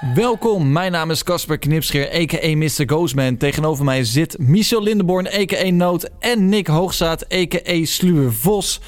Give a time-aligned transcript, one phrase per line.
[0.00, 2.56] Welkom, mijn naam is Casper Knipscheer, a.k.a.
[2.56, 2.84] Mr.
[2.86, 3.36] Ghostman.
[3.36, 5.70] Tegenover mij zit Michel Lindenborn, a.k.a.
[5.70, 7.84] Noot en Nick Hoogzaat, a.k.a.
[7.84, 8.80] Sluwe Vos.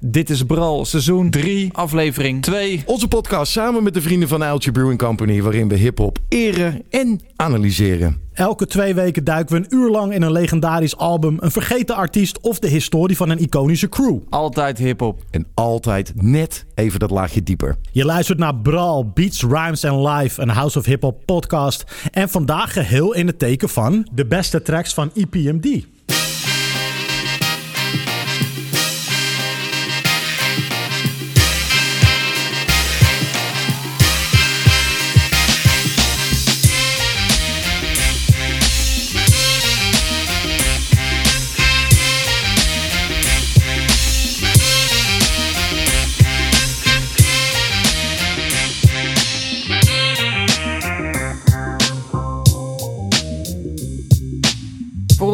[0.00, 2.82] Dit is Bral, seizoen 3, aflevering 2.
[2.86, 7.20] Onze podcast samen met de vrienden van Uiltje Brewing Company, waarin we hip-hop eren en
[7.36, 8.20] analyseren.
[8.32, 12.40] Elke twee weken duiken we een uur lang in een legendarisch album, een vergeten artiest
[12.40, 14.18] of de historie van een iconische crew.
[14.28, 15.22] Altijd hip-hop.
[15.30, 17.76] En altijd net even dat laagje dieper.
[17.92, 21.84] Je luistert naar Brawl, Beats, Rhymes and Live, een House of Hip Hop podcast.
[22.10, 25.95] En vandaag geheel in het teken van de beste tracks van EPMD.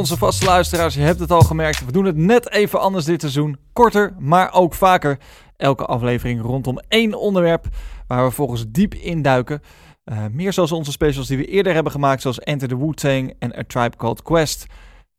[0.02, 3.20] Onze vaste luisteraars, je hebt het al gemerkt, we doen het net even anders dit
[3.20, 3.56] seizoen.
[3.72, 5.18] Korter, maar ook vaker.
[5.56, 7.66] Elke aflevering rondom één onderwerp
[8.06, 9.60] waar we volgens diep induiken.
[10.04, 13.58] Eh meer zoals onze specials die we eerder hebben gemaakt, zoals Enter the Wu-Tang en
[13.58, 14.66] A Tribe Called Quest.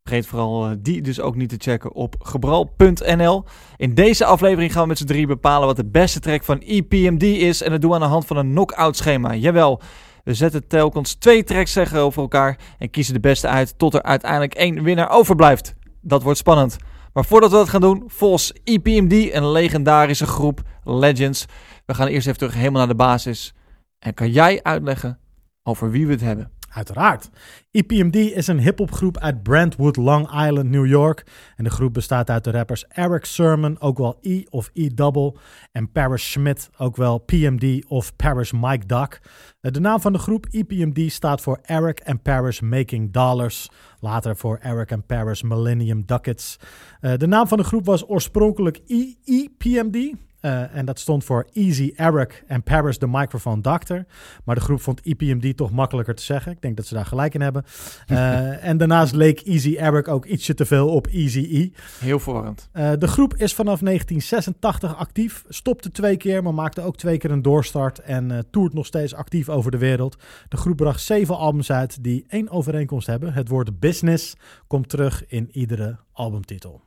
[0.03, 3.43] Vergeet vooral eh, die dus ook niet te checken op gebral.nl.
[3.77, 7.23] In deze aflevering gaan we met z'n drie bepalen wat de beste track van EPMD
[7.23, 7.61] is.
[7.61, 9.35] En dat doen we aan de hand van een knock-out schema.
[9.35, 9.81] Jawel,
[10.23, 14.03] we zetten telkens twee tracks zeggen over elkaar en kiezen de beste uit tot er
[14.03, 15.73] uiteindelijk één winnaar overblijft.
[16.01, 16.77] Dat wordt spannend.
[17.13, 21.45] Maar voordat we dat gaan doen, E EPMD, een legendarische groep Legends.
[21.85, 23.53] We gaan eerst even terug helemaal naar de basis.
[23.99, 25.19] En kan jij uitleggen
[25.63, 26.52] over wie we het hebben?
[26.73, 27.29] Uiteraard.
[27.71, 31.25] EPMD is een hip-hopgroep uit Brentwood, Long Island, New York.
[31.55, 35.35] En de groep bestaat uit de rappers Eric Sermon, ook wel E of E-double.
[35.71, 39.21] En Paris Schmidt, ook wel PMD of Paris Mike Duck.
[39.61, 43.69] Eh, De naam van de groep EPMD staat voor Eric and Paris Making Dollars.
[43.99, 46.59] Later voor Eric and Paris Millennium Ducats.
[46.99, 50.13] Eh, de naam van de groep was oorspronkelijk EEPMD.
[50.43, 54.05] Eh, en dat stond voor Easy Eric en Paris the Microphone Doctor.
[54.43, 56.51] Maar de groep vond EPMD toch makkelijker te zeggen.
[56.51, 57.63] Ik denk dat ze daar gelijk in hebben.
[58.07, 61.69] Eh, en daarnaast leek Easy Eric ook ietsje te veel op Easy E.
[61.99, 62.69] Heel verwarrend.
[62.71, 65.43] Eh, de groep is vanaf 1986 actief.
[65.49, 67.99] Stopte twee keer, maar maakte ook twee keer een doorstart.
[67.99, 70.17] En toert nog steeds actief over de wereld.
[70.49, 73.33] De groep bracht zeven albums uit die één overeenkomst hebben.
[73.33, 74.35] Het woord business
[74.67, 76.81] komt terug in iedere albumtitel.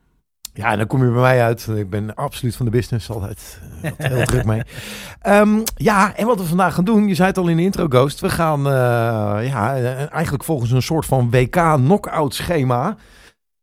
[0.57, 1.67] Ja, en dan kom je bij mij uit.
[1.67, 4.61] Ik ben absoluut van de business, altijd eh, heel druk mee.
[5.21, 7.87] Ehm, ja, en wat we vandaag gaan doen, je zei het al in de intro,
[7.87, 8.19] Ghost.
[8.19, 12.97] We gaan eh, ja, eh, eigenlijk volgens een soort van WK-knockout schema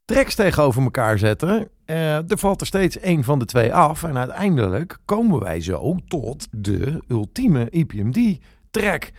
[0.05, 1.69] tracks tegenover elkaar zetten.
[1.85, 4.03] Er valt er steeds één van de twee af.
[4.03, 9.11] En uiteindelijk komen wij zo tot de ultieme E EPMD-track.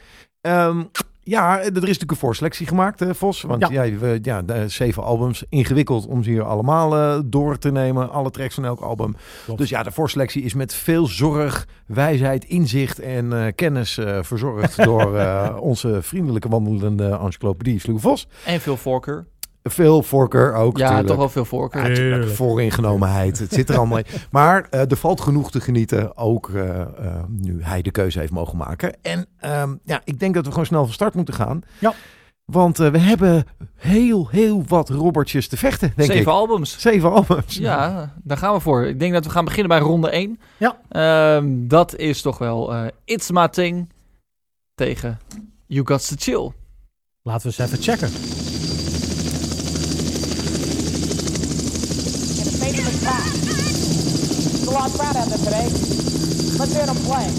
[0.41, 0.83] Ehm,
[1.27, 3.41] ja, er is natuurlijk een voorselectie gemaakt, eh, Vos.
[3.41, 3.83] Want Ja.
[3.83, 3.97] ja.
[3.97, 8.11] we, ja, de zeven albums, ingewikkeld om ze hier allemaal eh, door te nemen.
[8.11, 9.15] Alle tracks van elk album.
[9.45, 9.59] Klopt.
[9.59, 14.83] Dus ja, de voorselectie is met veel zorg, wijsheid, inzicht en eh, kennis eh, verzorgd
[14.83, 18.27] door eh, onze vriendelijke wandelende encyclopedie Vos.
[18.45, 19.25] En veel voorkeur.
[19.69, 20.77] Veel voorkeur ook.
[20.77, 22.19] Ja, toch wel veel voorkeur.
[22.19, 22.27] Ja.
[22.27, 23.39] Vooringenomenheid.
[23.39, 24.05] Het zit er allemaal in.
[24.31, 26.17] Maar eh, er valt genoeg te genieten.
[26.17, 26.87] Ook eh, eh,
[27.27, 28.95] nu hij de keuze heeft mogen maken.
[29.01, 31.61] En ehm, ja, ik denk dat we gewoon snel van start moeten gaan.
[31.79, 31.93] Ja.
[32.45, 33.45] Want eh, we hebben
[33.75, 36.37] heel, heel wat Robertjes te vechten, denk Zeven ik.
[36.37, 36.79] albums.
[36.79, 37.57] Zeven albums.
[37.57, 38.85] Ja, daar gaan we voor.
[38.85, 40.39] Ik denk dat we gaan beginnen bij ronde 1.
[40.57, 40.77] Ja.
[40.89, 43.89] Ehm, dat is toch wel eh It's My Thing
[44.75, 45.19] tegen
[45.65, 46.51] You Got To Chill.
[47.21, 48.09] Laten we eens even checken.
[52.69, 53.23] In a faceless pack.
[53.31, 55.69] There's a lot of crowd out there today.
[56.57, 57.29] Let's hear them play.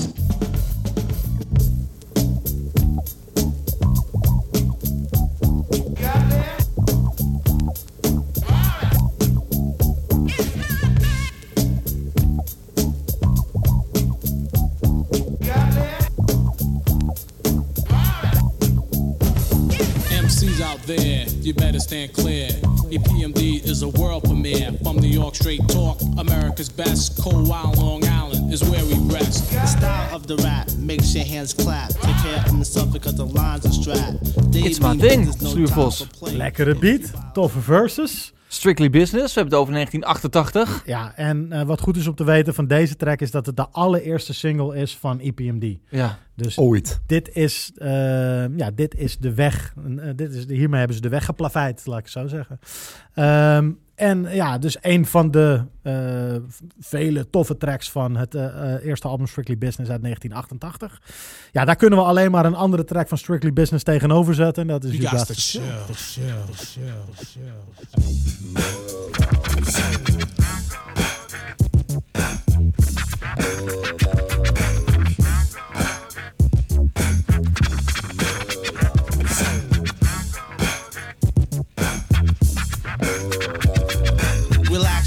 [20.16, 22.48] MCs out there, you better stand clear.
[22.90, 24.72] EPMD is a world premiere.
[24.82, 26.00] From New York, straight talk.
[26.18, 27.22] America's best.
[27.22, 29.52] Cold Wild Long Island is where we rest.
[29.52, 31.90] The style of the rap makes your hands clap.
[31.90, 34.18] Take care of yourself because the lines are strapped.
[34.56, 36.00] It's my mean thing, there's no Sluwe time Vos.
[36.00, 36.32] for play.
[36.34, 38.32] Lekkere beat, toffe verses.
[38.48, 40.82] Strictly Business, we hebben het over 1988.
[40.86, 43.56] Ja, en eh, wat goed is om te weten van deze track is dat het
[43.56, 45.78] de allereerste single is van EPMD.
[45.88, 47.00] Ja, Dus Ooit.
[47.06, 47.88] dit, is, eh,
[48.56, 49.74] ja, dit is de weg.
[49.98, 52.58] eh, dit is, hiermee hebben ze de weg geplaveid, laat ik het zo zeggen.
[53.14, 56.36] Ehm, en ja, dus een van de eh,
[56.80, 61.00] vele toffe tracks van het eh, eh, eerste album Strictly Business uit 1988.
[61.52, 64.62] Ja, daar kunnen we alleen maar een andere track van Strictly Business tegenover zetten.
[64.62, 65.62] En dat is You got chill,
[65.94, 66.24] Chill.
[66.54, 67.56] chill, chill,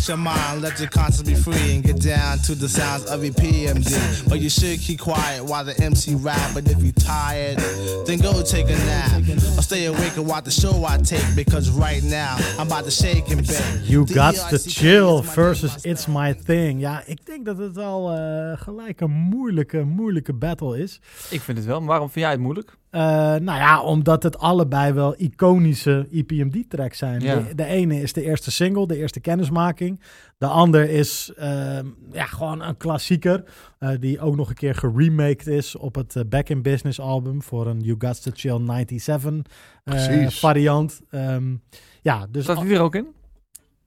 [0.09, 3.33] your mind, let your conscience be free, and get down to the sounds of your
[3.33, 4.27] PMD.
[4.27, 6.53] But you should keep quiet while the MC rap.
[6.53, 7.57] But if you tired,
[8.05, 9.21] then go take a nap.
[9.57, 11.23] Or stay awake and watch the show I take.
[11.35, 13.63] Because right now, I'm about to shake and bake.
[13.83, 15.85] You Got to ERCK Chill is versus.
[15.85, 16.79] It's My Thing.
[16.79, 20.99] Ja, ik denk dat het al eh, gelijk een moeilijke, moeilijke battle is.
[21.29, 22.77] Ik vind het wel, maar waarom vind jij het moeilijk?
[22.89, 23.01] Eh,
[23.35, 27.21] nou ja, omdat het allebei wel iconische EPMD-tracks zijn.
[27.21, 27.35] Ja.
[27.35, 30.01] De, de ene is de eerste single, de eerste kennismaking.
[30.37, 33.43] De ander is ehm, ja, gewoon een klassieker.
[33.79, 37.41] eh, die ook nog een keer geremaked is op het eh, Back in Business album.
[37.41, 39.41] Voor een You Got to Chill 97 eh,
[39.83, 40.39] Precies.
[40.39, 41.01] variant.
[41.09, 41.55] Ehm,
[42.01, 42.43] ja, dus...
[42.43, 43.07] Staat die er ook in?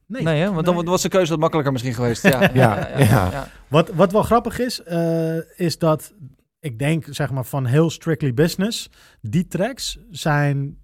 [0.06, 0.52] nee, Nee, hè?
[0.52, 0.84] want dan nee.
[0.84, 2.22] was de keuze wat makkelijker misschien geweest.
[2.22, 3.48] Ja, Ja, ja.
[3.68, 6.12] Wat, wat wel grappig is, eh, is dat
[6.62, 10.78] ik denk, zeg maar, van heel Strictly Business, die tracks zijn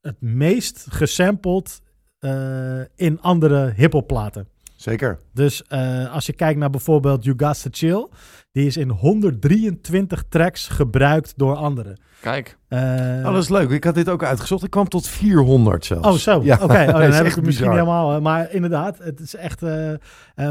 [0.00, 1.80] het meest gesampled
[2.18, 4.48] eh, in andere hiphop platen.
[4.76, 5.18] Zeker.
[5.32, 8.08] Dus eh, als je kijkt naar bijvoorbeeld You Got to Chill,
[8.52, 12.00] die is in 123 tracks gebruikt door anderen.
[12.20, 12.78] Kijk, Eh,
[13.24, 13.70] Oh, dat is leuk.
[13.70, 14.64] Ik had dit ook uitgezocht.
[14.64, 16.06] Ik kwam tot 400 zelfs.
[16.08, 16.40] Oh, zo.
[16.44, 17.72] Ja, Oké, oh, dat dan heb ik het misschien bizar.
[17.72, 18.14] helemaal.
[18.14, 19.62] eh, Maar inderdaad, het is echt.
[19.62, 19.98] eh, eh,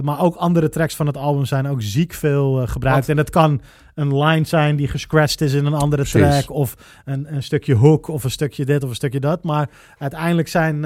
[0.01, 3.09] maar ook andere tracks van het album zijn ook ziek veel gebruikt.
[3.09, 3.61] En het kan
[3.95, 6.29] een line zijn die gescratcht is in een andere Precies.
[6.45, 6.49] track.
[6.57, 6.75] Of
[7.05, 9.43] een, een stukje hook, of een stukje dit of een stukje dat.
[9.43, 10.85] Maar uiteindelijk zijn,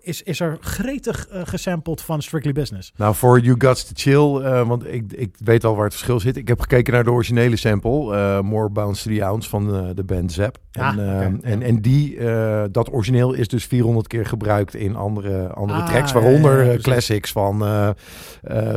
[0.00, 2.92] is, is er gretig gesampled van Strictly Business.
[2.96, 6.20] Nou, voor You Got to Chill, eh, want ik, ik weet al waar het verschil
[6.20, 6.36] zit.
[6.36, 9.82] Ik heb gekeken naar de originele sample, eh, More Bounce to the Ounce van eh,
[9.94, 10.58] de band Zap.
[10.72, 14.74] En, Ah, eh, oké, en, en die, eh, dat origineel is dus 400 keer gebruikt
[14.74, 16.12] in andere, andere Ah, tracks.
[16.12, 16.82] Waaronder ja, ja, precies.
[16.82, 17.64] classics van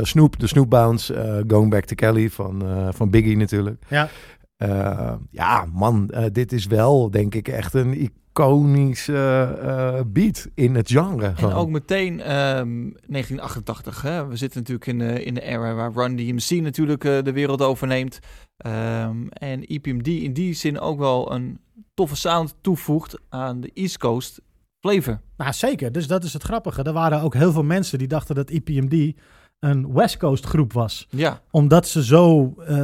[0.02, 3.82] Snoop, de Snoop Bounce, Going Back to Kelly van, van Biggie natuurlijk.
[3.88, 4.08] Ja.
[4.56, 10.74] Eh, ja, man, eh, dit is wel denk ik echt een iconische eh, beat in
[10.74, 11.26] het genre.
[11.26, 11.52] en gewoon.
[11.54, 14.02] ook meteen ehm, 1988.
[14.02, 14.26] Hè?
[14.26, 17.62] We zitten natuurlijk in de, in de era waar Run DMC natuurlijk eh, de wereld
[17.62, 18.18] overneemt.
[18.56, 21.60] Ehm, en EPMD in die zin ook wel een
[21.94, 24.40] toffe sound toevoegt aan de East Coast
[24.80, 25.20] flavor.
[25.36, 25.92] Nou, zeker.
[25.92, 26.82] Dus dat is het grappige.
[26.82, 29.16] Er waren ook heel veel mensen die dachten dat EPMD
[29.64, 31.06] een West Coast groep was.
[31.10, 32.76] Ja, Omdat ze zo, eh,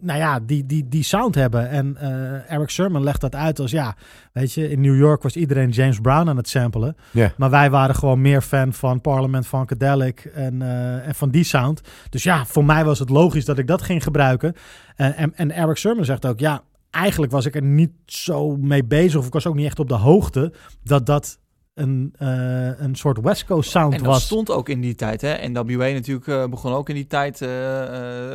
[0.00, 1.68] nou ja, die, die, die sound hebben.
[1.68, 3.96] En eh, Eric Sermon legt dat uit als, ja,
[4.32, 6.96] weet je, in New York was iedereen James Brown aan het samplen.
[7.10, 7.32] Ja.
[7.36, 11.80] Maar wij waren gewoon meer fan van Parliament Funkadelic en, eh, en van die sound.
[12.10, 14.54] Dus ja, voor mij was het logisch dat ik dat ging gebruiken.
[14.96, 18.84] Eh, en, en Eric Sermon zegt ook, ja, eigenlijk was ik er niet zo mee
[18.84, 19.20] bezig.
[19.20, 20.52] Of ik was ook niet echt op de hoogte
[20.82, 21.38] dat dat
[21.76, 24.24] een, eh, een soort West Coast sound en dat was.
[24.24, 25.20] stond ook in die tijd.
[25.20, 25.48] Hè?
[25.48, 27.48] NWA natuurlijk eh, begon ook in die tijd eh,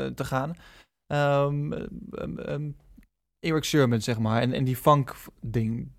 [0.06, 0.56] te gaan.
[1.08, 2.70] Ehm, ehm, ehm,
[3.40, 4.42] Eric Sherman, zeg maar.
[4.42, 5.92] En, en die funk ding.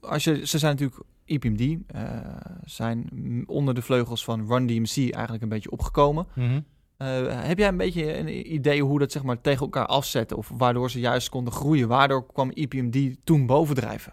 [0.00, 1.78] Als je, ze zijn natuurlijk EPMD.
[1.86, 2.04] eh,
[2.64, 3.08] zijn
[3.46, 6.26] onder de vleugels van Run DMC eigenlijk een beetje opgekomen.
[6.34, 6.60] Mhm.
[7.28, 10.36] Heb jij een beetje een idee hoe dat zeg maar tegen elkaar afzetten?
[10.36, 11.88] Of waardoor ze juist konden groeien?
[11.88, 14.12] Waardoor kwam EPMD toen bovendrijven?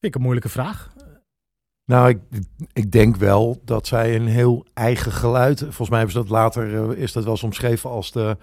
[0.00, 0.92] Vind ik een moeilijke vraag.
[1.84, 2.18] Nou, ik,
[2.72, 5.58] ik denk wel dat zij een heel eigen geluid.
[5.60, 8.36] Volgens mij ze dat later, eh, is dat wel eens omschreven als de.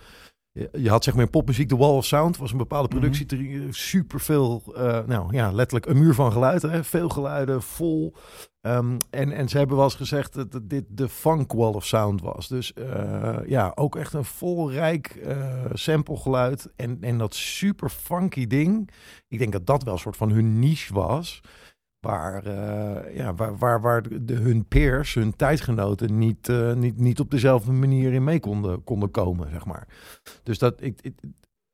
[0.71, 2.97] Je had zeg maar in popmuziek de Wall of Sound, was een bepaalde Mhm.
[2.99, 4.63] productie, super veel,
[5.05, 6.83] nou ja, letterlijk een muur van geluiden, hè?
[6.83, 8.13] veel geluiden, vol.
[8.61, 11.85] Ehm, en, en ze hebben wel eens gezegd dat dat dit de funk Wall of
[11.85, 12.47] Sound was.
[12.47, 18.47] Dus eh, ja, ook echt een vol rijk eh samplegeluid en, en dat super funky
[18.47, 18.89] ding.
[19.27, 21.41] Ik denk dat dat wel een soort van hun niche was.
[22.05, 27.19] Waar, eh, ja, waar, waar, waar de, hun peers, hun tijdgenoten, niet, eh, niet, niet
[27.19, 29.87] op dezelfde manier in mee konden, komen, zeg maar.
[30.43, 31.11] Dus dat, ik,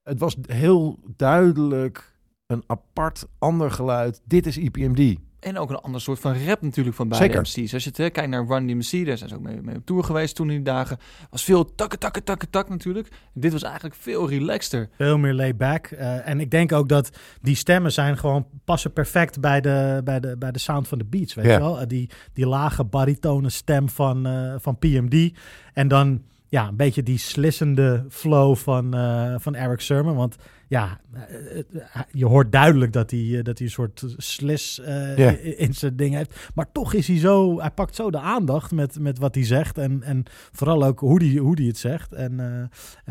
[0.04, 4.22] het was heel duidelijk een apart ander geluid.
[4.26, 5.18] Dit is IPMD.
[5.42, 7.42] En ook een ander soort van rap natuurlijk van beide Zeker.
[7.42, 7.74] MC's.
[7.74, 9.86] Als je het, hè, kijkt naar Run DMC, daar zijn ze ook mee, mee op
[9.86, 10.98] tour geweest toen in die dagen.
[11.30, 13.08] Was veel takken, takken, takken, tak natuurlijk.
[13.34, 14.90] Dit was eigenlijk veel relaxter.
[14.98, 15.86] Veel meer laid back.
[15.86, 17.10] Eh, en ik denk ook dat
[17.42, 21.06] die stemmen zijn gewoon passen perfect bij de, bij de, bij de sound van de
[21.06, 21.34] beats.
[21.34, 21.80] Weet je wel?
[21.80, 25.32] Eh, die, die lage baritone stem van, eh, van PMD.
[25.74, 26.22] En dan
[26.52, 30.16] ja, een beetje die slissende flow van, eh, van Eric Sermon.
[30.16, 30.36] Want
[30.72, 35.60] ja, eh, eh, je hoort duidelijk dat hij, eh, dat hij een soort slis eh,
[35.60, 36.52] in zijn ding heeft.
[36.56, 39.78] Maar toch is hij zo, hij pakt zo de aandacht met, met wat hij zegt.
[39.78, 42.14] En, en vooral ook hoe hij, hoe hij het zegt.
[42.14, 42.62] En, eh,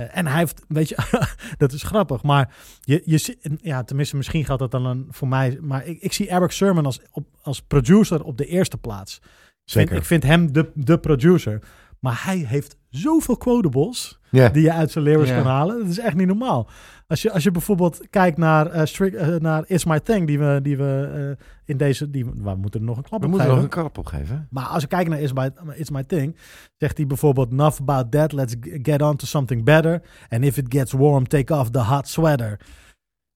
[0.05, 0.97] eh, en hij heeft, weet je,
[1.59, 2.23] dat is grappig.
[2.23, 5.59] Maar je, je, ja, tenminste, misschien geldt dat dan een, voor mij.
[5.61, 9.17] Maar ik, ik zie Eric Sermon als, op, als producer op de eerste plaats.
[9.17, 9.23] Ik
[9.76, 9.97] vind, Zeker.
[9.97, 11.62] ik vind hem de, de producer.
[12.00, 14.19] Maar hij heeft zoveel quotables
[14.52, 15.78] die je uit zijn lyrics kan halen.
[15.78, 16.69] Dat is echt niet normaal.
[17.07, 20.38] Als je, als je bijvoorbeeld kijkt naar, eh, Strict- eh, naar It's My Thing, die
[20.38, 22.11] we, die we eh, in deze...
[22.11, 23.54] Die, we moeten er nog een klap We op moeten geven.
[23.54, 24.47] nog een krap opgeven.
[24.50, 26.37] Maar als we kijken naar It's My, It's My Thing,
[26.78, 27.52] zegt hij bijvoorbeeld...
[27.52, 30.02] Enough about that, let's get on to something better.
[30.28, 32.61] And if it gets warm, take off the hot sweater.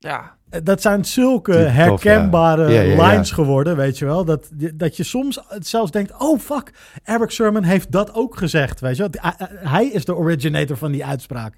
[0.05, 1.67] Ja, Eh, Dat zijn zulke Tof, ja.
[1.69, 3.09] herkenbare Ja, ja, ja.
[3.11, 4.25] lines geworden, weet je wel.
[4.25, 6.73] Dat, je- dat je soms zelfs denkt, oh fuck,
[7.05, 9.33] Eric Sermon heeft dat ook gezegd, weet je wel.
[9.37, 11.55] Hij- Hij is de originator van die uitspraak.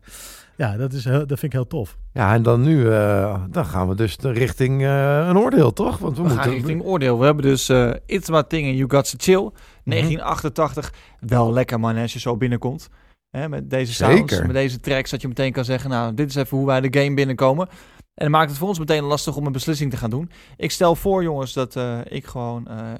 [0.57, 1.97] Ja, dat, is heel, dat vind ik heel tof.
[2.12, 5.99] Ja, en dan nu, eh, dan gaan we dus de richting eh, een oordeel, toch?
[5.99, 6.53] Want we, we gaan moeten...
[6.55, 7.19] richting oordeel.
[7.19, 9.50] We hebben dus eh It's My Thing and You Got To Chill.
[9.85, 10.93] 1988.
[11.21, 12.88] Wel lekker man als je zo binnenkomt.
[13.31, 14.47] Hè, met deze sounds, Zeker.
[14.47, 15.11] met deze tracks.
[15.11, 17.69] Dat je meteen kan zeggen, nou dit is even hoe wij de game binnenkomen.
[18.17, 20.31] En dat maakt het voor ons meteen lastig om een beslissing te gaan doen.
[20.57, 22.93] Ik stel voor jongens dat eh, ik gewoon eh,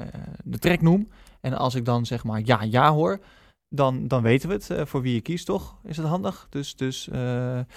[0.45, 1.09] de track noem.
[1.41, 3.19] En als ik dan zeg maar ja, ja hoor.
[3.69, 5.77] Dan, dan weten we het eh, voor wie je kiest, toch?
[5.85, 6.47] Is dat handig?
[6.51, 7.19] Dus, dus eh,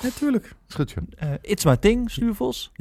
[0.04, 0.56] Natuurlijk.
[0.68, 0.88] Joh.
[1.18, 2.72] eh, It's My Thing, Stuurvos.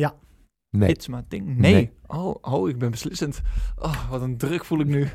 [0.71, 0.89] Nee.
[0.91, 1.47] It's my thing.
[1.57, 1.73] Nee.
[1.73, 1.91] Nee.
[2.07, 3.41] Oh, oh, ik ben beslissend.
[3.79, 5.09] Oh, wat een druk voel ik nu.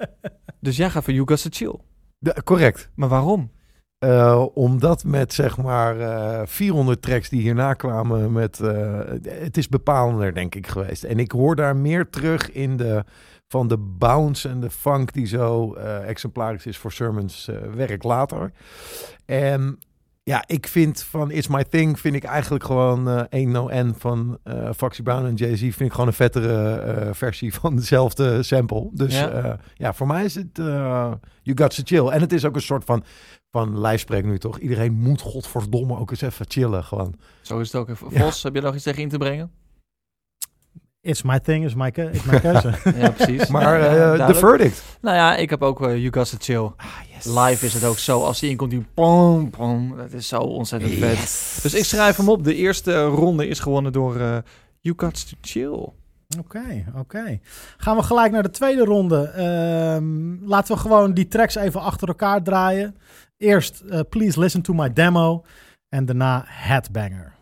[0.60, 1.74] dus jij gaat voor You Got Chill.
[2.18, 2.90] De- correct.
[2.94, 3.50] Maar waarom?
[3.98, 9.68] Eh, omdat met zeg maar eh 400 tracks die hierna kwamen, met, eh, het is
[9.68, 11.04] bepalender denk ik geweest.
[11.04, 13.04] En ik hoor daar meer terug in de,
[13.48, 18.02] van de bounce en de funk die zo eh, exemplarisch is voor Sermons eh, werk
[18.02, 18.52] later.
[19.26, 19.78] En
[20.22, 23.94] ja, ik vind van It's My Thing vind ik eigenlijk gewoon eh één no N
[23.98, 28.42] van eh Foxy Brown en Jay-Z vind ik gewoon een vettere eh, versie van dezelfde
[28.42, 28.88] sample.
[28.92, 29.36] Dus Ja.
[29.36, 31.12] ja, ja voor mij is het eh,
[31.42, 32.06] You Got To Chill.
[32.08, 33.04] En het is ook een soort van
[33.50, 34.58] van lijfspreek nu toch?
[34.58, 37.14] Iedereen moet godverdomme ook eens even chillen gewoon.
[37.42, 37.96] Zo is het ook.
[37.96, 38.30] Vos, Ja.
[38.48, 39.50] heb je nog iets tegen in te brengen?
[41.00, 42.72] It's my thing, is my, is keuze.
[42.98, 43.46] Ja, precies.
[43.56, 44.82] Maar eh, de verdict.
[45.00, 46.70] Nou ja, ik heb ook eh, You Got To Chill.
[47.34, 48.22] Live is het ook zo.
[48.24, 49.96] Als die inkomt, die pom, pom.
[49.96, 51.58] Dat is zo ontzettend vet.
[51.62, 52.44] Dus ik schrijf hem op.
[52.44, 54.36] De eerste ronde is gewonnen door eh
[54.80, 55.88] You Got To Chill.
[56.38, 57.38] Oké, oké.
[57.76, 59.22] Gaan we gelijk naar de tweede ronde.
[59.22, 62.96] Ehm, laten we gewoon die tracks even achter elkaar draaien.
[63.38, 65.44] Eerst eh, Please Listen To My Demo.
[65.88, 67.36] En daarna Headbanger.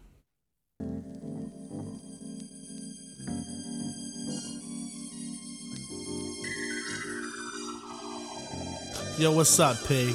[9.18, 10.14] Yo, what's up, P?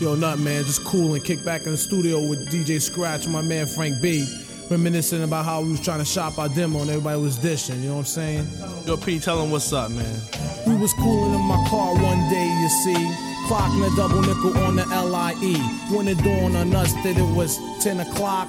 [0.00, 3.32] Yo, nut man, just cool and kick back in the studio with DJ Scratch and
[3.32, 4.26] my man Frank B.
[4.70, 7.88] Reminiscing about how we was trying to shop our demo and everybody was dishing, you
[7.88, 8.46] know what I'm saying?
[8.86, 10.20] Yo, P, tell him what's up, man.
[10.66, 13.31] We was cooling in my car one day, you see.
[13.48, 15.58] Clocking a double nickel on the LIE.
[15.94, 18.48] When it dawned on us that it was 10 o'clock.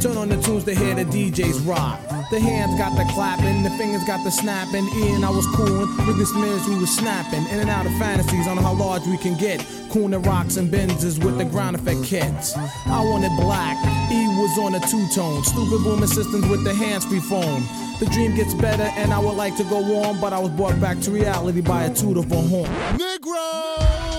[0.00, 2.00] Turn on the tunes to hear the DJs rock.
[2.30, 4.88] The hands got the clapping, the fingers got the snapping.
[4.88, 7.46] And I was cooling, with this minutes we was snapping.
[7.48, 9.64] In and out of fantasies on how large we can get.
[9.90, 12.56] Cooling the rocks and benzes with the ground effect kits.
[12.56, 13.76] I wanted black,
[14.10, 15.44] E was on a two tone.
[15.44, 17.62] Stupid booming systems with the hands free phone.
[17.98, 20.80] The dream gets better and I would like to go on, but I was brought
[20.80, 22.70] back to reality by a two to four horn.
[22.96, 24.09] Negro!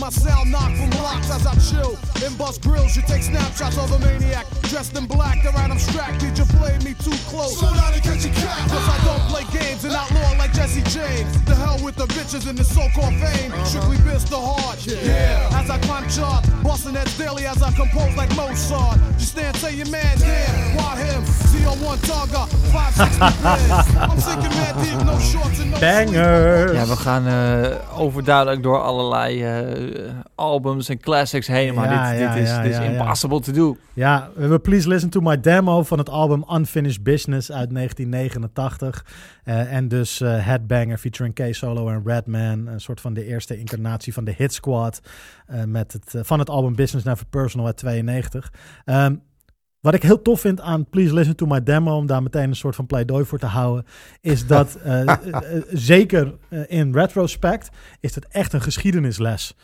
[0.00, 2.96] My sound knock from blocks as I chill and bust grills.
[2.96, 5.44] You take snapshots of a maniac dressed in black.
[5.44, 6.20] Around I'm strapped.
[6.20, 7.58] Did you play me too close?
[7.58, 8.70] Slow down and catch a cat.
[8.70, 11.28] Cause I don't play games and outlaw like Jesse James.
[11.44, 13.52] The hell with the bitches and the so-called fame.
[13.52, 13.64] Uh-huh.
[13.64, 14.78] Strictly biz the hard.
[14.86, 15.50] Yeah.
[15.52, 18.98] As I climb chart, busting that daily as I compose like Mozart.
[19.18, 20.76] You stand, say your man, damn.
[20.76, 21.22] Why him?
[21.64, 23.94] CO1 Tonga, 560 pins.
[24.12, 26.72] I'm sinking mad deep, no shorts and no Bangers!
[26.72, 31.74] Ja, we gaan eh, overduidelijk door allerlei eh, albums en classics heen.
[31.74, 32.90] Maar Ja, dit, ja, dit is, ja, dit is ja, ja.
[32.90, 33.76] impossible to do.
[33.92, 39.04] Ja, we hebben Please Listen to My Demo van het album Unfinished Business uit 1989.
[39.44, 42.66] Eh, en dus eh, Headbanger featuring K-Solo en Redman.
[42.66, 45.00] Een soort van de eerste incarnatie van de Hit Squad.
[45.46, 48.52] eh, met het, van het album Business Never Personal uit 92.
[48.84, 49.14] Ehm,
[49.80, 52.56] wat ik heel tof vind aan Please Listen to My Demo, om daar meteen een
[52.56, 53.84] soort van pleidooi voor te houden,
[54.20, 57.68] is dat eh, eh, eh, zeker in retrospect
[58.00, 59.56] is het echt een geschiedenisles.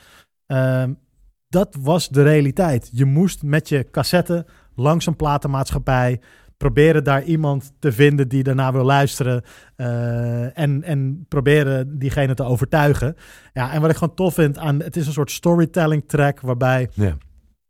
[0.47, 0.93] Ehm,
[1.49, 2.91] dat was de realiteit.
[2.93, 6.21] Je moest met je cassette langs een platenmaatschappij
[6.57, 9.43] proberen daar iemand te vinden die daarna wil luisteren.
[10.55, 13.17] en, en proberen diegene te overtuigen.
[13.53, 14.83] Ja, en wat ik gewoon tof vind aan...
[14.83, 16.91] Het is een soort storytelling track waarbij...
[16.93, 17.17] Ja.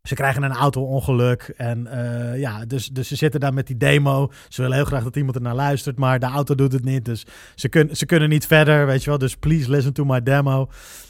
[0.07, 4.31] Ze krijgen een auto-ongeluk en eh, ja, dus, dus ze zitten daar met die demo.
[4.47, 7.05] Ze willen heel graag dat iemand er naar luistert, maar de auto doet het niet.
[7.05, 9.19] Dus ze, kun, ze kunnen niet verder, weet je wel.
[9.19, 10.69] Dus please listen to my demo.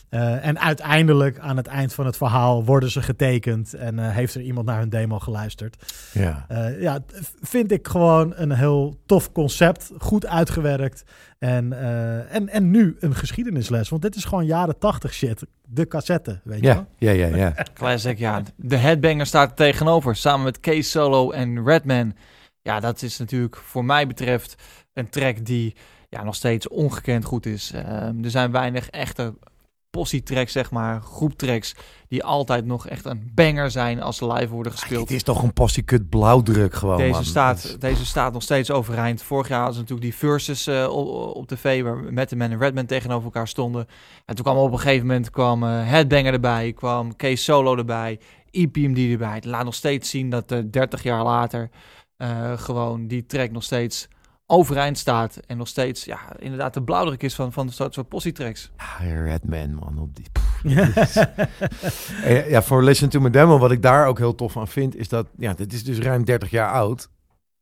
[0.09, 4.35] Eh, en uiteindelijk, aan het eind van het verhaal, worden ze getekend en eh, heeft
[4.35, 5.93] er iemand naar hun demo geluisterd.
[6.13, 6.45] Ja.
[6.47, 6.99] Eh, ja,
[7.41, 11.03] vind ik gewoon een heel tof concept, goed uitgewerkt.
[11.39, 15.45] En, eh, en, en nu een geschiedenisles, want dit is gewoon jaren tachtig shit.
[15.65, 16.85] De cassette, weet je wel.
[16.97, 17.53] Ja, ja, ja, ja.
[17.73, 18.41] Classic, ja.
[18.55, 22.15] De Headbanger staat er tegenover, samen met Case Solo en Redman.
[22.61, 24.55] Ja, dat is natuurlijk voor mij betreft
[24.93, 25.75] een track die
[26.09, 27.71] ja, nog steeds ongekend goed is.
[27.71, 29.33] Ehm, er zijn weinig echte
[29.89, 31.75] posse-tracks, zeg maar, groeptracks,
[32.07, 35.07] die altijd nog echt een banger zijn als ze live worden gespeeld.
[35.07, 37.25] Het is toch een passiekut blauwdruk gewoon, Deze man.
[37.25, 39.21] staat, deze staat nog steeds overeind.
[39.21, 42.85] Vorig jaar hadden ze natuurlijk die verses eh, op, op tv waar Metalman en Redman
[42.85, 43.87] tegenover elkaar stonden.
[44.25, 48.19] En toen kwam op een gegeven moment kwam eh, Headbanger erbij, kwam Case Solo erbij,
[48.51, 49.33] EPMD erbij.
[49.33, 51.69] Het laat nog steeds zien dat eh 30 jaar later
[52.55, 54.07] gewoon die track nog steeds
[54.47, 55.39] overeind staat.
[55.47, 58.71] En nog steeds, ja, inderdaad de blauwdruk is van, van de soort, soort posse-tracks.
[58.77, 59.99] Ja, Redman, man.
[59.99, 60.25] Op die...
[62.23, 64.95] Eh, ja, voor Listen to My Demo, wat ik daar ook heel tof aan vind,
[64.95, 67.09] is dat, ja, dit is dus ruim 30 jaar oud.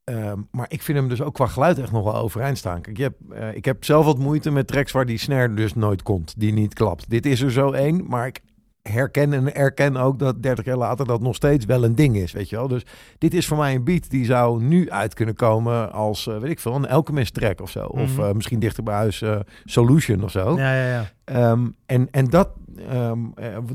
[0.04, 2.82] Ehm, maar ik vind hem dus ook qua geluid echt nog wel overeind staan.
[2.82, 5.74] Kijk, je hebt, eh, ik heb zelf wat moeite met tracks waar die snare dus
[5.74, 7.10] nooit komt, die niet klapt.
[7.10, 8.42] Dit is er zo één, maar ik
[8.90, 12.32] herken en erken ook dat 30 jaar later dat nog steeds wel een ding is,
[12.32, 12.68] weet je wel.
[12.68, 12.86] Dus
[13.18, 16.52] dit is voor mij een beat die zou nu uit kunnen komen als, eh, weet
[16.52, 17.86] ik veel, een Alchemist track of zo.
[17.86, 18.22] Of Mhm.
[18.26, 20.58] eh, misschien dichter bij huis eh, Solution of zo.
[20.58, 21.10] Ja, ja, ja.
[21.24, 22.50] Ehm, en en dat,
[22.90, 23.12] eh,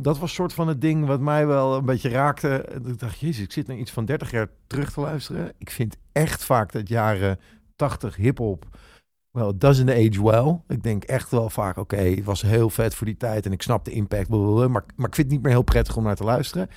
[0.00, 2.64] dat was soort van het ding wat mij wel een beetje raakte.
[2.87, 5.52] Ik dacht, jezus, ik zit naar iets van 30 jaar terug te luisteren.
[5.59, 7.38] Ik vind echt vaak dat jaren
[7.76, 8.64] 80 hip-hop,
[9.31, 10.61] well, it doesn't age well.
[10.69, 13.63] Ik denk echt wel vaak, oké, het was heel vet voor die tijd en ik
[13.63, 16.17] snap de impact, blablabla, maar, maar ik vind het niet meer heel prettig om naar
[16.17, 16.69] te luisteren.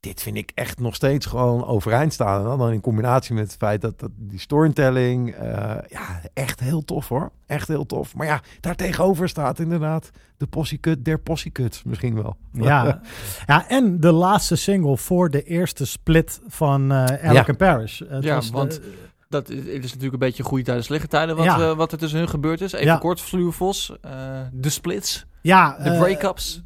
[0.00, 2.50] Dit vind ik echt nog steeds gewoon overeind staan.
[2.52, 6.84] En dan in combinatie met het feit dat, dat die storytelling, eh, ja, echt heel
[6.84, 7.32] tof hoor.
[7.46, 8.14] Echt heel tof.
[8.14, 12.36] Maar ja, daar tegenover staat inderdaad de possiekut der possiekut misschien wel.
[12.52, 13.00] Ja.
[13.46, 17.46] ja, en de laatste single voor de eerste split van eh Eric Ja.
[17.46, 18.02] en Paris.
[18.08, 18.80] Het Ja, was de- want-
[19.28, 21.58] Dat is, het is natuurlijk een beetje goede tijden, slechte tijden wat, Ja.
[21.70, 22.72] eh, wat er tussen hun gebeurd is.
[22.72, 22.96] Even Ja.
[22.96, 26.62] kort, Fluwe Vos, eh, de splits, ja, de eh, break-ups.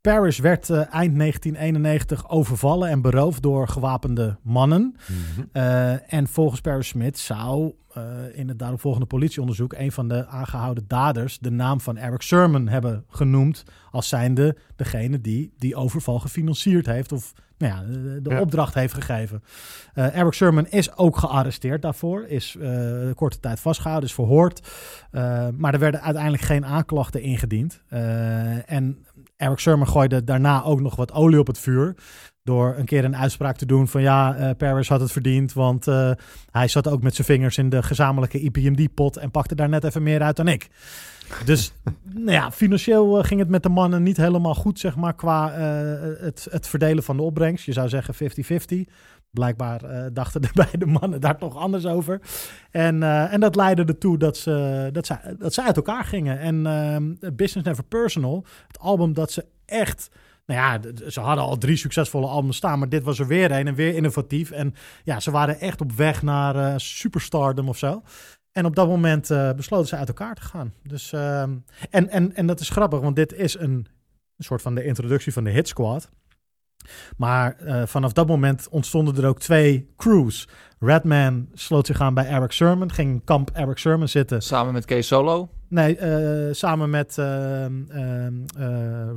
[0.00, 4.96] Paris werd eind 1991 overvallen en beroofd door gewapende mannen.
[5.06, 5.46] Mhm.
[5.52, 7.72] Eh, en volgens Paris Smith zou
[8.32, 13.04] in het daaropvolgende politieonderzoek een van de aangehouden daders de naam van Eric Sermon hebben
[13.08, 18.40] genoemd als zijnde degene die die overval gefinancierd heeft of nou ja, de, de Ja.
[18.40, 19.42] opdracht heeft gegeven.
[19.94, 24.68] Eh, Eric Sermon is ook gearresteerd daarvoor, is eh, korte tijd vastgehouden, is verhoord.
[25.10, 27.82] Eh, maar er werden uiteindelijk geen aanklachten ingediend.
[28.66, 31.94] En Eric Sermon gooide daarna ook nog wat olie op het vuur.
[32.44, 35.52] Door een keer een uitspraak te doen van ja, eh, Paris had het verdiend.
[35.52, 36.10] Want eh,
[36.50, 40.02] hij zat ook met zijn vingers in de gezamenlijke IPMD-pot en pakte daar net even
[40.02, 40.68] meer uit dan ik.
[41.44, 45.14] Dus nou ja, financieel eh, ging het met de mannen niet helemaal goed, zeg maar,
[45.14, 45.52] qua
[46.20, 47.64] het, het verdelen van de opbrengst.
[47.64, 48.90] Je zou zeggen 50-50.
[49.30, 52.20] Blijkbaar dachten de beide mannen daar toch anders over.
[52.70, 56.38] En, en dat leidde ertoe dat ze, dat, ze, dat ze uit elkaar gingen.
[56.38, 60.10] En ehm, Business Never Personal, het album dat ze echt...
[60.46, 63.66] Nou ja, ze hadden al drie succesvolle albums staan, maar dit was er weer een
[63.66, 64.50] en weer innovatief.
[64.50, 68.02] En ja, ze waren echt op weg naar eh, superstardom of zo.
[68.52, 70.74] En op dat moment eh, besloten ze uit elkaar te gaan.
[70.82, 71.56] Dus, ehm,
[71.90, 73.86] en, en, en dat is grappig, want dit is een,
[74.38, 76.10] soort van de introductie van de Hit Squad.
[77.16, 80.48] Maar eh, vanaf dat moment ontstonden er ook twee crews.
[80.78, 84.42] Redman sloot zich aan bij Eric Sermon, ging in kamp Eric Sermon zitten.
[84.42, 85.48] Samen met Case Solo.
[85.74, 88.66] Nee, eh, samen met ehm, ehm, eh,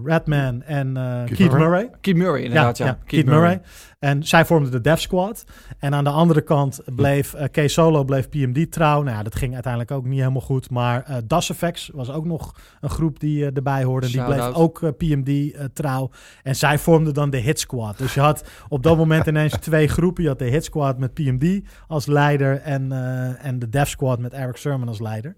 [0.04, 1.60] Redman en eh, Keith Keith Murray?
[1.60, 1.90] Murray.
[2.02, 3.00] Keith Murray inderdaad, ja.
[3.06, 3.62] Keith, Murray.
[4.00, 5.44] En zij vormden de Def Squad.
[5.80, 9.02] En aan de andere kant bleef uh, K Solo bleef PMD trouw.
[9.02, 10.70] Nou ja, dat ging uiteindelijk ook niet helemaal goed.
[10.70, 14.08] Maar uh, Das Effects was ook nog een groep die uh, erbij hoorde.
[14.08, 16.10] Die bleef ook uh, PMD uh, trouw.
[16.44, 17.98] En zij vormden dan de Hit Squad.
[17.98, 20.24] Dus je had op dat moment ineens twee groepen.
[20.24, 22.62] Je had de Hit Squad met PMD als leider.
[22.62, 25.36] En, uh, en de Def Squad met Eric Sermon als leider.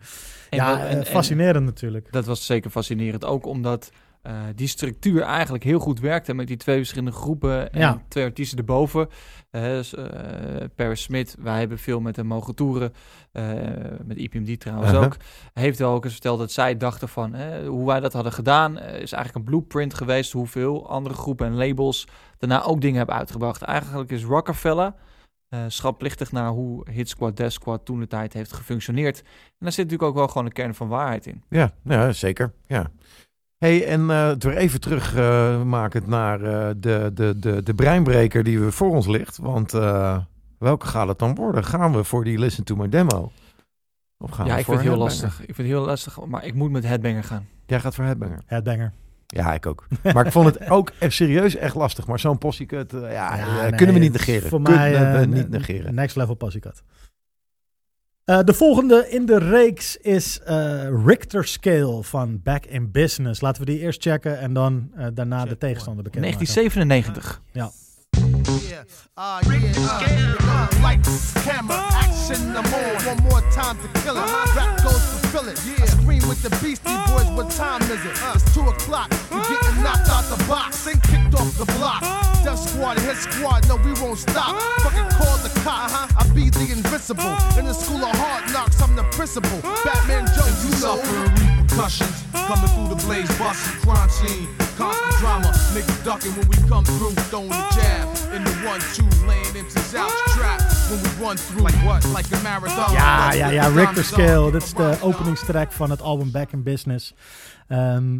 [0.49, 2.11] Ja, wel- en- en- fascinerend natuurlijk.
[2.11, 3.25] Dat was zeker fascinerend.
[3.25, 7.79] Ook omdat eh, die structuur eigenlijk heel goed werkte met die twee verschillende groepen en
[7.79, 8.01] Ja.
[8.07, 9.07] twee artiesten erboven.
[9.51, 10.05] Eh, dus, eh,
[10.75, 12.93] Paris Smith, wij hebben veel met hem mogen toeren.
[13.31, 13.43] eh,
[14.03, 15.05] met IPMD trouwens Uh-huh.
[15.05, 15.15] ook.
[15.53, 18.77] Heeft wel ook eens verteld dat zij dachten van eh, hoe wij dat hadden gedaan.
[18.77, 22.07] eh, is eigenlijk een blueprint geweest hoeveel andere groepen en labels
[22.37, 23.61] daarna ook dingen hebben uitgebracht.
[23.61, 24.93] Eigenlijk is Rockefeller
[25.49, 29.17] eh schatplichtig naar hoe Hit Squad, Death Squad toen de tijd heeft gefunctioneerd.
[29.19, 29.25] En
[29.59, 31.43] daar zit natuurlijk ook wel gewoon een kern van waarheid in.
[31.49, 32.53] Ja, ja zeker.
[32.67, 32.91] Ja.
[33.57, 37.73] Hey, en eh het weer even terug eh, maken naar eh, de, de, de, de
[37.73, 39.37] breinbreker die we voor ons ligt.
[39.37, 40.17] Want eh,
[40.57, 41.63] welke gaat het dan worden?
[41.63, 43.31] Gaan we voor die Listen to My Demo?
[44.17, 45.23] Of gaan ja, we ik voor vind het heel Headbanger?
[45.23, 45.39] lastig.
[45.47, 47.47] Ik vind het heel lastig, maar ik moet met Headbanger gaan.
[47.65, 48.39] Jij gaat voor Headbanger.
[48.45, 48.91] Headbanger.
[49.35, 49.87] Ja, ik ook.
[50.13, 52.07] Maar ik vond het ook echt serieus echt lastig.
[52.07, 54.49] Maar zo'n possiecut, eh, ja, Ja, eh, nee, kunnen we niet negeren.
[54.49, 55.93] Voor Kunnen mij we eh, niet ne- negeren.
[55.95, 56.83] Next level passiekat.
[58.23, 63.41] Eh de volgende in de reeks is eh, Richter Scale van Back in Business.
[63.41, 67.41] Laten we die eerst checken en dan eh, daarna de tegenstander bekend 1997.
[68.79, 68.85] Yeah,
[69.17, 73.03] uh, yeah, uh, uh, lights, camera, action, I'm on.
[73.03, 74.23] One more time to kill it.
[74.55, 75.59] Rap goes to fill it.
[75.67, 77.27] Yeah, scream with the Beastie Boys.
[77.35, 78.15] What time is it?
[78.33, 79.11] It's two o'clock.
[79.31, 82.01] You getting knocked out the box and kicked off the block.
[82.45, 83.67] Death squad, hit squad.
[83.67, 84.55] No, we won't stop.
[84.79, 85.91] Fucking call the cop.
[86.15, 87.35] I be the invincible.
[87.59, 89.59] In the school of hard knocks, I'm the principal.
[89.83, 91.58] Batman Joe, you know.
[91.79, 94.47] Repercussions coming through the blaze, busting crime scene.
[94.75, 99.07] Constant drama, niggas ducking when we come through, throwing the jab in the one two,
[99.25, 101.63] laying into Zouch trap when we run through.
[101.63, 102.03] Like what?
[102.13, 102.93] Like a marathon.
[102.93, 104.51] Ja, ja, ja, the Richter Scale.
[104.51, 107.13] Dit is de openingstrack van het album Back in Business.
[107.67, 108.19] Ehm,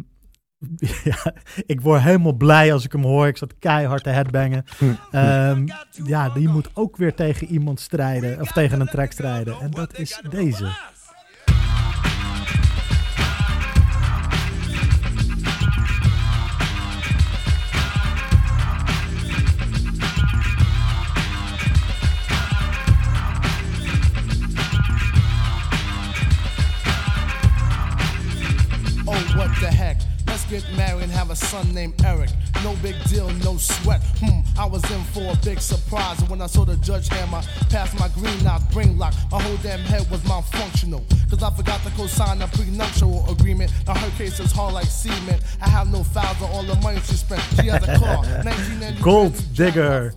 [1.10, 1.34] ja,
[1.66, 3.26] ik word helemaal blij als ik hem hoor.
[3.26, 4.64] Ik zat keihard te headbangen.
[5.10, 5.66] Ehm,
[6.04, 8.40] ja, die moet ook weer tegen iemand strijden.
[8.40, 9.60] Of tegen een track strijden.
[9.60, 10.68] En dat is deze.
[31.30, 32.30] A son named Eric.
[32.64, 34.02] No big deal, no sweat.
[34.18, 37.40] Hmm, I was in for a big surprise when I saw the judge hammer
[37.70, 39.14] past my green knock, brain lock.
[39.30, 41.02] My whole damn head was malfunctional.
[41.30, 43.72] Cause I forgot to co-sign a prenuptial agreement.
[43.86, 45.40] Now her case is hard like cement.
[45.62, 47.42] I have no files on all the money she spent.
[47.56, 48.24] She has a car.
[49.00, 50.14] Gold Digger.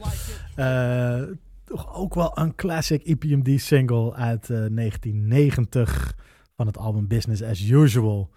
[0.55, 1.21] Eh,
[1.65, 6.13] toch ook wel een classic EPMD single uit eh, 1990
[6.55, 8.29] van het album Business as Usual.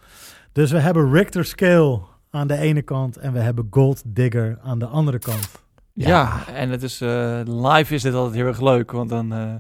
[0.52, 4.78] Dus we hebben Richter Scale aan de ene kant en we hebben Gold Digger aan
[4.78, 5.64] de andere kant.
[5.92, 9.54] Ja, en het is, eh, live is dit altijd heel erg leuk, want dan eh,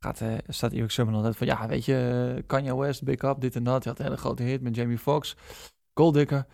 [0.00, 3.56] gaat, eh, staat Eric Sermon altijd van, ja, weet je, Kanye West, Big Up, dit
[3.56, 3.84] en dat.
[3.84, 5.36] Hij had een hele grote hit met Jamie Foxx,
[5.94, 6.46] Gold Digger.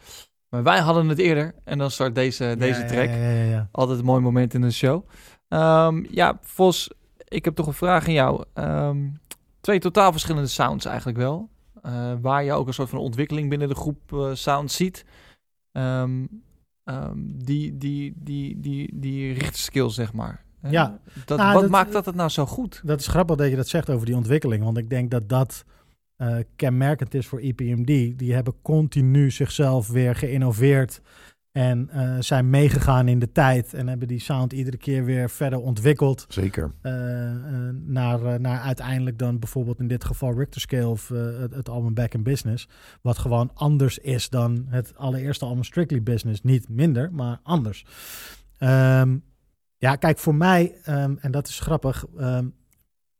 [0.48, 3.08] Maar wij hadden het eerder en dan start deze, deze Ja, track.
[3.08, 3.68] Ja, ja, ja, ja.
[3.70, 5.08] Altijd een mooi moment in de show.
[5.48, 6.90] Ehm, ja, Vos,
[7.28, 8.44] ik heb toch een vraag aan jou.
[8.52, 8.98] Ehm,
[9.60, 11.48] twee totaal verschillende sounds eigenlijk wel.
[11.82, 15.04] Eh, waar je ook een soort van ontwikkeling binnen de groep eh sounds ziet.
[15.74, 16.24] Ehm,
[16.84, 20.44] ehm, die, die, die, die, die richterskills, zeg maar.
[20.60, 20.98] Eh, Ja.
[21.24, 22.80] Dat, Nou, wat dat- maakt dat het nou zo goed?
[22.84, 24.64] Dat is grappig dat je dat zegt over die ontwikkeling.
[24.64, 25.64] Want ik denk dat dat
[26.16, 28.18] eh, kenmerkend is voor EPMD.
[28.18, 31.00] Die hebben continu zichzelf weer geïnnoveerd.
[31.54, 33.74] En eh, zijn meegegaan in de tijd.
[33.74, 36.24] En hebben die sound iedere keer weer verder ontwikkeld.
[36.28, 36.72] Zeker.
[36.82, 41.68] eh, eh, naar, naar uiteindelijk dan bijvoorbeeld in dit geval Richter Scale of het, het
[41.68, 42.68] album Back in Business.
[43.02, 46.42] Wat gewoon anders is dan het allereerste album Strictly Business.
[46.42, 47.86] Niet minder, maar anders.
[48.58, 49.16] Ehm,
[49.78, 52.04] ja, kijk, voor mij, ehm, en dat is grappig.
[52.18, 52.46] ehm,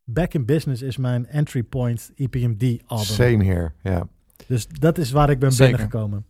[0.05, 3.05] Back in Business is mijn entry point EPMD album.
[3.05, 4.09] Same here, ja.
[4.47, 5.71] Dus dat is waar ik ben Zeker.
[5.77, 6.27] binnengekomen.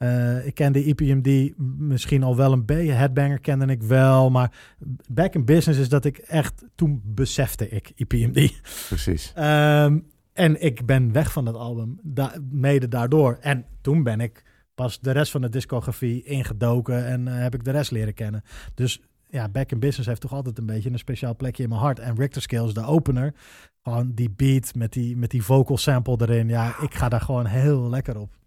[0.00, 2.92] Eh, ik kende EPMD misschien al wel een beetje.
[2.92, 4.30] Headbanger kende ik wel.
[4.30, 4.52] Maar
[5.08, 6.64] back in business is dat ik echt...
[6.74, 8.60] Toen besefte ik EPMD.
[8.88, 9.32] Precies.
[9.34, 9.98] Ehm,
[10.32, 11.98] en ik ben weg van dat album.
[12.02, 13.38] Da mede daardoor.
[13.40, 14.42] En toen ben ik
[14.74, 17.06] pas de rest van de discografie ingedoken.
[17.06, 18.42] En eh, heb ik de rest leren kennen.
[18.74, 21.80] Dus ja, Back in Business heeft toch altijd een beetje een speciaal plekje in mijn
[21.80, 21.98] hart.
[21.98, 23.34] En Richter Scale is de opener.
[23.82, 26.48] Gewoon die beat met die, met die vocal sample erin.
[26.48, 28.38] Ja, ik ga daar gewoon heel lekker op.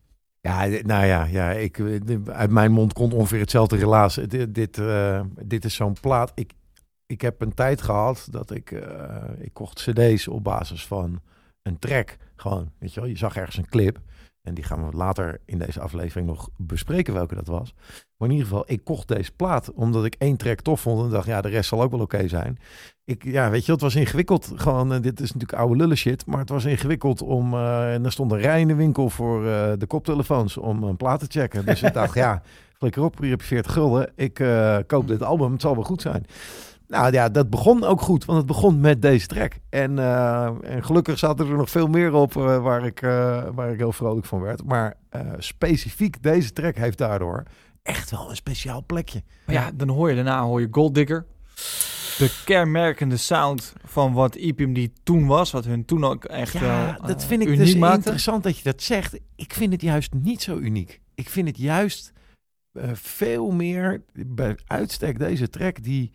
[0.47, 4.15] Ja, nou ja, ja ik, eh, uit mijn mond komt ongeveer hetzelfde relaas.
[4.15, 6.31] Dit, dit, eh, dit is zo'n plaat.
[6.35, 6.53] Ik,
[7.05, 11.21] ik heb een tijd gehad dat ik, eh, ik kocht cd's op basis van
[11.61, 12.17] een track.
[12.35, 13.99] Gewoon, weet je wel, je zag ergens een clip.
[14.41, 17.73] En die gaan we later in deze aflevering nog bespreken welke dat was.
[18.17, 21.03] Maar in ieder geval, ik kocht deze plaat omdat ik één track tof vond.
[21.03, 22.57] En dacht, ja, de rest zal ook wel oké zijn.
[23.05, 24.51] Ik, ja, weet je, het was ingewikkeld.
[24.55, 26.25] Gewoon, eh, dit is natuurlijk oude lullen shit.
[26.25, 27.53] Maar het was ingewikkeld om.
[27.53, 30.97] eh, en er stond een rij in de winkel voor eh, de koptelefoons om een
[30.97, 31.65] plaat te checken.
[31.65, 32.41] Dus ik dacht, ja,
[32.77, 34.11] flikker op, hier heb je 40 gulden.
[34.15, 36.25] Ik eh, koop dit album, het zal wel goed zijn.
[36.87, 39.53] Nou ja, dat begon ook goed, want het begon met deze track.
[39.69, 43.77] En, eh, en gelukkig zaten er nog veel meer op waar, ik, eh, waar ik
[43.77, 44.63] heel vrolijk van werd.
[44.65, 47.43] Maar eh, specifiek deze track heeft daardoor
[47.83, 49.23] echt wel een speciaal plekje.
[49.45, 51.25] Maar ja, dan hoor je daarna hoor je Gold Digger.
[52.17, 55.51] De kenmerkende sound van wat EPMD toen was.
[55.51, 57.95] Wat hun toen ook echt wel Ja, eh, dat vind ik dus maakte.
[57.97, 59.19] interessant dat je dat zegt.
[59.35, 61.01] Ik vind het juist niet zo uniek.
[61.15, 62.11] Ik vind het juist
[62.71, 66.11] eh, veel meer bij uitstek deze track die,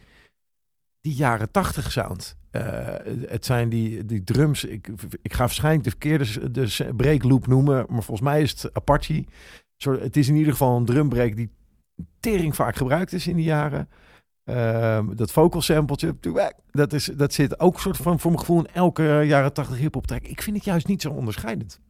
[1.00, 2.36] die jaren tachtig sound.
[2.50, 2.86] Eh,
[3.26, 4.64] het zijn die, die drums.
[4.64, 4.88] Ik,
[5.22, 9.24] ik ga waarschijnlijk de verkeerde s- breakloop noemen, maar volgens mij is het Apache.
[9.78, 11.50] Het is in ieder geval een drumbreak die
[12.20, 13.88] tering vaak gebruikt is in die jaren.
[14.48, 16.14] Ehm, dat vocal sampletje,
[16.70, 20.06] dat, is, dat zit ook soort van voor mijn gevoel in elke jaren 80 hip-hop
[20.06, 20.22] track.
[20.22, 21.80] Ik vind het juist niet zo onderscheidend.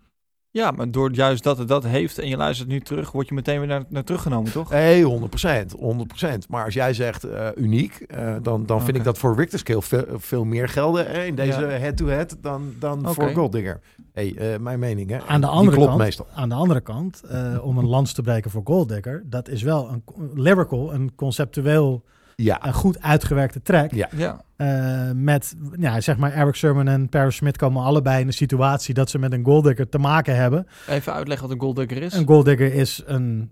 [0.50, 3.34] Ja, maar door juist dat het dat heeft en je luistert nu terug, word je
[3.34, 4.70] meteen weer naar, naar teruggenomen, toch?
[4.70, 6.48] Nee, 100%, 100%.
[6.48, 9.82] Maar als jij zegt eh, uniek, eh, dan, dan vind ik dat voor Richter Scale
[9.82, 11.66] veel, veel meer gelden eh, in deze Ja.
[11.68, 13.80] head-to-head dan, dan voor Golddigger.
[14.12, 15.18] hey, eh, mijn mening hè.
[15.26, 16.26] Aan de Die andere klopt kant, meestal.
[16.34, 19.88] Aan de andere kant, eh, om een lans te breken voor Golddigger, dat is wel
[19.88, 20.02] een
[20.34, 22.04] lyrical, een conceptueel,
[22.42, 23.90] Ja, een goed uitgewerkte track.
[23.92, 24.08] Ja.
[24.16, 28.32] Ja, Eh, met, ja, zeg maar, Eric Sermon en Paris Smith komen allebei in een
[28.32, 30.66] situatie dat ze met een Golddigger te maken hebben.
[30.88, 32.12] even uitleggen wat een golddigger is.
[32.14, 33.50] Een Golddigger is een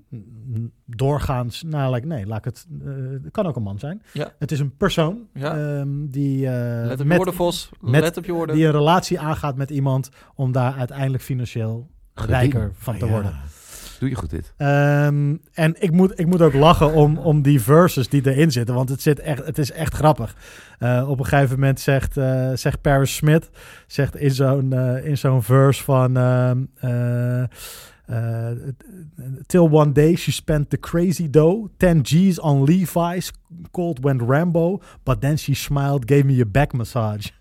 [0.85, 2.87] doorgaans, nou, like, nee, laat ik het, eh,
[3.23, 4.03] het kan ook een man zijn.
[4.13, 4.33] Ja.
[4.39, 5.57] Het is een persoon Ja.
[5.57, 6.53] ehm, die, eh,
[6.87, 7.71] Let op je met- woorden, Vos.
[7.81, 8.57] met- Let op je woorden.
[8.57, 13.13] die een relatie aangaat met iemand om daar uiteindelijk financieel rijker van te Ja.
[13.99, 14.53] Doe je goed dit.
[14.57, 18.75] Ehm, en ik moet, ik moet ook lachen om, om die verses die erin zitten,
[18.75, 20.35] want het, zit echt, het is echt grappig.
[20.79, 23.51] Eh, op een gegeven moment zegt, eh, zegt Paris Smith
[23.87, 26.13] zegt in zo'n eh, in zo'n verse van...
[28.09, 28.55] eh,
[29.49, 33.33] till one day she spent the crazy dough, 10 G's on Levi's,
[33.73, 37.31] cold went Rambo, but then she smiled, gave me a back massage.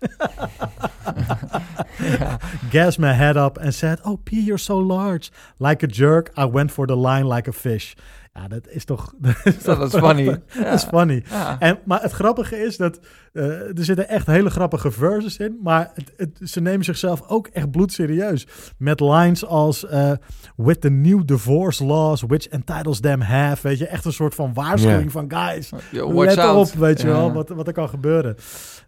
[2.70, 5.30] Gas my head up and said, oh P, you're so large.
[5.58, 7.96] Like a jerk, I went for the line like a fish.
[8.36, 9.14] Ja, dat is toch...
[9.18, 10.24] Dat is, Ja, dat is funny.
[10.62, 11.22] Dat is funny.
[11.30, 11.56] Ja.
[11.58, 13.00] En, maar het grappige is dat
[13.32, 13.44] eh,
[13.78, 17.70] er zitten echt hele grappige verses in, maar het, het- ze nemen zichzelf ook echt
[17.70, 18.46] bloedserieus.
[18.78, 20.10] Met lines als eh,
[20.56, 24.54] with the new divorce laws which entitles them have, weet je, echt een soort van
[24.54, 25.70] waarschuwing van guys.
[25.90, 26.72] Yo, Let out.
[26.72, 28.36] op, weet je wel, wat, wat er kan gebeuren.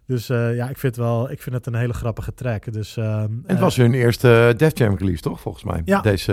[0.05, 2.73] Dus eh, ja, ik vind, wel, ik vind het een hele grappige track.
[2.73, 5.41] Dus, ehm, En het was hun eerste Def Jam release, toch?
[5.41, 5.81] Volgens mij.
[5.85, 6.01] Ja.
[6.01, 6.31] Deze,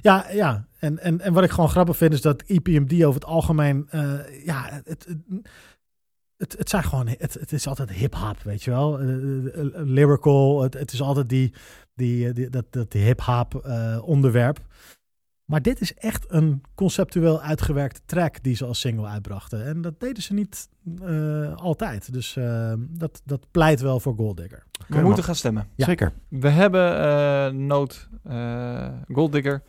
[0.00, 0.26] Ja.
[0.30, 0.66] Ja.
[0.78, 4.44] En, en, en wat ik gewoon grappig vind is dat EPMD over het algemeen, eh,
[4.44, 5.06] ja, het, het,
[6.38, 9.00] het, het zijn gewoon, het, het is altijd hip-hop, weet je wel.
[9.00, 11.54] Eh, eh, lyrical, het, het is altijd die,
[11.94, 14.58] die, die, dat, dat hip-hop eh, onderwerp.
[15.44, 19.64] Maar dit is echt een conceptueel uitgewerkte track die ze als single uitbrachten.
[19.64, 20.68] En dat deden ze niet
[21.02, 22.12] eh, altijd.
[22.12, 22.36] Dus
[22.78, 24.64] dat, dat pleit wel voor Golddigger.
[24.86, 25.68] We moeten gaan stemmen.
[25.74, 25.84] Ja.
[25.84, 26.12] Zeker.
[26.28, 29.62] We hebben eh Noot, eh Golddigger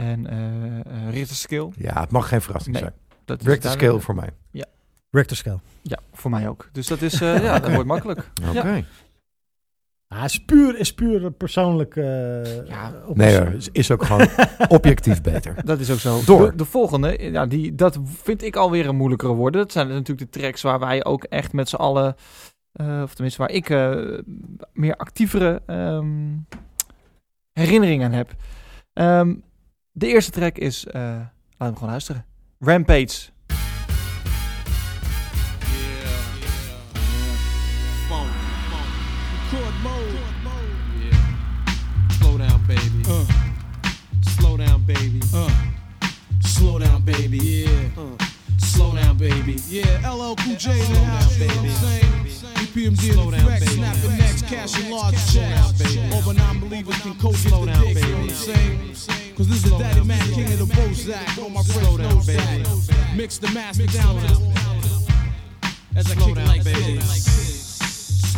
[0.00, 1.68] en eh eh Richter Skill.
[1.76, 2.94] Ja, het mag geen verrassing Nee, zijn.
[3.24, 3.70] Dat is Richter.
[3.70, 4.28] Scale voor mij.
[5.12, 5.58] Richter Scale.
[5.82, 6.68] Ja, voor mij ook.
[6.72, 8.30] Dus dat is, eh, ja, dat wordt makkelijk.
[8.56, 8.84] Oké.
[10.06, 11.96] Ja, is puur, is puur persoonlijk.
[11.96, 14.28] eh, Ja, Nee hoor, is- is ook gewoon
[14.68, 15.64] objectief beter.
[15.64, 16.20] Dat is ook zo.
[16.24, 16.50] Door.
[16.50, 19.60] De, de volgende, ja, die, dat vind ik alweer een moeilijkere worden.
[19.60, 22.14] Dat zijn natuurlijk de tracks waar wij ook echt met z'n allen,
[22.72, 24.18] eh, of tenminste waar ik eh,
[24.72, 26.08] meer actievere ehm,
[27.52, 28.34] herinneringen aan heb.
[28.92, 29.34] Ehm,
[29.92, 32.24] de eerste track is, eh laten we hem gewoon luisteren.
[32.58, 33.28] Rampage.
[39.50, 40.18] Record mode.
[41.00, 41.16] Yeah.
[42.18, 43.02] Slow down, baby.
[43.08, 43.24] Uh.
[44.20, 45.20] Slow down, baby.
[45.34, 45.50] Uh.
[46.40, 47.38] Slow down, baby.
[47.38, 47.98] Yeah.
[47.98, 48.16] Uh.
[48.58, 49.56] Slow down, baby.
[49.68, 52.19] Yeah, LL Cool J Slow down, you know baby.
[52.74, 53.10] What I'm saying?
[53.10, 53.66] EPMD Slow in down, baby.
[53.66, 55.94] snapping necks, cashing large Slow down, checks.
[55.94, 56.14] baby.
[56.14, 58.12] All non-believers can coach Slow down, dick, you know baby.
[58.12, 59.34] what I'm saying?
[59.36, 61.38] Cause this is daddy man, king of the Bozak.
[61.42, 62.62] All my Slow friends down, know baby.
[62.62, 63.16] that.
[63.16, 64.16] Mix the master down
[65.96, 67.59] as I kick like this.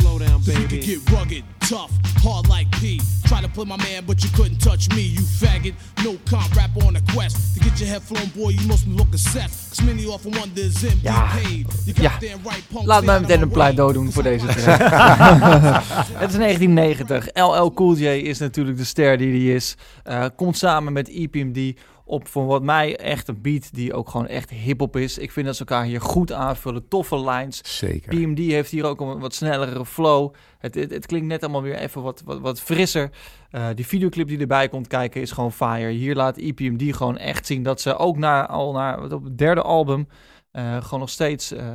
[0.03, 0.67] Slow down, You baby.
[0.67, 1.91] could get rugged, tough,
[2.23, 2.99] hard like P.
[3.25, 5.73] Try to play my man, but you couldn't touch me, you faggot.
[6.03, 7.37] No comp rapper on a quest.
[7.53, 9.49] To get your head flown, boy, you must be looking set.
[9.69, 11.27] Cause many often wonder is MD Ja.
[11.35, 11.67] paid.
[11.85, 12.09] You Ja.
[12.09, 14.79] goddamn right, punk, Laat mij meteen een pleidooi doen voor deze track.
[16.23, 17.27] Het is 1990.
[17.33, 19.75] LL Cool J is natuurlijk de ster die hij is.
[20.03, 24.27] Eh, komt samen met EPMD op voor wat mij echt een beat die ook gewoon
[24.27, 25.17] echt hip-hop is.
[25.17, 26.87] Ik vind dat ze elkaar hier goed aanvullen.
[26.87, 27.77] Toffe lines.
[27.77, 28.15] Zeker.
[28.15, 30.33] PMD heeft hier ook een wat snellere flow.
[30.57, 33.09] Het, het, het klinkt net allemaal weer even wat, wat, wat frisser.
[33.49, 35.91] Eh, die videoclip die erbij komt kijken is gewoon fire.
[35.91, 39.61] Hier laat EPMD gewoon echt zien dat ze ook na, al naar op het derde
[39.61, 40.07] album...
[40.51, 41.67] eh, gewoon nog steeds eh,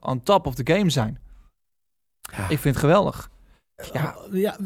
[0.00, 1.18] on top of the game zijn.
[2.36, 2.42] Ja.
[2.42, 3.30] Ik vind het geweldig.
[3.92, 4.16] Ja.
[4.32, 4.56] ja,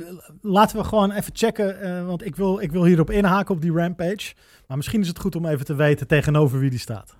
[0.40, 3.72] laten we gewoon even checken, eh, want ik wil, ik wil hierop inhaken op die
[3.72, 4.34] Rampage.
[4.66, 7.16] Maar misschien is het goed om even te weten tegenover wie die staat.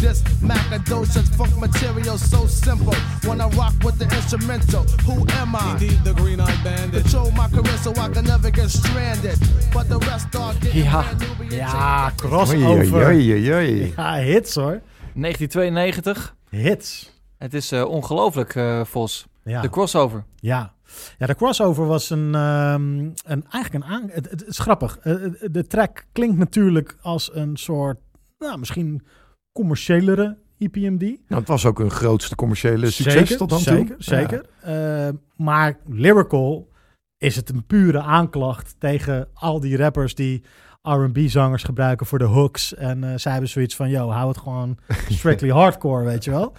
[0.00, 2.94] This Macadocious funk material so simple.
[3.24, 5.72] When I rock with the instrumental, who am I?
[5.72, 7.02] Indeed, the Green Eyed Bandit.
[7.02, 9.38] Control my career so I can never get stranded.
[9.72, 11.04] But the rest are getting Ja.
[11.48, 13.06] Ja, crossover.
[13.06, 13.92] Oei, oei, oei.
[13.96, 14.80] Ja, hits hoor.
[15.14, 16.34] 1992.
[16.50, 17.18] Hits.
[17.38, 19.26] Het is eh, ongelooflijk, eh, Vos.
[19.44, 19.60] Ja.
[19.60, 20.24] De crossover.
[20.36, 20.74] Ja.
[21.18, 24.08] ja, de crossover was een, ehm, een eigenlijk een aan.
[24.12, 24.98] Het, het is grappig.
[24.98, 27.98] Eh, de track klinkt natuurlijk als een soort,
[28.38, 29.02] nou, misschien
[29.52, 31.00] commerciëlere EPMD.
[31.00, 34.04] Nou, het was ook een grootste commerciële succes zeker, tot dan zeker, toe.
[34.04, 34.44] Zeker.
[34.60, 36.68] Eh, maar lyrical
[37.18, 40.42] is het een pure aanklacht tegen al die rappers die
[40.82, 42.74] R&B-zangers gebruiken voor de hooks.
[42.74, 46.52] En eh, zij hebben zoiets van, yo, hou het gewoon strictly hardcore, weet je wel.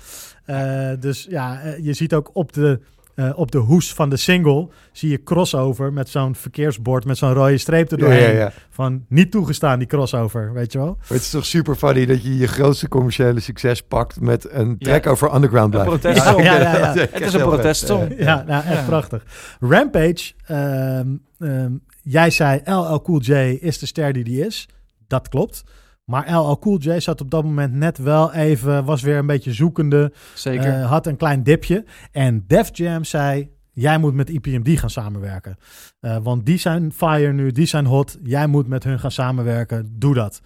[0.46, 2.82] Eh, dus ja, je ziet ook op de,
[3.16, 7.34] eh, op de hoes van de single, zie je crossover met zo'n verkeersbord met zo'n
[7.34, 8.22] rode streep erdoorheen.
[8.34, 8.52] ja, ja.
[8.70, 10.88] Van niet toegestaan, die crossover, weet je wel.
[10.88, 14.78] Maar het is toch super funny dat je je grootste commerciële succes pakt met een
[14.78, 16.00] track over underground Een blijven.
[16.00, 16.44] protestsong.
[16.44, 16.94] Ja, ja, ja.
[17.12, 18.14] Het is een protestsong.
[18.18, 18.86] Ja, nou, echt Ja.
[18.86, 19.24] prachtig.
[19.60, 21.08] Rampage, ehm,
[21.40, 21.72] ehm,
[22.02, 24.68] jij zei LL Cool J is de ster die die is.
[25.08, 25.64] Dat klopt.
[26.06, 29.54] Maar LL Cool J zat op dat moment net wel even, was weer een beetje
[29.54, 30.74] zoekende, Zeker.
[30.74, 31.86] eh, had een klein dipje.
[32.12, 35.58] En Def Jam zei, jij moet met IPMD gaan samenwerken.
[36.00, 38.18] Eh, want die zijn fire nu, die zijn hot.
[38.24, 39.96] Jij moet met hun gaan samenwerken.
[40.00, 40.42] Doe dat.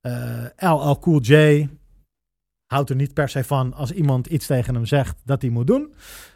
[0.00, 1.68] Eh LL Cool J
[2.66, 5.66] houdt er niet per se van als iemand iets tegen hem zegt dat hij moet
[5.66, 5.92] doen.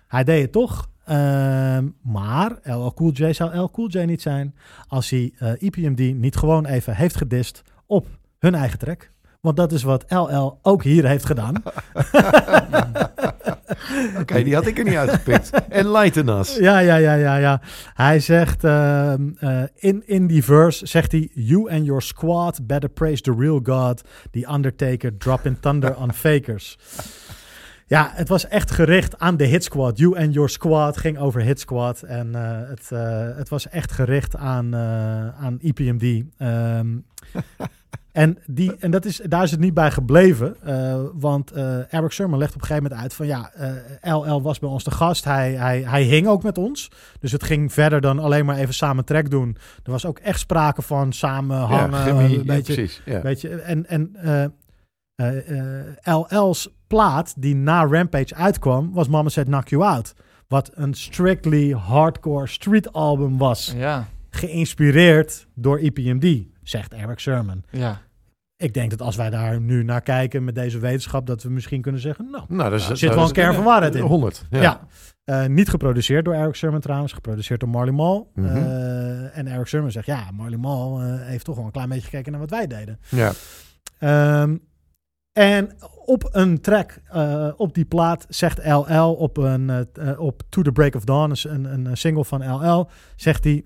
[0.07, 0.89] Hij deed het toch.
[1.05, 4.55] Ehm, maar LL Cool J zou LL Cool J niet zijn
[4.87, 8.07] als hij eh EPMD niet gewoon even heeft gedist op
[8.45, 9.11] hun eigen track.
[9.41, 11.55] Want dat is wat LL ook hier heeft gedaan.
[14.21, 15.51] Oké, die had ik er niet uitgepikt.
[15.69, 16.57] Enlighten us.
[16.57, 17.61] Ja, ja, ja, ja, ja.
[17.95, 21.31] Hij zegt ehm, eh, in, in die verse, zegt hij...
[21.35, 24.03] You and your squad better praise the real God.
[24.31, 26.79] The Undertaker dropping thunder on fakers.
[27.87, 29.99] Ja, het was echt gericht aan de Hit Squad.
[29.99, 32.03] You and your squad ging over Hit Squad.
[32.03, 34.77] En eh, het, eh, het was echt gericht aan,
[35.37, 36.25] aan EPMD.
[36.39, 36.97] Ehm,
[38.15, 40.57] en, die, en dat is, daar is het niet bij gebleven.
[40.63, 43.51] eh, want eh, Eric Sermon legt op een gegeven moment uit van ja,
[44.01, 45.25] eh, LL was bij ons de gast.
[45.25, 46.91] Hij, hij, hij hing ook met ons.
[47.21, 49.57] Dus het ging verder dan alleen maar even samen track doen.
[49.83, 51.99] Er was ook echt sprake van samen hangen.
[51.99, 53.03] chemie, een ja, beetje, precies.
[53.05, 53.23] Ja.
[53.59, 54.45] En, en eh,
[55.15, 60.15] eh, eh, LL's plaat die na Rampage uitkwam, was Mama Said Knock You Out.
[60.49, 63.75] Wat een strictly hardcore street album was.
[63.77, 67.65] Ja, Geïnspireerd door EPMD, zegt Eric Sermon.
[67.71, 68.01] ja.
[68.57, 71.81] Ik denk dat als wij daar nu naar kijken met deze wetenschap, dat we misschien
[71.81, 74.03] kunnen zeggen, nou, Nou, er zit wel een kern van waarheid in.
[74.03, 74.47] 100.
[74.51, 74.61] Ja.
[74.61, 74.87] Ja.
[75.25, 78.31] Eh, niet geproduceerd door Eric Sermon trouwens, geproduceerd door Marley Marl.
[78.35, 78.47] Mhm.
[78.47, 82.05] Eh, en Eric Sermon zegt, ja, Marley Marl eh, heeft toch wel een klein beetje
[82.05, 82.99] gekeken naar wat wij deden.
[83.09, 83.33] Ja.
[83.99, 84.57] Ehm,
[85.33, 85.71] en
[86.05, 89.87] op een track, eh, op die plaat, zegt LL op, een,
[90.19, 93.65] op To The Break of Dawn, een, een single van LL, zegt hij...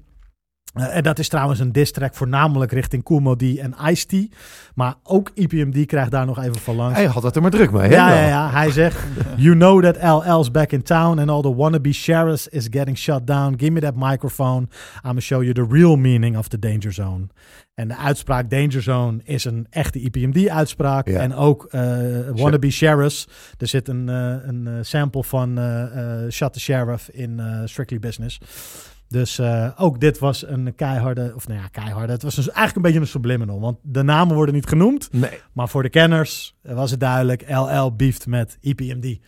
[0.75, 4.35] eh, en dat is trouwens een diss track voornamelijk richting Kool Dee en Ice-T.
[4.75, 6.97] Maar ook EPMD krijgt daar nog even van langs.
[6.97, 7.89] Hij had het er maar druk mee.
[7.89, 8.17] hè, Ja, wel?
[8.17, 8.51] ja, ja.
[8.51, 8.99] Hij zegt:
[9.37, 13.27] You know that LL's back in town and all the wannabe sheriffs is getting shut
[13.27, 13.55] down.
[13.59, 14.61] Give me that microphone.
[14.61, 14.69] I'm
[15.03, 17.27] gonna show you the real meaning of the danger zone.
[17.75, 21.09] En de uitspraak danger zone is een echte EPMD-uitspraak.
[21.09, 21.21] Ja.
[21.21, 21.81] En ook eh,
[22.35, 23.29] wannabe sheriffs.
[23.59, 25.59] Er zit een, eh, een sample van
[26.31, 28.41] Shut the Sheriff in Strictly Business.
[29.09, 32.13] Dus eh, ook dit was een keiharde, of nou ja, keiharde.
[32.13, 33.61] Het was dus eigenlijk een beetje een subliminal.
[33.61, 35.09] Want de namen worden niet genoemd.
[35.13, 35.41] Nee.
[35.53, 39.19] Maar voor de kenners was het duidelijk, LL beeft met EPMD.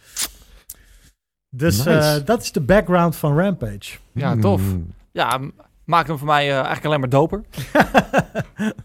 [1.51, 1.91] Dus Nice.
[1.91, 3.99] eh, dat is de background van Rampage.
[4.13, 4.61] Ja, tof.
[4.61, 4.95] Hmm.
[5.13, 5.53] Ja, m-
[5.85, 7.43] maakt hem voor mij eh, eigenlijk alleen maar doper.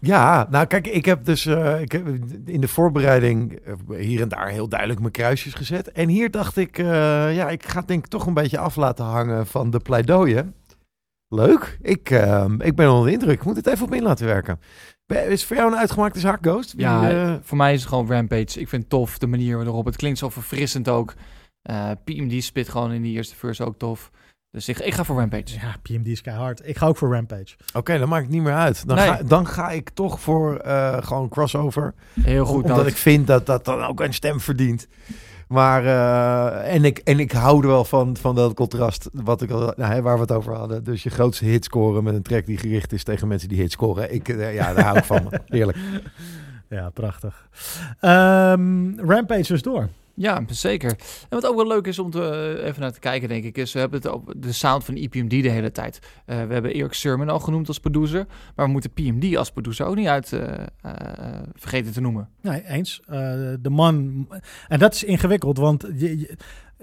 [0.00, 2.06] Ja, nou kijk, ik heb dus eh, ik heb
[2.44, 3.58] in de voorbereiding
[3.98, 5.92] hier en daar heel duidelijk mijn kruisjes gezet.
[5.92, 6.86] En hier dacht ik, eh,
[7.36, 10.54] ja, ik ga het denk ik toch een beetje af laten hangen van de pleidooien.
[11.28, 11.78] Leuk.
[11.82, 13.34] Ik, eh, ik ben onder de indruk.
[13.38, 14.60] Ik moet het even op me in laten werken.
[15.06, 16.72] Is het voor jou een uitgemaakte zaak, Ghost?
[16.72, 18.60] Wie, Ja, eh, voor mij is het gewoon Rampage.
[18.60, 21.14] Ik vind het tof, de manier waarop het klinkt zo verfrissend ook.
[21.62, 24.10] Eh PMD spit gewoon in die eerste verse ook tof.
[24.50, 25.58] Dus ik, ik ga voor Rampage.
[25.60, 26.68] Ja, PMD is keihard.
[26.68, 27.56] Ik ga ook voor Rampage.
[27.74, 28.86] Oké, dan maakt het niet meer uit.
[28.88, 29.06] Dan, Nee.
[29.08, 31.94] ga, dan ga ik toch voor eh, gewoon crossover.
[32.20, 32.62] Heel goed.
[32.62, 32.86] omdat Nout.
[32.86, 34.86] ik vind dat dat dan ook een stem verdient.
[35.46, 39.50] Maar, eh, en, ik, en ik hou er wel van, van dat contrast wat ik
[39.50, 40.84] al, nou, hè, waar we het over hadden.
[40.84, 43.72] Dus je grootste hit scoren met een track die gericht is tegen mensen die hit
[43.72, 44.14] scoren.
[44.14, 45.32] Ik, eh, ja, daar hou ik van.
[45.46, 45.78] Heerlijk.
[46.68, 47.48] Ja, prachtig.
[48.00, 49.88] Ehm, Rampage is door.
[50.16, 50.90] Ja, zeker.
[50.90, 52.22] En wat ook wel leuk is om te,
[52.60, 54.94] eh, even naar te kijken, denk ik, is we hebben het op de sound van
[54.94, 55.98] EPMD de hele tijd.
[56.26, 59.86] Eh, we hebben Eric Sermon al genoemd als producer, maar we moeten PMD als producer
[59.86, 60.52] ook niet uit eh,
[61.54, 62.28] vergeten te noemen.
[62.42, 63.00] Nee, eens.
[63.60, 64.26] De man.
[64.68, 65.86] En dat is ingewikkeld, want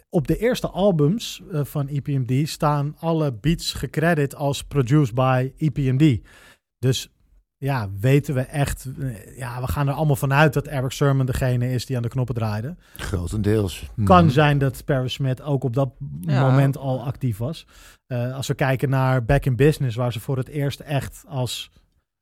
[0.09, 6.19] op de eerste albums van EPMD staan alle beats gecredit als produced by EPMD.
[6.79, 7.12] Dus
[7.63, 8.87] ja, weten we echt.
[9.37, 12.35] Ja, we gaan er allemaal vanuit dat Eric Sermon degene is die aan de knoppen
[12.35, 12.75] draaide.
[12.97, 13.89] Grotendeels.
[14.03, 14.33] Kan Mhm.
[14.33, 15.89] zijn dat Paris Smith ook op dat
[16.21, 16.49] Ja.
[16.49, 17.67] moment al actief was.
[18.07, 21.71] Eh, als we kijken naar Back in Business, waar ze voor het eerst echt als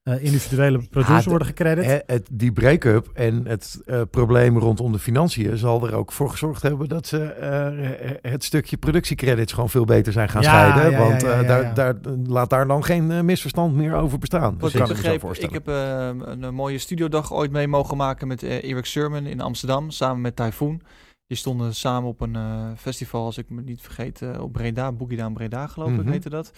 [0.03, 2.03] eh, individuele producer de- worden gecredit.
[2.05, 6.61] Het, die break-up en het eh, probleem rondom de financiën zal er ook voor gezorgd
[6.61, 10.91] hebben dat ze eh, het stukje productiecredits gewoon veel beter zijn gaan Ja, scheiden.
[10.91, 11.73] ja, want ja, ja, eh, ja, daar, ja.
[11.73, 11.95] daar
[12.27, 14.55] laat daar dan geen misverstand meer over bestaan.
[14.59, 15.55] Wat ik begreep, voorstellen.
[15.55, 19.89] ik heb een, een mooie studiodag ooit mee mogen maken met Eric Sermon in Amsterdam,
[19.89, 20.81] samen met Typhoon.
[21.27, 25.17] Die stonden samen op een eh, festival, als ik me niet vergeet, op Breda, Boogie
[25.17, 26.01] Down Breda geloof Mhm.
[26.01, 26.51] ik, heette dat.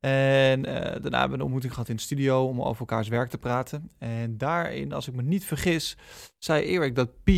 [0.00, 3.28] En eh, daarna hebben we een ontmoeting gehad in de studio om over elkaars werk
[3.30, 3.90] te praten.
[3.98, 5.96] En daarin, als ik me niet vergis,
[6.38, 7.30] zei Erik dat P,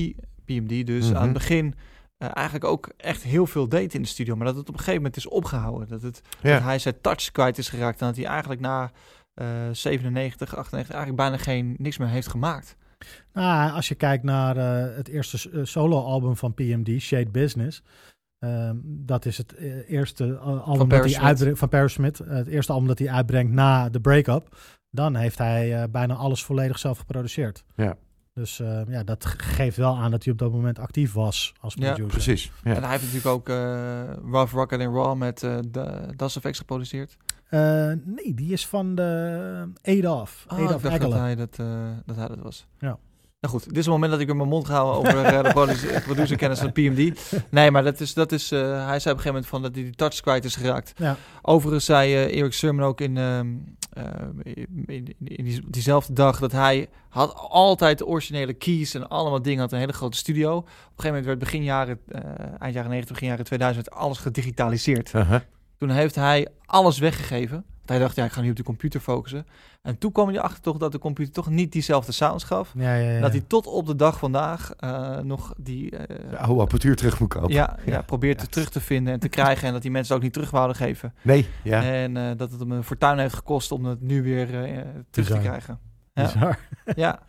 [0.44, 1.16] PMD dus Mhm.
[1.16, 1.74] aan het begin
[2.16, 4.36] eh, eigenlijk ook echt heel veel deed in de studio.
[4.36, 5.88] Maar dat het op een gegeven moment is opgehouden.
[5.88, 6.52] Dat, het, Ja.
[6.54, 8.00] dat hij zijn touch kwijt is geraakt.
[8.00, 8.90] En dat hij eigenlijk na
[9.34, 12.76] eh 97, 98 eigenlijk bijna geen niks meer heeft gemaakt.
[13.32, 17.82] Nou, als je kijkt naar eh, het eerste eh, solo-album van PMD, Shade Business.
[18.38, 22.20] Ehm, dat is het eh, eerste eh, album dat Paris hij uitbrengt van Paris Smith.
[22.20, 24.56] eh, het eerste album dat hij uitbrengt na de break-up.
[24.90, 27.64] Dan heeft hij eh, bijna alles volledig zelf geproduceerd.
[27.76, 27.96] Ja.
[28.34, 31.52] Dus eh, ja, dat ge- geeft wel aan dat hij op dat moment actief was
[31.60, 32.06] als Ja, producer.
[32.06, 32.52] Precies.
[32.64, 32.74] Ja.
[32.74, 36.58] En hij heeft natuurlijk ook eh Rough Rocket and Raw met eh de Das Effects
[36.58, 37.16] geproduceerd.
[37.48, 37.60] Eh,
[38.04, 40.46] nee, die is van de Adolf.
[40.48, 41.66] Oh, ik Adolf dacht dat hij dat, eh,
[42.06, 42.66] dat hij dat was.
[42.78, 42.98] Ja.
[43.40, 45.50] Nou goed, dit is het moment dat ik in mijn mond ga over eh, de
[45.52, 47.32] producer- producerkennis van PMD.
[47.50, 49.74] Nee, maar dat is, dat is eh, hij zei op een gegeven moment van dat
[49.74, 50.92] hij die touch kwijt is geraakt.
[50.96, 51.16] Ja.
[51.42, 53.46] Overigens zei eh, Eric Sermon ook in, ehm,
[53.92, 54.04] eh,
[54.42, 59.42] in, in, in die, diezelfde dag dat hij had altijd de originele keys en allemaal
[59.42, 60.56] dingen, had een hele grote studio.
[60.56, 61.98] Op een gegeven moment werd begin jaren,
[62.58, 65.12] eind jaren 90, begin jaren 2000 alles gedigitaliseerd.
[65.14, 65.40] Uh-huh.
[65.78, 67.64] Toen heeft hij alles weggegeven.
[67.88, 69.46] Hij dacht, ja, ik ga nu op de computer focussen.
[69.82, 72.72] En toen kwam hij achter toch dat de computer toch niet diezelfde sounds gaf.
[72.76, 73.20] Ja, ja, ja.
[73.20, 77.20] Dat hij tot op de dag vandaag eh, nog die eh, De oude apparatuur terug
[77.20, 77.52] moet kopen.
[77.52, 78.02] ja, ja, Ja.
[78.02, 79.66] probeert te terug te vinden en te krijgen.
[79.66, 81.14] En dat die mensen ook niet terug wouden geven.
[81.22, 81.82] Nee, ja.
[81.82, 84.78] En eh, dat het hem een fortuin heeft gekost om het nu weer eh,
[85.10, 85.78] terug te krijgen.
[86.14, 86.22] Ja.
[86.22, 86.58] Bizar.
[86.96, 87.20] ja.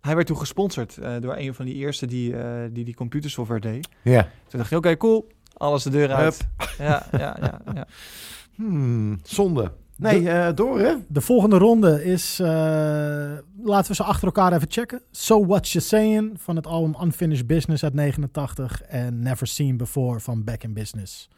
[0.00, 3.60] Hij werd toen gesponsord eh, door een van die eerste die eh, die, die computersoftware
[3.60, 3.88] deed.
[4.02, 4.22] ja.
[4.22, 5.26] Toen dacht hij, oké, cool.
[5.56, 6.46] Alles de deur uit.
[6.78, 7.86] Ja, ja, ja, ja.
[8.54, 9.72] Hmm, zonde.
[9.96, 10.94] Nee, eh, door hè?
[11.08, 12.46] De volgende ronde is, eh,
[13.62, 15.02] laten we ze achter elkaar even checken.
[15.10, 20.20] So What You Saying van het album Unfinished Business uit 89 en Never Seen Before
[20.20, 21.28] van Back in Business.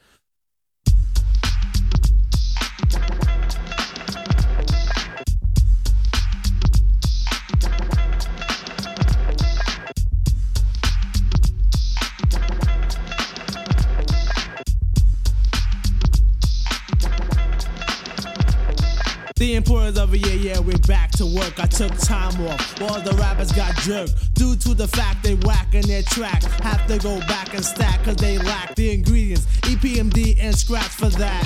[19.67, 21.59] Importance of a yeah, yeah, we're back to work.
[21.59, 24.33] I took time off while the rappers got jerked.
[24.35, 26.45] Due to the fact they whacking their track.
[26.62, 29.45] Have to go back and stack cause they lack the ingredients.
[29.62, 31.43] EPMD and scratch for that.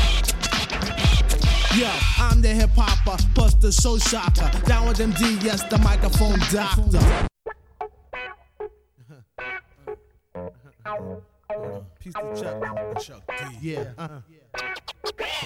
[1.74, 4.50] Yo, I'm the hip hopper, plus the show shocker.
[4.66, 7.00] Down with them D, yes, the microphone doctor.
[12.00, 13.00] Piece of Chuck.
[13.00, 13.56] Chuck D.
[13.62, 13.84] Yeah.
[13.96, 14.08] Uh.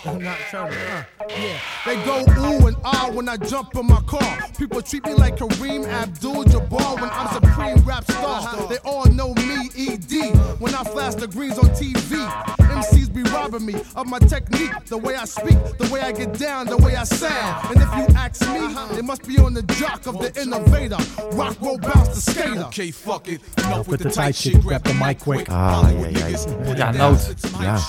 [0.05, 0.70] Not Chuck.
[0.70, 1.02] Uh.
[1.28, 1.59] Yeah.
[1.86, 4.38] They go ooh and ah when I jump in my car.
[4.59, 8.68] People treat me like Kareem Abdul-Jabbar when I'm supreme rap star.
[8.68, 12.26] They all know me, ED, when I flash the greens on TV.
[12.59, 16.38] MCs be robbing me of my technique, the way I speak, the way I get
[16.38, 17.70] down, the way I sound.
[17.70, 20.98] And if you ask me, it must be on the jock of the innovator.
[21.36, 22.64] Rock, roll, bounce, the skater.
[22.66, 23.40] Okay, fuck it.
[23.59, 25.46] Enough with the tight shit, grab the mic quick.
[25.50, 26.74] Ah, ja, ja, ja.
[26.74, 27.36] Ja, nood.
[27.61, 27.80] Ja,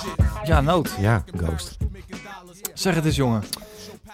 [0.48, 0.90] Ja, nood.
[1.06, 1.78] Ja, Ghost.
[2.74, 3.44] Zeg het eens, jongen.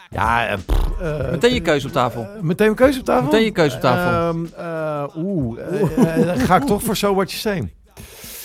[0.10, 2.24] Ja, eh, pff, eh, Meteen je keuze op tafel.
[2.24, 3.24] eh, meteen een keuze op tafel?
[3.24, 4.12] Meteen je keuze op tafel.
[4.30, 7.74] Ehm, eh, Oeh, eh, eh, dan ga ik toch voor So What You Say.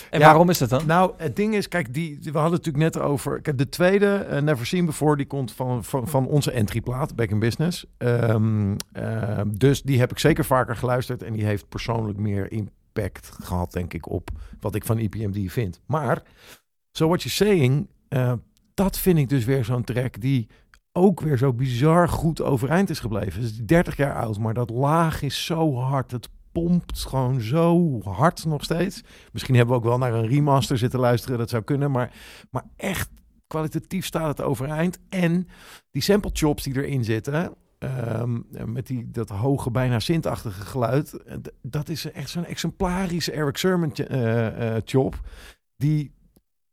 [0.09, 0.25] En Ja.
[0.25, 0.85] waarom is dat dan?
[0.85, 3.41] Nou, het ding is, kijk, die, we hadden het natuurlijk net over.
[3.41, 7.29] Kijk, de tweede, eh, Never Seen Before, die komt van, van, van onze entryplaat, Back
[7.29, 7.85] in Business.
[7.97, 11.23] Ehm, ehm, dus die heb ik zeker vaker geluisterd.
[11.23, 14.29] En die heeft persoonlijk meer impact gehad, denk ik, op
[14.59, 15.79] wat ik van EPMD vind.
[15.85, 16.21] Maar,
[16.91, 18.33] So What You Saying, eh,
[18.73, 20.47] dat vind ik dus weer zo'n track die
[20.91, 23.41] ook weer zo bizar goed overeind is gebleven.
[23.41, 26.11] Het is 30 jaar oud, maar dat laag is zo hard.
[26.11, 29.03] Het pompt gewoon zo hard nog steeds.
[29.31, 31.91] Misschien hebben we ook wel naar een remaster zitten luisteren, dat zou kunnen.
[31.91, 32.13] Maar,
[32.51, 33.09] maar echt
[33.47, 34.99] kwalitatief staat het overeind.
[35.09, 35.47] En
[35.91, 41.19] die sample chops die erin zitten, ehm, met die, dat hoge, bijna sintachtige geluid,
[41.61, 45.19] dat is echt zo'n exemplarische Eric Sermon eh, eh, chop.
[45.75, 46.11] Die,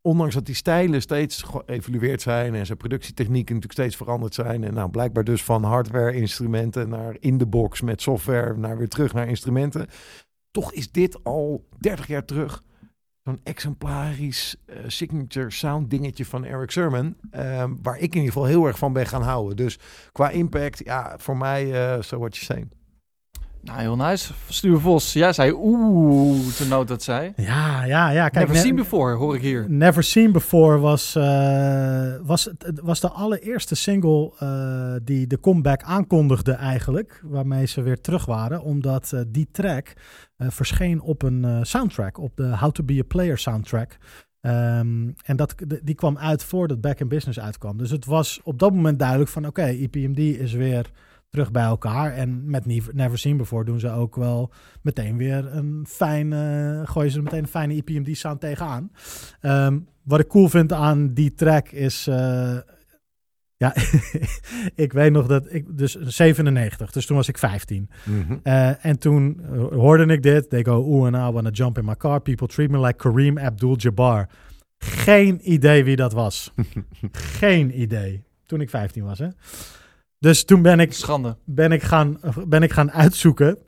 [0.07, 4.65] ondanks dat die stijlen steeds geëvolueerd zijn en zijn productietechnieken natuurlijk steeds veranderd zijn.
[4.65, 9.13] En nou, blijkbaar dus van hardware-instrumenten naar in de box met software, naar weer terug
[9.13, 9.87] naar instrumenten.
[10.51, 12.63] Toch is dit al 30 jaar terug
[13.23, 17.17] zo'n exemplarisch eh, signature sound dingetje van Eric Sermon.
[17.31, 19.57] ehm, waar ik in ieder geval heel erg van ben gaan houden.
[19.57, 19.79] Dus
[20.13, 22.84] qua impact, ja, voor mij, eh so what you saying.
[23.65, 24.33] Nou, heel nice.
[24.49, 27.33] Stuur Vos, jij zei oeh, toen nood dat zei.
[27.37, 28.29] Ja, ja, ja.
[28.29, 29.71] Kijk, Never ne- seen before, hoor ik hier.
[29.71, 32.49] Never Seen Before was, eh, was,
[32.83, 37.21] was de allereerste single eh, die de comeback aankondigde eigenlijk.
[37.25, 38.63] Waarmee ze weer terug waren.
[38.63, 39.93] Omdat eh, die track
[40.39, 42.19] verscheen op een soundtrack.
[42.19, 43.97] Op de How to Be a Player soundtrack.
[44.41, 47.77] Ehm, en dat, die kwam uit voordat Back in Business uitkwam.
[47.77, 49.47] Dus het was op dat moment duidelijk van...
[49.47, 50.91] Oké, EPMD is weer
[51.35, 52.13] terug bij elkaar.
[52.13, 56.83] En met Never Never Seen Before doen ze ook wel meteen weer een fijne...
[56.85, 58.91] gooien ze meteen een fijne EPMD sound tegenaan.
[59.41, 62.07] Ehm, wat ik cool vind aan die track is.
[62.07, 62.57] eh,
[63.57, 63.75] ja,
[64.85, 65.79] ik weet nog dat ik.
[65.79, 67.91] Dus 97, dus toen was ik 15.
[68.43, 69.41] Eh, en toen
[69.73, 70.51] hoorde ik dit.
[70.51, 72.21] They go, ooh, and I wanna jump in my car.
[72.21, 74.29] People treat me like Kareem Abdul-Jabbar.
[74.79, 76.53] Geen idee wie dat was.
[77.41, 78.25] Geen idee.
[78.47, 79.29] Toen ik 15 was, hè.
[80.25, 81.37] Dus toen ben ik, Schande.
[81.45, 83.59] ben ik, gaan, ben ik gaan uitzoeken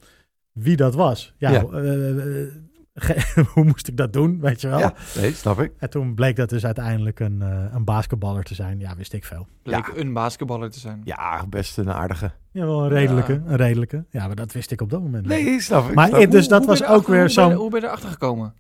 [0.52, 1.34] wie dat was.
[1.38, 1.62] Ja, Ja.
[1.64, 2.48] eh, eh,
[2.94, 4.78] ge- hoe moest ik dat doen, weet je wel?
[4.78, 5.72] Ja, nee, snap ik.
[5.78, 8.78] En toen bleek dat dus uiteindelijk een, eh, een basketballer te zijn.
[8.80, 9.46] Ja, wist ik veel.
[9.62, 11.00] Bleek een basketballer te zijn.
[11.04, 12.30] Ja, best een aardige.
[12.52, 13.32] Ja, wel een redelijke.
[13.32, 13.40] Ja.
[13.50, 14.04] Een redelijke.
[14.11, 15.26] Ja, maar dat wist ik op dat moment.
[15.26, 15.44] niet.
[15.44, 15.94] Nee, snap ik.
[15.94, 17.52] Maar snap dus dat Hoe was je ook weer je- zo'n...
[17.52, 18.54] Hoe ben je erachter gekomen?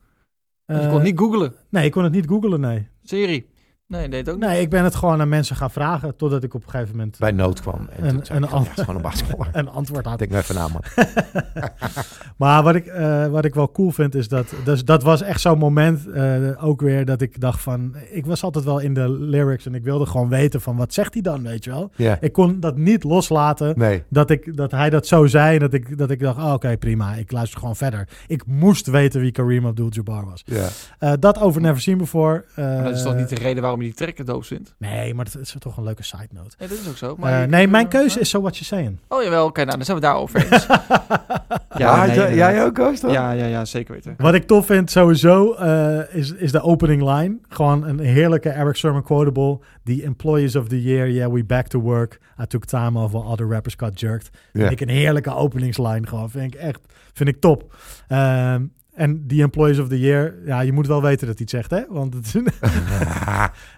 [0.66, 1.54] je eh, kon niet googlen.
[1.70, 2.88] Nee, ik kon het niet googlen, nee.
[3.02, 3.46] Serie.
[3.88, 4.48] Nee, deed het ook niet.
[4.50, 6.16] Nee, ik ben het gewoon aan mensen gaan vragen.
[6.16, 7.88] Totdat ik op een gegeven moment Bij nood kwam.
[7.96, 9.48] En Een- toen zei een ik, ja, an- het is gewoon een basketballer.
[9.56, 10.18] een antwoord had.
[10.18, 10.82] Denk nou even na, man.
[12.36, 14.54] Maar wat ik, eh, wat ik wel cool vind is dat...
[14.64, 17.94] Dus dat was echt zo'n moment eh, ook weer dat ik dacht van...
[18.10, 20.76] Ik was altijd wel in de lyrics en ik wilde gewoon weten van...
[20.76, 21.90] Wat zegt hij dan, weet je wel?
[22.20, 23.78] Ik kon dat niet loslaten.
[23.78, 24.02] Nee.
[24.08, 26.38] Dat, ik, dat hij dat zo zei en dat ik, dat ik dacht...
[26.38, 27.14] Oh, Oké, prima.
[27.14, 28.08] Ik luister gewoon verder.
[28.26, 30.42] Ik moest weten wie Kareem Abdul-Jabbar was.
[30.46, 30.66] Ja.
[30.98, 32.44] Eh, dat over Never Seen Before.
[32.54, 34.74] eh, Maar dat is toch niet de reden waarom je die track doof vindt?
[34.78, 36.54] Nee, maar dat is toch een leuke side note.
[36.58, 37.12] Nee, dat is ook zo.
[37.12, 38.98] Eh, Maar nee, mijn keuze is So What You Saying.
[39.08, 40.66] Oh jawel, oké, nou dan zijn we daarover eens.
[41.76, 43.02] Ja, nee, jij- ook, Ghost?
[43.02, 43.12] dan?
[43.12, 44.14] Ja, ja, ja, zeker weten.
[44.18, 47.38] Wat ik tof vind sowieso eh, is, is de opening line.
[47.48, 49.58] Gewoon een heerlijke Eric Sermon quotable.
[49.84, 52.18] The employees of the year, yeah, we back to work.
[52.42, 54.30] I took time off while other rappers got jerked.
[54.52, 54.60] Ja.
[54.60, 56.30] Vind ik een heerlijke openingsline gewoon.
[56.30, 56.80] Vind ik echt,
[57.12, 57.74] vind ik top.
[58.08, 58.64] Ehm,
[58.96, 61.70] en die employees of the year, ja, je moet wel weten dat hij het zegt,
[61.70, 61.94] hè?
[61.94, 62.32] Want het,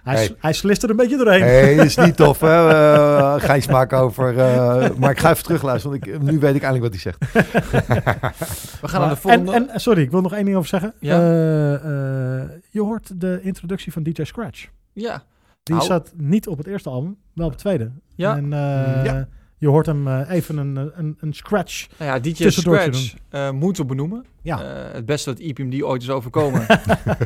[0.05, 0.35] hij, Hey.
[0.39, 1.41] hij slist er een beetje doorheen.
[1.41, 2.69] Nee, is niet tof, hè?
[2.71, 4.39] Uh, Gijs maak over.
[4.39, 7.33] eh, maar ik ga even terugluisteren, want ik, nu weet ik eindelijk wat hij zegt.
[8.81, 9.53] We gaan naar de volgende.
[9.53, 10.95] en, en, sorry, ik wil nog één ding over zeggen.
[11.01, 11.19] Ja.
[11.21, 14.67] Eh, eh, je hoort de introductie van DJ Scratch.
[14.93, 15.23] Ja,
[15.63, 17.91] Die zat niet op het eerste album, wel op het tweede.
[18.15, 18.37] Ja.
[18.37, 19.29] En eh, Ja.
[19.59, 21.87] Je hoort hem eh, even een, een, een scratch.
[21.99, 24.25] nou ja, DJ Scratch eh moeten we benoemen.
[24.43, 24.63] Ja.
[24.63, 26.67] Eh, het beste dat EPMD ooit is overkomen.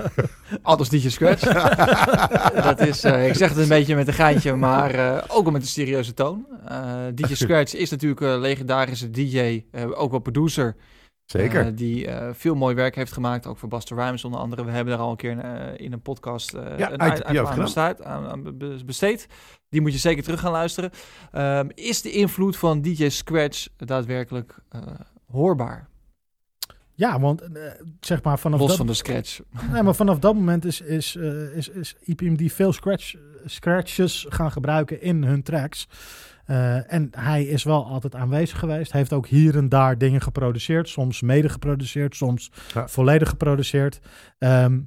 [0.63, 1.43] Alles DJ Scratch.
[2.69, 5.63] dat is, eh, ik zeg het een beetje met een geintje, maar eh, ook met
[5.63, 6.47] een serieuze toon.
[6.69, 10.77] Eh, DJ Scratch is natuurlijk een legendarische DJ, eh, ook wel producer.
[11.41, 11.67] Zeker.
[11.67, 14.65] eh, die eh, veel mooi werk heeft gemaakt, ook voor Buster Rhymes onder andere.
[14.65, 17.37] We hebben daar al een keer eh, in een podcast Ja, een uit- uit- aan,
[17.47, 17.59] gedaan.
[17.65, 19.27] bestaat, aan, aan be- besteed.
[19.69, 20.91] Die moet je zeker terug gaan luisteren.
[21.33, 24.55] Ehm, is de invloed van DJ Scratch daadwerkelijk
[25.31, 25.89] hoorbaar?
[26.95, 27.43] Ja, want
[28.01, 29.41] zeg maar vanaf Los dat, van de scratch.
[29.73, 31.17] nee, maar vanaf dat moment is, is,
[31.55, 33.15] is, is EPMD veel scratch,
[33.45, 35.89] scratches gaan gebruiken in hun tracks.
[36.45, 38.93] Eh, en hij is wel altijd aanwezig geweest.
[38.93, 40.89] Heeft ook hier en daar dingen geproduceerd.
[40.89, 42.89] Soms mede geproduceerd, soms Ja.
[42.89, 44.01] volledig geproduceerd.
[44.39, 44.81] Ehm,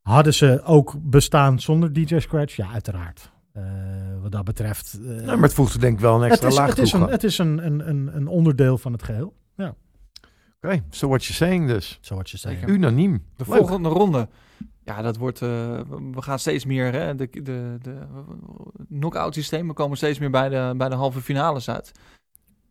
[0.00, 2.56] hadden ze ook bestaan zonder DJ Scratch?
[2.56, 3.32] Ja, uiteraard.
[3.52, 3.62] Eh,
[4.22, 4.98] wat dat betreft.
[5.04, 6.78] eh, Ja, maar het voegt er denk ik wel een het extra is, laag het
[6.78, 6.98] is, toe.
[6.98, 9.34] een, Oké, het is een, een, een, een onderdeel van het geheel.
[10.90, 12.00] so what you saying dus.
[12.08, 12.54] Wat je zegt.
[12.58, 12.74] Zeker.
[12.74, 13.24] Unaniem.
[13.36, 13.56] De Leuk.
[13.56, 14.28] volgende ronde.
[14.84, 15.42] Ja, dat wordt.
[15.42, 15.48] eh,
[16.12, 16.92] we gaan steeds meer.
[16.92, 17.98] Hè, de, de, de
[18.88, 21.92] knock-out systemen komen steeds meer bij de, bij de halve finales uit.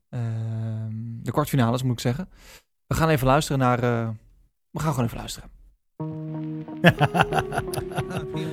[0.09, 0.91] Ehm,
[1.21, 2.29] de kwartfinales moet ik zeggen.
[2.87, 3.83] We gaan even luisteren naar.
[3.83, 4.09] eh,
[4.71, 5.49] we gaan gewoon even luisteren.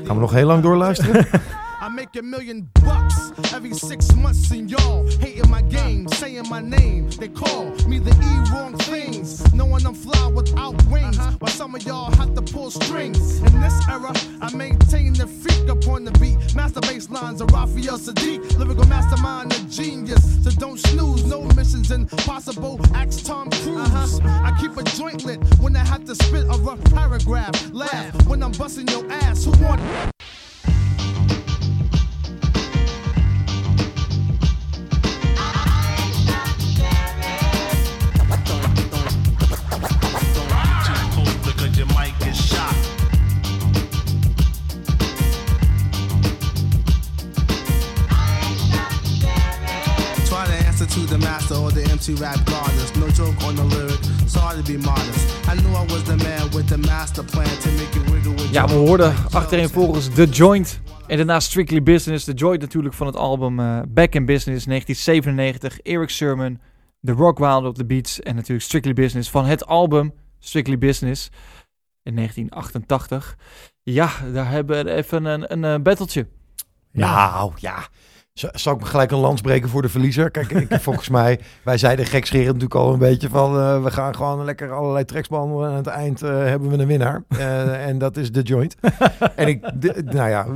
[0.07, 1.27] Gaan we nog heel lang doorluisteren?
[1.79, 6.63] I make a million bucks every six months, and y'all hating my game, saying my
[6.63, 7.11] name.
[7.11, 11.19] They call me the E wrong things, knowing I'm fly without wings.
[11.19, 11.37] Uh-huh.
[11.39, 13.41] While some of y'all have to pull strings.
[13.41, 16.55] In this era, I maintain the freak upon the beat.
[16.55, 20.43] Master bass lines of Raphael Sadiq, lyrical mastermind, a genius.
[20.45, 22.81] So don't snooze, no missions impossible.
[22.95, 23.79] Axe Tom Cruise.
[23.79, 24.45] Uh-huh.
[24.45, 27.71] I keep a joint lit when I have to spit a rough paragraph.
[27.73, 29.45] Laugh when I'm busting your ass.
[29.45, 30.16] Who want?
[51.97, 52.93] MC rap goddess.
[52.93, 55.49] No joke on the lyric, sorry to be modest.
[55.49, 58.51] I knew I was the man with the master plan to make it wiggle with
[58.51, 60.81] Ja, we hoorden achterin volgens The Joint.
[61.07, 62.25] En daarna Strictly Business.
[62.25, 65.81] The Joint natuurlijk van het album eh, Back in Business 1997.
[65.81, 66.61] Eric Sermon,
[67.03, 68.21] The Rock Wild op de beats.
[68.21, 71.31] En natuurlijk Strictly Business van het album Strictly Business
[72.03, 73.37] in 1988.
[73.83, 76.27] Ja, daar hebben we even een, een, eh, battletje.
[76.93, 77.89] Nou, ja.
[78.37, 80.31] Zal ik gelijk een lans breken voor de verliezer?
[80.31, 83.57] Kijk, ik, volgens mij, wij zeiden gekscherend natuurlijk al een beetje van...
[83.59, 85.65] eh, we gaan gewoon lekker allerlei tracks behandelen.
[85.65, 87.25] En aan het eind eh, hebben we een winnaar.
[87.39, 88.75] Eh, en dat is de joint.
[89.37, 90.47] en ik, de- nou ja,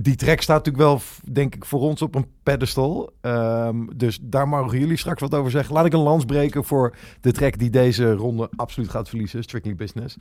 [0.00, 1.00] die track staat natuurlijk wel,
[1.32, 3.10] denk ik, voor ons op een pedestal.
[3.20, 5.74] Ehm, dus daar mogen jullie straks wat over zeggen.
[5.74, 9.42] Laat ik een lans breken voor de track die deze ronde absoluut gaat verliezen.
[9.42, 10.16] Strictly Business.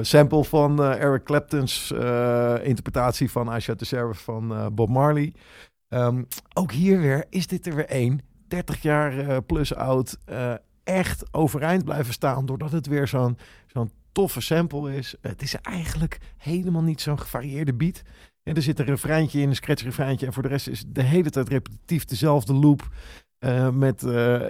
[0.00, 1.90] Sample van Eric Clapton's
[2.62, 5.32] interpretatie van I Shot the Sheriff van Bob Marley.
[5.92, 6.22] Ehm,
[6.54, 8.20] ook hier weer is dit er weer één.
[8.48, 10.18] 30 jaar eh, plus oud.
[10.24, 12.46] eh, echt overeind blijven staan.
[12.46, 15.14] Doordat het weer zo'n zo'n toffe sample is.
[15.20, 18.02] Het is eigenlijk helemaal niet zo'n gevarieerde beat.
[18.42, 20.26] En er zit een refreintje in, een scratch refreintje.
[20.26, 22.88] En voor de rest is het de hele tijd repetitief dezelfde loop.
[23.38, 24.00] eh, met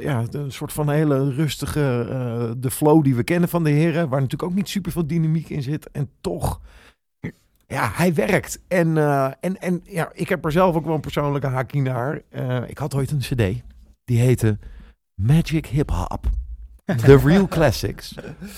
[0.00, 4.08] ja, een soort van hele rustige, de flow die we kennen van de heren.
[4.08, 5.90] Waar natuurlijk ook niet super veel dynamiek in zit.
[5.90, 6.60] En toch,
[7.72, 8.60] ja, hij werkt.
[8.68, 12.20] En, eh, en, en ja, ik heb er zelf ook wel een persoonlijke haakje naar.
[12.30, 13.62] Eh, ik had ooit een cd.
[14.04, 14.58] Die heette
[15.14, 16.26] Magic Hip Hop.
[16.84, 18.14] The Real Classics.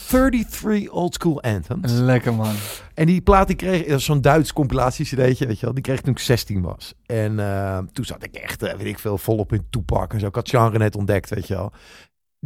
[0.08, 1.92] 33 Old School Anthems.
[1.92, 2.54] Lekker man.
[2.94, 5.74] En die plaat die kreeg, dat is zo'n Duits compilatie cd'tje, weet je wel.
[5.74, 6.94] Die kreeg ik toen ik 16 was.
[7.06, 10.26] En eh, toen zat ik echt, weet ik veel, volop in toepak en zo.
[10.26, 11.72] Ik had genre net ontdekt, weet je wel.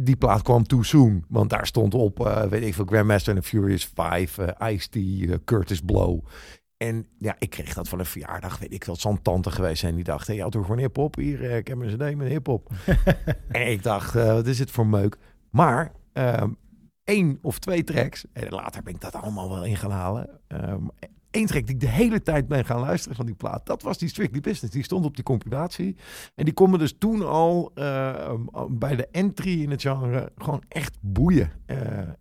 [0.01, 3.49] Die plaat kwam too soon, want daar stond op, weet ik veel, Grandmaster and the
[3.49, 4.97] Furious 5, eh Ice-T,
[5.45, 6.25] Curtis Blow.
[6.83, 8.93] En ja, ik kreeg dat van een verjaardag, weet ik wel.
[8.93, 11.15] Het zal een tante geweest zijn die dacht, hey, je had toch gewoon hip-hop?
[11.15, 12.69] Hier, eh, ik heb een cd met hip-hop.
[13.47, 15.17] en ik dacht, eh, wat is dit voor meuk?
[15.49, 16.51] Maar ehm,
[17.03, 20.39] één of twee tracks, en later ben ik dat allemaal wel in gaan halen.
[20.47, 20.85] Ehm
[21.31, 23.97] Eén track die ik de hele tijd ben gaan luisteren van die plaat, dat was
[23.97, 24.73] die Strictly Business.
[24.73, 25.95] Die stond op die compilatie.
[26.35, 28.33] En die kon me dus toen al eh,
[28.69, 31.51] bij de entry in het genre gewoon echt boeien.
[31.65, 31.77] Eh,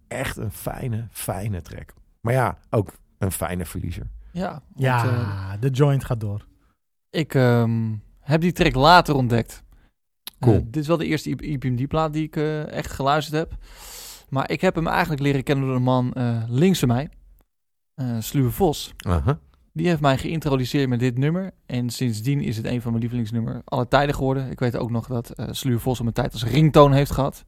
[0.08, 1.94] echt een fijne, fijne track.
[2.20, 4.06] Maar ja, ook een fijne verliezer.
[4.38, 6.46] Ja, want, Ja, eh, de joint gaat door.
[7.10, 9.62] ik ehm, heb die track later ontdekt.
[10.40, 10.54] Cool.
[10.56, 13.52] Eh, dit is wel de eerste IPMD-plaat die ik eh, echt geluisterd heb.
[14.28, 17.08] Maar ik heb hem eigenlijk leren kennen door een man eh, links van mij.
[17.94, 18.94] eh Sluwe Vos.
[19.72, 21.50] Die heeft mij geïntroduceerd met dit nummer.
[21.66, 24.50] En sindsdien is het een van mijn lievelingsnummers alle tijden geworden.
[24.50, 27.44] Ik weet ook nog dat eh Sluwe Vos op een tijd als ringtoon heeft gehad.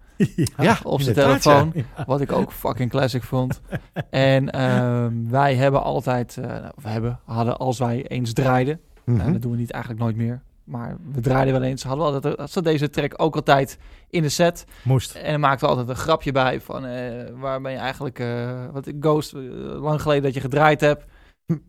[0.57, 1.73] Ja, op zijn telefoon.
[1.75, 2.05] Ja.
[2.07, 3.61] Wat ik ook fucking classic vond.
[4.11, 8.81] En ehm, wij hebben altijd, eh, nou, we hebben, hadden als wij eens draaiden.
[9.05, 9.17] Mhm.
[9.17, 10.43] Nou, dat doen we niet eigenlijk nooit meer.
[10.71, 11.83] Maar we draaiden wel eens.
[11.83, 13.79] Hadden we altijd, had zat deze track ook altijd
[14.11, 14.65] in de set.
[14.83, 15.15] Moest.
[15.15, 17.03] En dan maakten we altijd een grapje bij van eh,
[17.35, 19.41] waar ben je eigenlijk, eh, wat Ghost, eh,
[19.83, 21.05] lang geleden dat je gedraaid hebt.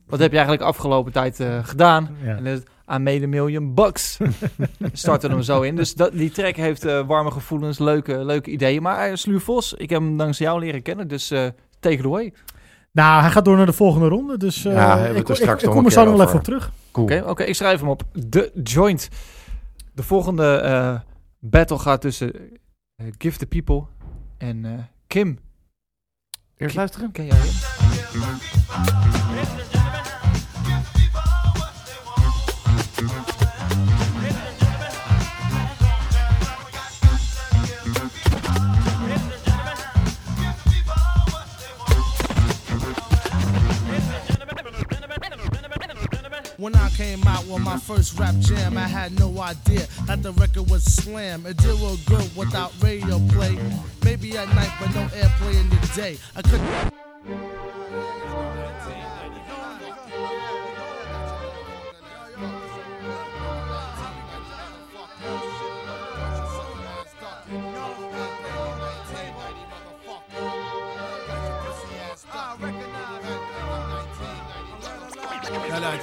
[0.08, 2.10] Wat heb je eigenlijk afgelopen tijd eh, gedaan?
[2.24, 2.36] Ja.
[2.36, 4.18] En dat aan made a million bucks.
[4.94, 5.76] Starten hem zo in.
[5.76, 8.82] Dus dat, die track heeft eh, warme gevoelens, leuke, leuke ideeën.
[8.82, 11.08] Maar uh, Sluur Vos, ik heb hem dankzij jou leren kennen.
[11.08, 11.48] Dus eh
[11.80, 12.34] take it away.
[12.92, 14.38] Nou, hij gaat door naar de volgende ronde.
[14.38, 16.22] Dus eh, Ja, hebben we het ik, ik, straks ik nog kom er zo nog
[16.22, 16.72] even op terug.
[16.92, 17.06] Cool.
[17.06, 18.04] Oké, oké, ik schrijf hem op.
[18.30, 19.10] The Joint.
[19.94, 21.00] De volgende eh,
[21.40, 22.34] battle gaat tussen
[22.96, 23.84] eh, Give the People
[24.38, 24.72] en eh,
[25.08, 25.40] Kim.
[26.58, 27.12] Eerst luisteren?
[27.12, 27.81] Ken jij hem?
[28.12, 28.24] When
[46.76, 50.70] I came out with my first rap jam, I had no idea that the record
[50.70, 51.46] was slam.
[51.46, 53.58] It did real good without radio play.
[54.04, 56.18] Maybe at night, but no airplay in the day.
[56.36, 57.71] I couldn't.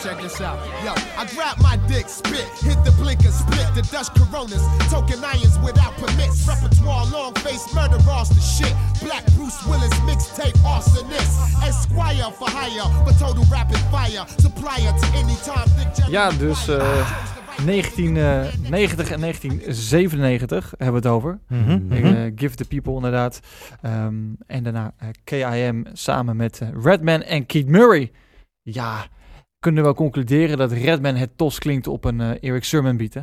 [0.03, 0.59] Check this out.
[0.85, 5.59] Yo, I grab my dick, spit, hit the blinker, split the Dutch Coronas, token irons
[5.59, 8.75] without permits, repertoire, long face, murder, the shit.
[9.03, 11.35] Black Bruce Willis mixtape, arsonist,
[11.67, 15.67] Esquire for hire, for total rapid fire, supplier to any time.
[16.11, 17.11] Ja, dus eh,
[17.65, 21.39] 1990 en 1997 hebben we het over.
[21.49, 21.93] Mhm.
[21.93, 23.41] Eh, Give the People inderdaad.
[23.83, 24.15] Ehm,
[24.47, 28.11] en daarna eh, KIM samen met eh, Redman en Keith Murray.
[28.63, 29.07] Ja,
[29.59, 33.15] kunnen we wel concluderen dat Redman het tos klinkt op een eh, Eric Sermon beat,
[33.15, 33.23] hè?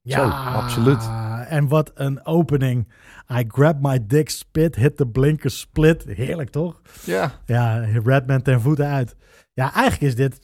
[0.00, 1.10] Ja, Zo, absoluut.
[1.48, 2.88] En wat een opening.
[3.32, 6.04] I grab my dick, spit, hit the blinker, split.
[6.04, 6.80] Heerlijk toch?
[7.04, 7.32] Ja.
[7.46, 9.16] Ja, Redman ten voeten uit.
[9.52, 10.40] Ja, eigenlijk is dit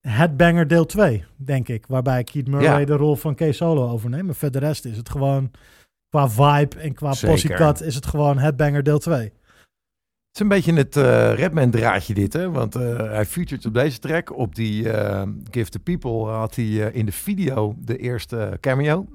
[0.00, 1.86] Headbanger deel 2, denk ik.
[1.86, 2.84] Waarbij Keith Murray Ja.
[2.86, 4.24] de rol van K Solo overneemt.
[4.26, 5.50] Maar voor de rest is het gewoon
[6.08, 7.28] qua vibe en qua Zeker.
[7.34, 9.32] possycut is het gewoon Headbanger deel 2.
[10.36, 12.50] Is een beetje het eh Redman draadje dit, hè?
[12.50, 14.36] Want eh, hij featured op deze track.
[14.36, 19.06] Op die eh, Give the People had hij in de video de eerste cameo.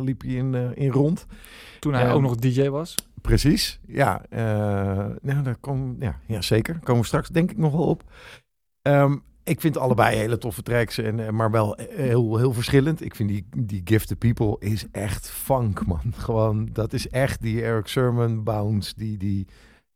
[0.00, 1.26] liep hij in, in rond.
[1.80, 2.94] Toen hij ook nog DJ was.
[3.20, 4.22] Precies, ja.
[5.22, 6.78] nou, daar kom, ja, ja, zeker.
[6.82, 8.02] Komen we straks denk ik nog wel op.
[8.82, 13.04] Ehm, ik vind allebei hele toffe tracks, en, maar wel heel, heel verschillend.
[13.04, 16.12] Ik vind die, die Give the People is echt funk, man.
[16.26, 19.16] Gewoon, dat is echt die Eric Sermon bounce, die...
[19.16, 19.46] die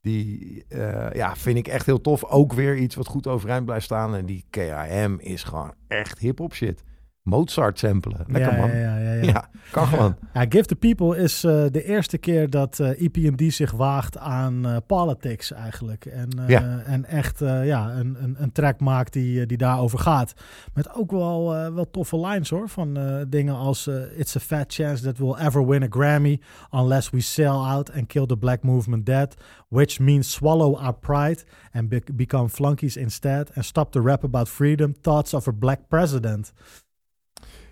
[0.09, 2.24] die eh, ja, vind ik echt heel tof.
[2.24, 4.14] Ook weer iets wat goed overeind blijft staan.
[4.14, 6.84] En die KIM is gewoon echt hip-hop shit.
[7.28, 8.24] Mozart samplen.
[8.26, 8.68] Lekker ja, man.
[8.70, 9.48] Ja, ja, ja, ja.
[9.70, 10.16] Kan gewoon.
[10.34, 14.66] Ja, Give the People is eh, de eerste keer dat eh EPMD zich waagt aan
[14.66, 16.04] eh, politics eigenlijk.
[16.06, 16.78] En, Ja.
[16.86, 20.34] en echt ja, een, een, een track maakt die, die daarover gaat.
[20.74, 22.68] Met ook wel, wel toffe lines hoor.
[22.68, 22.98] Van
[23.28, 27.46] dingen als It's a fat chance that we'll ever win a Grammy unless we sell
[27.46, 29.34] out and kill the black movement dead.
[29.68, 33.50] Which means swallow our pride and be- become flunkies instead.
[33.54, 34.94] And stop the rap about freedom.
[35.00, 36.52] Thoughts of a black president.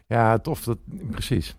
[0.06, 0.64] Ja, tof.
[0.64, 0.78] Dat,
[1.10, 1.56] precies.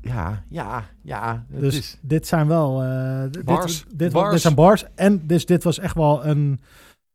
[0.00, 1.46] Ja, ja, ja.
[1.48, 3.84] Dus is, dit zijn wel eh, Bars.
[3.84, 4.32] Dit, dit, Bars.
[4.32, 4.84] dit zijn bars.
[4.94, 6.60] En dus dit was echt wel een,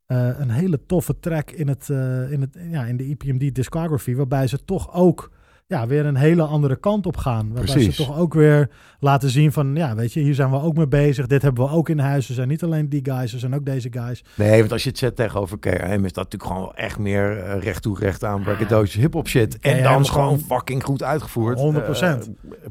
[0.06, 4.14] eh, een hele toffe track in, het, eh, in, het, ja, in de EPMD discography.
[4.14, 5.30] Waarbij ze toch ook
[5.72, 7.52] ja, weer een hele andere kant op gaan.
[7.52, 7.96] Waarbij Precies.
[7.96, 10.88] ze toch ook weer laten zien van, ja, weet je, hier zijn we ook mee
[10.88, 11.26] bezig.
[11.26, 12.28] Dit hebben we ook in huis.
[12.28, 14.24] Er zijn niet alleen die guys, er zijn ook deze guys.
[14.34, 17.38] nee, want als je het zet tegenover KM, is dat natuurlijk gewoon wel echt meer
[17.38, 19.58] eh, recht toe recht aan braggadocious hip-hop shit.
[19.58, 21.58] En dan is gewoon gewoon fucking goed uitgevoerd.
[21.58, 21.60] 100%.
[21.60, 22.16] Eh,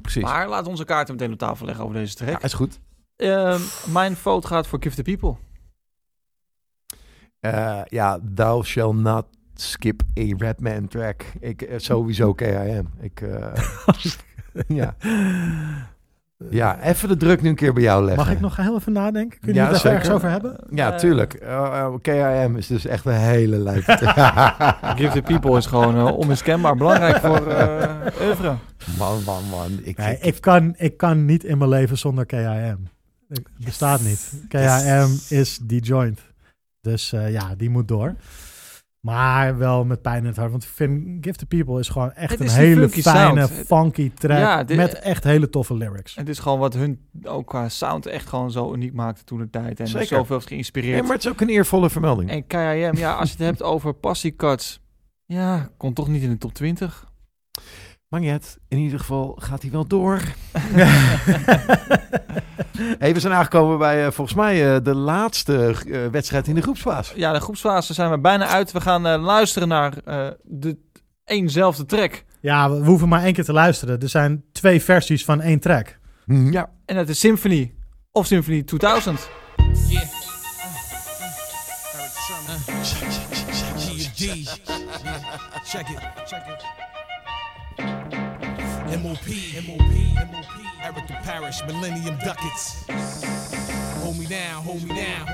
[0.01, 0.23] precies.
[0.23, 2.29] Maar laat onze kaarten meteen op tafel leggen over deze track.
[2.29, 2.79] ja, is goed.
[3.15, 5.35] Ehm, mijn vote gaat voor Give the People.
[7.39, 9.25] Eh, ja, thou shall not
[9.61, 11.23] skip a Redman track.
[11.39, 12.87] Ik, eh, sowieso KIM.
[12.99, 13.53] Ik, eh,
[14.67, 14.95] ja.
[16.49, 18.23] ja, even de druk nu een keer bij jou leggen.
[18.25, 19.39] Mag ik nog heel even nadenken?
[19.39, 19.91] Kun je Ja, het zeker.
[19.91, 20.55] ergens over hebben?
[20.69, 21.33] Ja, Eh, tuurlijk.
[21.33, 23.97] Eh, eh, KIM is dus echt een hele lijpe
[24.97, 27.89] Give the People is gewoon onmiskenbaar belangrijk voor eh
[28.21, 28.55] oeuvre.
[28.97, 29.79] Man, man, man.
[29.83, 32.87] Ik, Nee, ik- ik, kan, ik kan niet in mijn leven zonder KIM.
[33.27, 34.33] Het bestaat niet.
[34.47, 36.19] KIM is die joint.
[36.81, 38.15] Dus eh, ja, die moet door.
[39.01, 40.51] Maar wel met pijn in het hart.
[40.51, 43.65] Want ik vind Give the People is gewoon echt een hele funky fijne, sound.
[43.65, 44.37] funky track.
[44.37, 46.15] Ja, dit- met echt hele toffe lyrics.
[46.15, 49.49] Het is gewoon wat hun ook qua sound echt gewoon zo uniek maakte toen de
[49.49, 49.79] tijd.
[49.79, 50.07] En Zeker.
[50.07, 51.03] zoveel heeft geïnspireerd.
[51.03, 52.29] Maar het is ook een eervolle vermelding.
[52.29, 54.81] En KIM, ja, als je het hebt over passiecuts.
[55.25, 57.09] Ja, komt toch niet in de top 20.
[58.11, 60.21] Maar niet, in ieder geval gaat hij wel door.
[62.99, 66.61] hey, we zijn aangekomen bij eh, volgens mij eh, de laatste eh, wedstrijd in de
[66.61, 67.19] groepsfase.
[67.19, 68.71] Ja, de groepsfase zijn we bijna uit.
[68.71, 70.77] We gaan eh, luisteren naar eh, de
[71.25, 72.23] éénzelfde track.
[72.41, 73.99] Ja, we we hoeven maar één keer te luisteren.
[73.99, 75.97] Er zijn twee versies van één track.
[76.25, 77.73] Hm, Ja, En dat is Symphony.
[78.11, 79.29] Of Symphony 2000.
[79.89, 80.03] Yeah.
[85.63, 85.99] Check it.
[86.25, 86.90] Check it.
[88.91, 89.25] MOP.
[89.65, 89.79] MOP.
[90.33, 90.45] MOP.
[90.83, 91.61] Eric the Parish.
[91.65, 92.83] Millennium Ducats.
[94.01, 94.61] Hold me down.
[94.63, 95.27] Hold me down.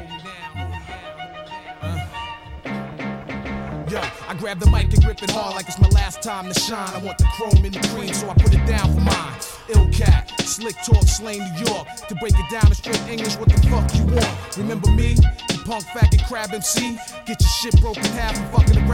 [3.89, 6.59] Yo, I grab the mic and grip it hard like it's my last time to
[6.59, 6.87] shine.
[6.93, 9.39] I want the chrome and the cream, so I put it down for mine.
[9.69, 11.87] Ill cat, slick talk, slain New York.
[12.09, 14.57] To break it down in straight English, what the fuck you want?
[14.57, 15.15] Remember me?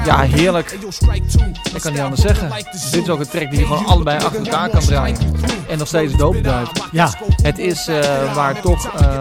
[0.05, 0.71] Ja, heerlijk.
[1.74, 2.49] Ik kan niet anders zeggen.
[2.91, 5.17] Dit is ook een track die je gewoon allebei achter elkaar kan draaien.
[5.69, 6.84] En nog steeds dope blijft.
[6.91, 7.13] Ja.
[7.43, 9.19] Het is eh, waar toch, ehm,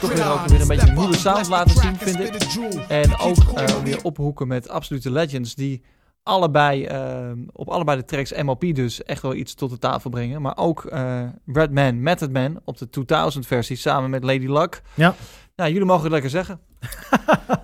[0.00, 2.34] toch weer ook weer een beetje een nieuwe sound laten zien, vind ik.
[2.88, 5.82] En ook eh, weer ophoeken met absolute legends die
[6.22, 6.88] allebei,
[7.52, 10.42] op allebei de tracks MOP dus echt wel iets tot de tafel brengen.
[10.42, 14.82] Maar ook eh Redman, Method Man op de 2000 versie samen met Lady Luck.
[14.94, 15.14] Ja.
[15.60, 16.58] Nou, jullie mogen het lekker zeggen.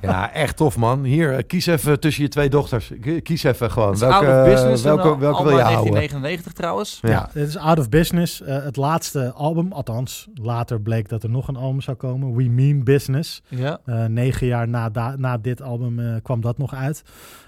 [0.00, 1.04] Ja, echt tof man.
[1.04, 2.92] Hier, eh, kies even tussen je twee dochters.
[3.22, 3.86] Kies even gewoon.
[3.88, 4.82] Het is Welke, out of business.
[4.82, 5.92] welke, welke album wil je uit houden?
[5.94, 6.98] 1999 trouwens.
[7.02, 7.10] Ja.
[7.10, 8.42] Ja, het is Out of Business.
[8.42, 12.34] eh, het laatste album, althans, later bleek dat er nog een album zou komen.
[12.34, 13.42] We Mean Business.
[13.48, 13.78] Ja.
[13.84, 17.02] Eh, negen jaar na, na dit album eh, kwam dat nog uit.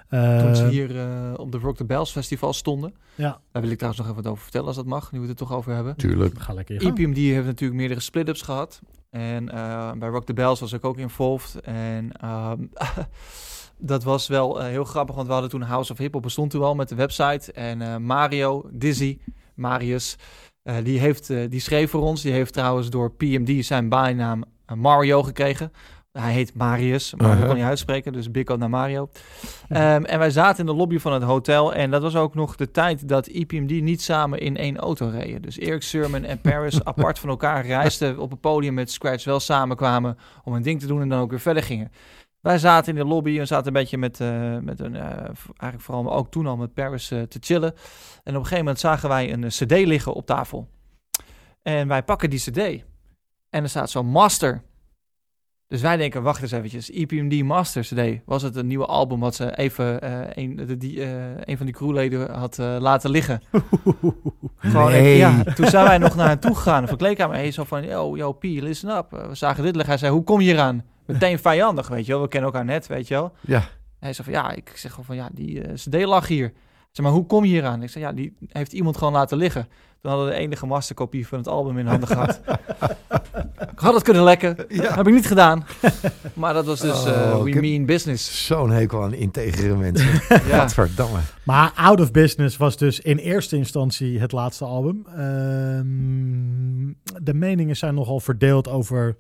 [0.09, 1.05] Eh, Toen ze hier eh,
[1.37, 2.95] op de Rock the Bells festival stonden.
[3.15, 5.13] Ja, Daar wil ik trouwens nog even wat over vertellen als dat mag.
[5.13, 5.97] Nu we het er toch over hebben.
[5.97, 6.41] Tuurlijk.
[6.41, 6.77] ga lekker.
[6.87, 8.81] EPMD heeft natuurlijk meerdere split-ups gehad.
[9.11, 11.61] En eh, bij Rock the Bells was ik ook involved.
[11.61, 12.67] En ehm,
[13.93, 16.51] dat was wel eh, heel grappig, want we hadden toen House of Hip Hop bestond
[16.51, 17.53] toen al met de website.
[17.53, 19.19] En eh, Mario, Dizzy,
[19.55, 20.17] Marius,
[20.83, 22.23] die, heeft, die schreef voor ons.
[22.23, 24.45] Die heeft trouwens door PMD zijn bijnaam
[24.75, 25.73] Mario gekregen.
[26.21, 27.47] Hij heet Marius, maar Uh-huh.
[27.47, 29.09] kon niet uitspreken, dus up naar Mario.
[29.69, 32.57] Ehm, en wij zaten in de lobby van het hotel en dat was ook nog
[32.57, 35.43] de tijd dat EPMD niet samen in één auto reden.
[35.43, 39.41] Dus Eric Sermon en Paris apart van elkaar reisden op het podium met Scratch wel
[39.41, 41.91] samenkwamen om een ding te doen en dan ook weer verder gingen.
[42.41, 45.03] Wij zaten in de lobby en zaten een beetje met, eh, met een, eh,
[45.57, 47.73] eigenlijk vooral ook toen al met Paris eh, te chillen.
[47.73, 50.69] En op een gegeven moment zagen wij een cd liggen op tafel.
[51.63, 52.85] En wij pakken die cd
[53.51, 54.63] en er staat zo'n master.
[55.69, 58.21] Dus wij denken, wacht eens eventjes, EPMD Master CD.
[58.25, 61.11] Was het een nieuwe album wat ze even eh, een, de, die, eh,
[61.45, 63.43] een van die crewleden had eh, laten liggen?
[64.59, 65.17] Gewoon, Nee.
[65.17, 66.89] ja, toen zijn wij nog naar hen toe gegaan.
[66.89, 67.37] Een kleedkamer.
[67.37, 69.11] Hij zo van, yo, yo, P, listen up.
[69.11, 69.91] We zagen dit liggen.
[69.91, 70.85] Hij zei, hoe kom je hier aan?
[71.07, 72.23] Meteen vijandig, weet je wel.
[72.23, 73.33] We kennen elkaar net, weet je wel.
[73.41, 73.63] Ja.
[73.99, 76.53] Hij zei van, ja, ik zeg gewoon van, ja, die CD lag hier.
[76.91, 77.83] Zeg, maar hoe kom je hier aan?
[77.83, 79.69] Ik zei, ja, die heeft iemand gewoon laten liggen.
[80.01, 82.41] Toen hadden we de enige masterkopie van het album in handen gehad.
[83.73, 84.57] ik had het kunnen lekken.
[84.69, 85.67] Heb ik niet gedaan.
[86.35, 88.47] Maar dat was dus eh, Oh, We Mean Business.
[88.47, 90.07] Zo'n hekel aan integere mensen.
[90.29, 90.39] Ja.
[90.39, 91.19] Gadverdamme.
[91.45, 95.07] Maar Out of Business was dus in eerste instantie het laatste album.
[95.07, 99.17] Ehm, de meningen zijn nogal verdeeld over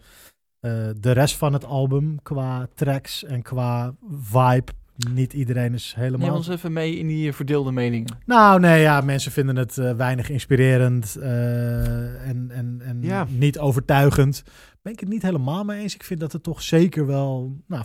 [0.60, 4.72] eh, de rest van het album qua tracks en qua vibe.
[5.10, 6.26] Niet iedereen is helemaal...
[6.26, 8.16] Neem ons even mee in die verdeelde meningen.
[8.26, 13.26] Nou, nee, ja, mensen vinden het eh, weinig inspirerend eh, en, en, en Ja.
[13.30, 14.42] niet overtuigend.
[14.82, 15.94] Ben ik het niet helemaal mee eens.
[15.94, 17.84] Ik vind dat er toch zeker wel nou,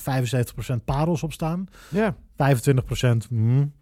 [0.82, 1.66] 75% parels op staan.
[1.89, 2.16] Ja.
[2.16, 2.18] 25%
[3.30, 3.74] hmm.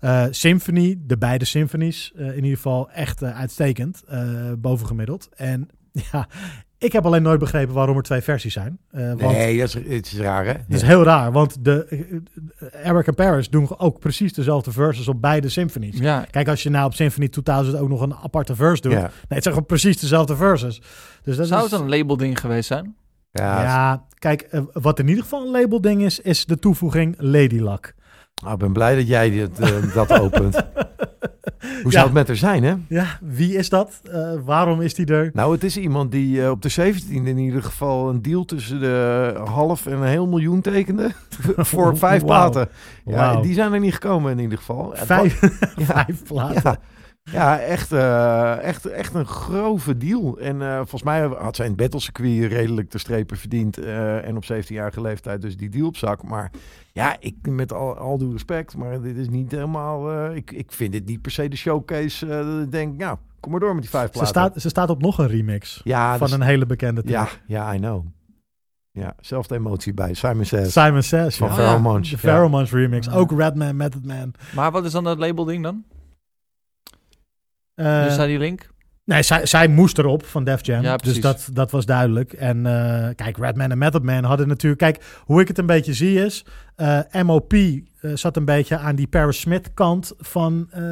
[0.00, 5.28] Eh, Symphony, de beide symphonies, eh, in ieder geval echt uitstekend, eh, bovengemiddeld.
[5.34, 5.68] En
[6.12, 6.28] ja,
[6.78, 8.78] ik heb alleen nooit begrepen waarom er twee versies zijn.
[8.90, 10.52] Eh, want Nee, dat is, het is raar hè?
[10.52, 11.86] het is heel raar, want de,
[12.58, 15.98] eh, Eric en Paris doen ook precies dezelfde verses op beide symphonies.
[15.98, 18.92] Ja, Kijk, als je nou op Symphony 2000 ook nog een aparte verse doet.
[18.92, 18.98] Ja.
[19.00, 20.82] Nee, het zijn gewoon precies dezelfde verses.
[21.22, 22.96] Dus dat zou is, het een labelding geweest zijn?
[23.32, 27.58] Ja, ja, kijk, eh, wat in ieder geval een labelding is, is de toevoeging Lady
[27.58, 27.94] Luck.
[28.44, 30.56] Ah, ik ben blij dat jij dit, eh, dat opent.
[31.82, 32.74] Hoe zou het met haar zijn, hè?
[32.88, 34.00] Ja, wie is dat?
[34.12, 35.30] Eh, waarom is die er?
[35.32, 38.80] Nou, het is iemand die eh, op de 17e in ieder geval een deal tussen
[38.80, 41.10] de half en een heel miljoen tekende.
[41.56, 42.68] voor vijf platen.
[43.04, 44.92] Ja, die zijn er niet gekomen in ieder geval.
[44.94, 45.40] Vijf,
[45.76, 45.84] Ja.
[45.94, 46.78] vijf platen.
[47.32, 50.38] Ja, echt, eh, echt, echt een grove deal.
[50.38, 53.78] En eh, volgens mij had zij in het battlecircuit redelijk de strepen verdiend.
[53.78, 56.22] eh, en op 17-jarige leeftijd dus die deal op zak.
[56.22, 56.50] Maar
[56.92, 60.10] ja, ik, met al, al due respect, maar dit is niet helemaal...
[60.12, 62.26] eh, ik, ik vind dit niet per se de showcase.
[62.26, 64.28] eh, dat ik denk, nou, kom maar door met die vijf Ze platen.
[64.28, 67.40] staat, ze staat op nog een remix ja, van dus- een hele bekende ja, track.
[67.46, 68.04] ja, I know.
[68.90, 70.72] Ja, zelfde emotie bij Simon Says.
[70.72, 71.36] Simon Says.
[71.36, 71.54] Van ja.
[71.54, 72.18] Pharoah De.
[72.18, 73.10] Pharoah remix.
[73.10, 74.34] Ook Redman, Method Man.
[74.54, 75.84] Maar wat is dan dat labelding dan?
[77.76, 78.74] Eh, dus daar die link?
[79.04, 80.82] Nee, zij, zij moest erop van Def Jam.
[80.82, 82.32] Ja, dus dat, dat was duidelijk.
[82.32, 84.80] En eh, kijk, Redman en Method Man hadden natuurlijk...
[84.80, 86.44] Kijk, hoe ik het een beetje zie is...
[86.76, 87.70] eh, MOP eh,
[88.14, 90.66] zat een beetje aan die Paris Smith kant van...
[90.70, 90.82] eh,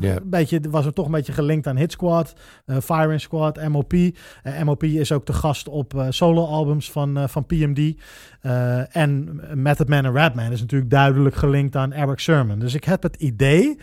[0.00, 0.16] Ja.
[0.16, 2.32] een beetje, was er toch een beetje gelinkt aan Hit Squad,
[2.66, 3.92] eh Firing Squad, MOP.
[3.92, 7.94] Eh, MOP is ook de gast op eh, solo-albums van, eh, van PMD.
[8.40, 12.58] Eh, en Method Man en Redman is natuurlijk duidelijk gelinkt aan Eric Sermon.
[12.58, 13.78] Dus ik heb het idee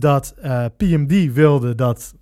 [0.00, 2.14] dat eh, PMD wilde dat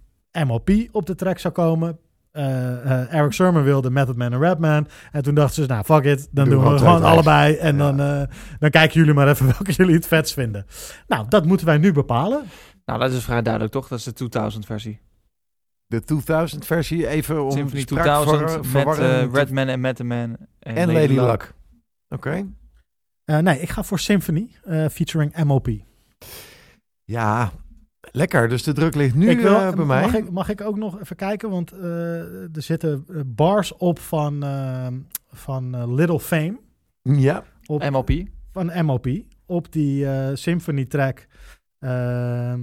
[0.47, 1.99] MOP op de track zou komen.
[2.31, 4.89] Eh, eh, Eric Sermon wilde Method Man en Redman.
[5.13, 7.55] En toen dachten ze, nou fuck it, dan Doe doen we gewoon allebei.
[7.57, 7.83] En Ja.
[7.93, 8.23] dan, eh,
[8.59, 10.67] dan kijken jullie maar even welke jullie het vetst vinden.
[11.07, 12.43] Nou, dat moeten wij nu bepalen.
[12.85, 13.89] Nou, dat is vrij duidelijk toch?
[13.89, 15.01] Dat is de 2000 versie.
[15.87, 20.07] De 2000 versie, even om Symphony spraak 2000 verwar- met eh, te- Redman en Method
[20.07, 20.37] Man.
[20.59, 21.55] En, en Lady Luck.
[22.09, 22.47] Oké.
[23.25, 25.69] Eh, nee, ik ga voor Symphony, eh, featuring MOP.
[27.05, 27.51] Ja,
[28.13, 28.49] lekker.
[28.49, 30.03] Dus de druk ligt nu ik wil, eh, bij mij.
[30.03, 31.51] Mag ik, mag ik ook nog even kijken?
[31.51, 31.83] Want eh,
[32.43, 34.45] er zitten eh, bars op van,
[35.33, 36.59] van Little Fame.
[37.03, 37.45] Ja.
[37.67, 38.11] Op, MOP.
[38.53, 39.07] van MOP.
[39.47, 41.27] Op die eh, Symphony track.
[41.79, 42.61] Ehm,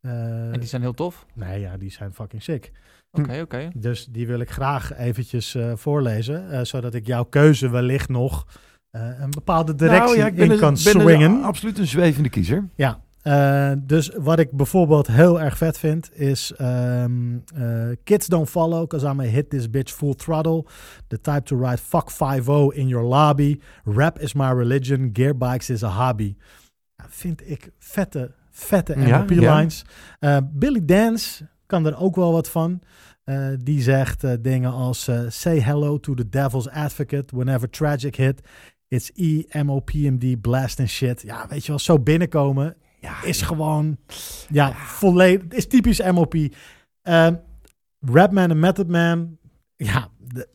[0.00, 1.26] eh, En die zijn heel tof.
[1.34, 2.72] Nee, ja, die zijn fucking sick.
[3.10, 3.68] Oké, oké.
[3.76, 6.50] Dus die wil ik graag eventjes eh, voorlezen.
[6.50, 8.46] eh, zodat ik jouw keuze wellicht nog
[8.90, 11.42] eh, een bepaalde directie Nou ja, ik ben, in een- kan ben een- swingen.
[11.42, 12.68] absoluut een zwevende kiezer.
[12.74, 18.48] Ja, eh, dus wat ik bijvoorbeeld heel erg vet vind is ehm, eh, Kids Don't
[18.48, 20.64] Follow, cause I'm a hit this bitch full throttle.
[21.08, 23.60] The type to ride fuck 5 in your lobby.
[23.84, 26.36] Rap is my religion, gearbikes is a hobby.
[27.08, 29.84] Vind ik vette, vette Ja, MLP-lines.
[30.18, 32.80] Eh, Billy Dance kan er ook wel wat van.
[33.58, 38.40] Die zegt dingen als Say hello to the devil's advocate whenever tragic hit.
[38.88, 41.22] It's E, M-O-P-M-D, blast and shit.
[41.22, 42.76] Ja, weet je wel, zo binnenkomen
[43.06, 43.96] Ja, is gewoon,
[44.48, 46.34] ja, volledig, is typisch MOP.
[47.02, 47.34] Ehm
[48.00, 49.38] Rapman en Method Man,
[49.76, 50.48] ja, de-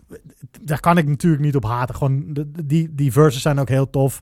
[0.62, 1.95] daar kan ik natuurlijk niet op haten.
[1.95, 4.22] Gewoon, de- de- die, die verses zijn ook heel tof.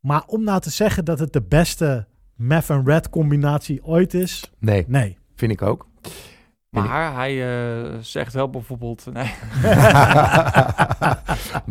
[0.00, 4.52] Maar om nou te zeggen dat het de beste Meth en Red combinatie ooit is,
[4.58, 5.18] Nee, nee.
[5.34, 5.88] vind ik ook.
[6.82, 9.04] Maar hij eh, zegt wel bijvoorbeeld...
[9.12, 9.24] Nee,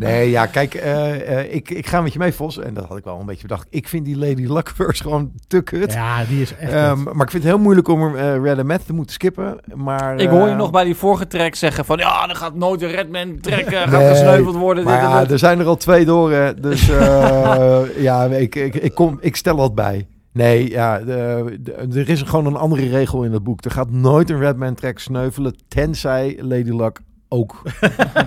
[0.06, 2.58] nee, ja, kijk, eh, eh, ik, ik ga met je mee, Vos.
[2.58, 3.66] En dat had ik wel een beetje bedacht.
[3.70, 5.92] Ik vind die Lady Luck verse gewoon te kut.
[5.92, 8.86] Ja, die is echt Ehm, maar ik vind het heel moeilijk om Red and Meth
[8.86, 9.58] te moeten skippen.
[9.74, 11.98] Maar, ik hoor je nog bij die vorige track zeggen van...
[11.98, 14.84] Ja, er gaat nooit een Redman trekken, gaat Nee, gesneuveld worden.
[14.84, 15.30] Maar dit en ja, dat.
[15.30, 16.30] er zijn er al twee door.
[16.60, 20.06] Dus eh, ja, ik, ik, ik, kom, ik stel wat bij.
[20.34, 23.64] Nee, ja, de- de- er is gewoon een andere regel in het boek.
[23.64, 27.62] Er gaat nooit een Redman track sneuvelen, tenzij Lady Luck ook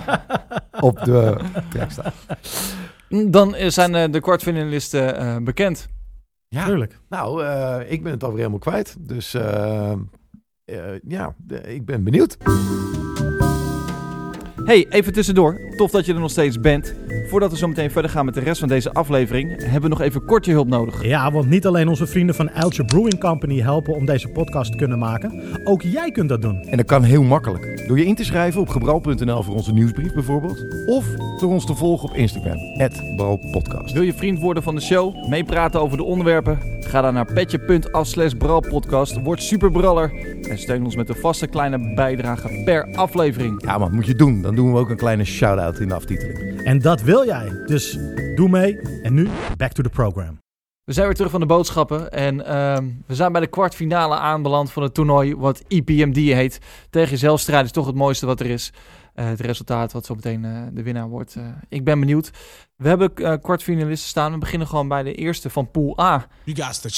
[0.79, 1.37] op de
[1.69, 2.13] track staat.
[3.31, 5.87] Dan zijn eh, de kwartfinalisten eh, bekend.
[6.47, 6.99] Ja, Tuurlijk.
[7.09, 8.95] nou, eh, ik ben het alweer helemaal kwijt.
[8.99, 9.91] Dus eh,
[10.65, 10.77] eh,
[11.07, 12.37] ja, ik ben benieuwd.
[14.67, 15.61] Hey, even tussendoor.
[15.75, 16.93] Tof dat je er nog steeds bent.
[17.29, 19.63] Voordat we zo meteen verder gaan met de rest van deze aflevering...
[19.63, 21.03] hebben we nog even kort je hulp nodig.
[21.05, 24.77] Ja, want niet alleen onze vrienden van Eltje Brewing Company helpen om deze podcast te
[24.77, 25.43] kunnen maken.
[25.63, 26.61] Ook jij kunt dat doen.
[26.61, 27.87] En dat kan heel makkelijk.
[27.87, 30.65] Door je in te schrijven op gebral.nl voor onze nieuwsbrief bijvoorbeeld.
[30.85, 31.05] Of
[31.39, 32.57] door ons te volgen op Instagram,
[33.15, 33.93] @bralpodcast.
[33.93, 35.27] Wil je vriend worden van de show?
[35.27, 36.59] Meepraten over de onderwerpen?
[36.79, 39.21] Ga dan naar petje.af slash bralpodcast.
[39.21, 40.11] Word superbraller.
[40.49, 43.61] En steun ons met een vaste kleine bijdrage per aflevering.
[43.61, 44.41] Ja, maar dat moet je doen.
[44.41, 46.61] Dan doen we ook een kleine shout-out in de aftiteling.
[46.63, 47.49] En dat wil jij.
[47.65, 47.97] Dus
[48.35, 48.79] doe mee.
[49.01, 49.27] En nu,
[49.57, 50.39] back to the program.
[50.83, 52.11] We zijn weer terug van de boodschappen.
[52.11, 56.59] En ehm, we zijn bij de kwartfinale aanbeland van het toernooi wat E IPMD heet.
[56.89, 58.73] Tegen jezelf strijden is toch het mooiste wat er is.
[59.13, 61.35] Eh, het resultaat wat zo meteen eh, de winnaar wordt.
[61.35, 62.31] eh, ik ben benieuwd.
[62.75, 64.31] We hebben eh, kwartfinalisten staan.
[64.31, 66.27] We beginnen gewoon bij de eerste van Pool A.
[66.43, 66.89] You got the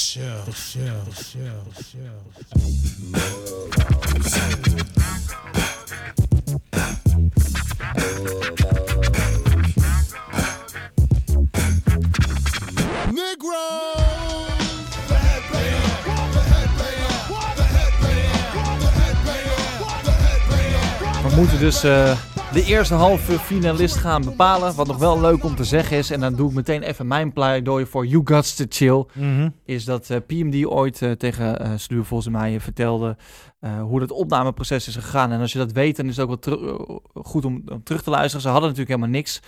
[21.30, 22.16] We moeten dus eh,
[22.52, 24.74] de eerste halve finalist gaan bepalen.
[24.74, 26.10] Wat nog wel leuk om te zeggen is.
[26.10, 29.04] En dan doe ik meteen even mijn pleidooi voor You Gots to Chill.
[29.64, 33.16] is dat eh, PMD ooit eh, tegen eh Sluw volgens mij vertelde
[33.60, 35.32] eh, hoe het opnameproces is gegaan.
[35.32, 38.10] En als je dat weet, dan is het ook wel eh, goed om terug te
[38.10, 38.40] luisteren.
[38.40, 39.40] Ze hadden natuurlijk helemaal niks.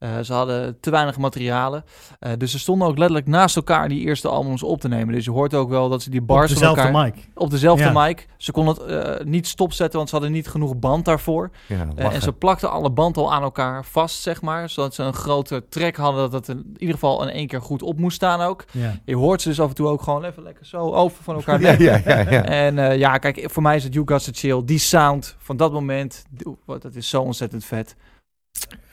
[0.00, 1.84] Eh, ze hadden te weinig materialen.
[2.18, 5.14] Eh, dus ze stonden ook letterlijk naast elkaar die eerste albums op te nemen.
[5.14, 7.04] Dus je hoort ook wel dat ze die Op bars van dezelfde elkaar...
[7.14, 7.28] mic.
[7.34, 7.92] Op dezelfde Ja.
[8.06, 8.26] mic.
[8.36, 11.50] Ze konden het eh, niet stopzetten, want ze hadden niet genoeg band daarvoor.
[11.66, 14.68] Ja, en ze plakten alle band al aan elkaar vast, zeg maar.
[14.68, 17.82] Zodat ze een grote trek hadden dat het in ieder geval in één keer goed
[17.82, 18.64] op moest staan ook.
[18.72, 18.94] Ja.
[19.04, 21.60] Je hoort ze dus af en toe ook gewoon even lekker zo over van elkaar
[21.62, 22.04] ja, weg.
[22.04, 22.44] ja, ja, ja.
[22.44, 24.62] En eh, ja, kijk, voor mij is het You Got Chill.
[24.64, 26.24] Die sound van dat moment,
[26.64, 27.96] wat- dat is zo ontzettend vet.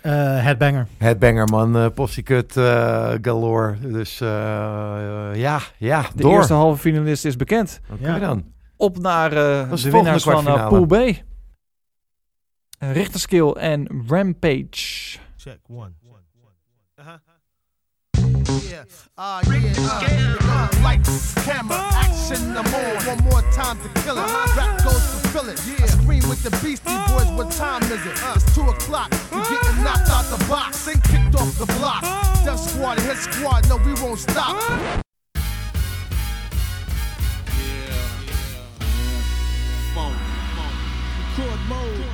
[0.02, 0.88] Eh, headbanger.
[0.98, 1.76] Headbanger, man.
[1.94, 3.76] eh eh, galore.
[3.80, 4.22] Dus
[5.40, 6.32] ja, ja, De door.
[6.34, 7.80] eerste halve finalist is bekend.
[7.92, 8.20] Oké Ja.
[8.20, 8.46] dan.
[8.78, 10.86] Op naar eh, de de winnaars van Pool.
[10.86, 11.24] B.
[12.80, 15.18] Richterskill en Rampage.
[15.38, 15.92] Check one.
[18.68, 18.84] Yeah,
[19.18, 23.16] uh, yeah, uh, uh, lights, camera, action, the more.
[23.16, 24.28] One more time to kill it.
[24.28, 25.62] My Rap goes to fill it.
[25.66, 27.32] Yeah, scream with the Beastie Boys.
[27.38, 28.22] What time is it?
[28.22, 29.10] Uh, it's two o'clock.
[29.32, 32.02] You getting knocked out the box and kicked off the block.
[32.44, 33.70] Death Squad, Hit Squad.
[33.70, 34.62] No, we won't stop.
[39.96, 40.16] Phone.
[41.38, 42.06] Record mode.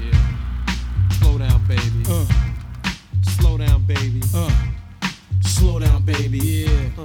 [0.00, 1.18] Yeah.
[1.18, 2.04] Slow down, baby.
[2.08, 2.26] Uh.
[3.40, 4.22] Slow down, baby.
[5.62, 5.68] Uh.
[5.68, 6.36] Slow down, baby.
[6.38, 6.70] Yeah.
[6.98, 7.04] Uh.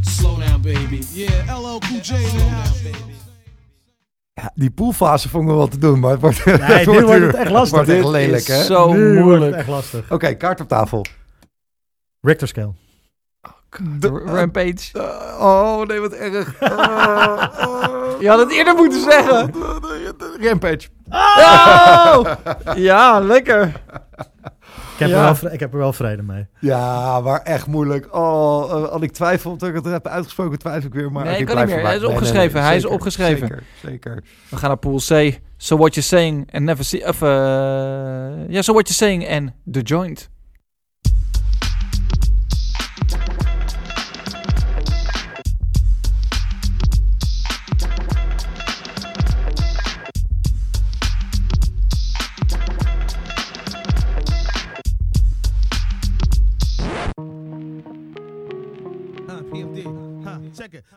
[0.00, 1.00] Slow down, baby.
[1.12, 1.58] Yeah.
[1.60, 2.04] LL Cool J.
[2.04, 3.14] Slow down, baby.
[4.34, 7.24] Ja, die poolfase vond ik wel wat te doen, maar het wordt, Nee, nu wordt
[7.26, 7.76] het echt lastig.
[7.76, 8.64] wordt echt lelijk, is hè?
[8.64, 9.50] zo Nu wordt moeilijk.
[9.50, 10.10] het echt lastig.
[10.12, 11.04] Oké, kaart op tafel.
[12.20, 12.72] Richter scale.
[14.00, 14.76] R- Rampage.
[14.92, 16.54] Eh, oh, nee, wat erg.
[16.60, 18.20] Oh, oh.
[18.20, 19.52] Je had het eerder moeten zeggen.
[20.40, 20.88] Rampage.
[21.08, 22.24] Oh!
[22.76, 23.82] Ja, lekker.
[24.96, 25.28] Ik heb, Ja.
[25.28, 26.46] er wel, ik heb er wel vrede mee.
[26.58, 28.14] Ja, maar echt moeilijk.
[28.14, 31.12] Oh, eh, als ik twijfel dat ik het heb uitgesproken, twijfel ik weer.
[31.12, 31.84] Maar Nee, ik kan niet meer.
[31.84, 33.46] Hij is opgeschreven, hij is zeker, opgeschreven.
[33.48, 34.22] Zeker, zeker.
[34.48, 35.38] We gaan naar pool C.
[35.56, 37.08] So What You're Saying and Never See...
[37.08, 37.28] Of, eh,
[38.48, 40.30] ja, So What You're Saying en The Joint.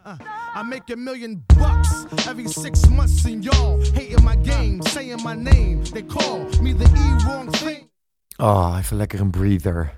[0.10, 0.16] Uh,
[0.56, 5.36] I make a million bucks every six months, and y'all hating my game, saying my
[5.36, 5.84] name.
[5.84, 7.90] They call me the E wrong thing.
[8.38, 9.92] Oh, even lekker een breather.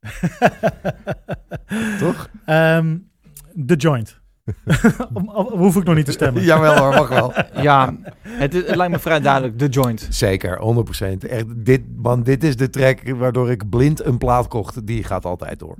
[1.98, 2.28] Toch?
[2.44, 2.96] Ehm
[3.66, 4.20] The Joint.
[5.50, 6.42] Hoef ik nog niet te stemmen.
[6.50, 7.32] Jawel hoor, mag wel.
[7.62, 9.58] Ja, het, is- het lijkt me vrij duidelijk.
[9.58, 10.06] The Joint.
[10.10, 10.58] Zeker,
[11.24, 11.28] 100%.
[11.28, 14.86] Echt, dit, man, dit is de track waardoor ik blind een plaat kocht.
[14.86, 15.76] Die gaat altijd door.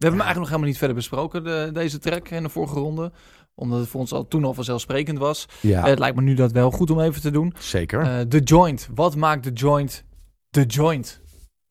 [0.00, 2.78] We hebben hem eigenlijk nog helemaal niet verder besproken, de, deze track in de vorige
[2.78, 3.12] ronde.
[3.54, 5.46] Omdat het voor ons al, toen al vanzelfsprekend was.
[5.60, 7.54] Ja, Eh, het lijkt me nu dat wel goed om even te doen.
[7.58, 8.00] zeker.
[8.00, 8.88] Eh The Joint.
[8.94, 10.04] Wat maakt The Joint
[10.50, 11.20] The Joint?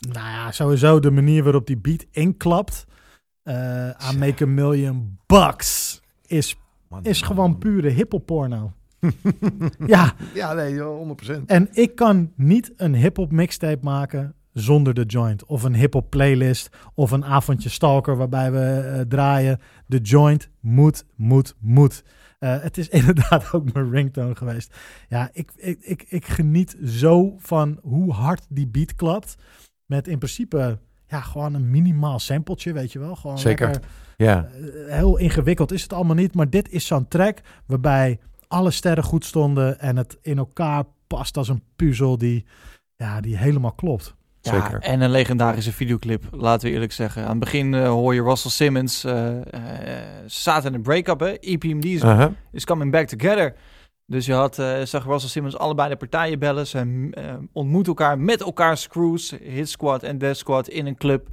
[0.07, 2.85] Nou ja, sowieso de manier waarop die beat inklapt.
[3.43, 6.01] eh I make a million bucks.
[6.25, 6.55] Is,
[6.89, 7.59] Man, is man, gewoon man.
[7.59, 8.71] pure hiphop porno.
[9.85, 11.45] ja, Ja, nee, 100%.
[11.45, 15.45] en ik kan niet een hiphop mixtape maken zonder de joint.
[15.45, 16.69] Of een hiphop playlist.
[16.93, 19.59] Of een avondje stalker waarbij we eh, draaien.
[19.85, 22.03] De joint moet, moet, moet.
[22.39, 24.75] Eh, het is inderdaad ook mijn ringtone geweest.
[25.07, 29.35] Ja, ik, ik, ik, ik geniet zo van hoe hard die beat klapt.
[29.85, 33.15] Met in principe ja, gewoon een minimaal sampletje, weet je wel.
[33.15, 33.69] Gewoon Zeker.
[33.69, 36.35] lekker, Ja, eh, heel ingewikkeld is het allemaal niet.
[36.35, 39.79] Maar dit is zo'n track waarbij alle sterren goed stonden.
[39.79, 42.45] En het in elkaar past als een puzzel die,
[42.95, 44.15] ja, die helemaal klopt.
[44.41, 44.79] Ja, Zeker.
[44.79, 47.23] en een legendarische videoclip, laten we eerlijk zeggen.
[47.23, 48.99] Aan het begin eh, hoor je Russell Simmons.
[48.99, 49.43] ze
[50.25, 51.33] zaten in een break-up, hè.
[51.39, 52.31] EPMD is, uh-huh.
[52.51, 53.55] is coming back together.
[54.05, 56.67] Dus je had, zag Russell Simmons allebei de partijen bellen.
[56.67, 61.27] Ze ontmoeten elkaar met elkaars crews, Hit Squad en Death Squad, in een club.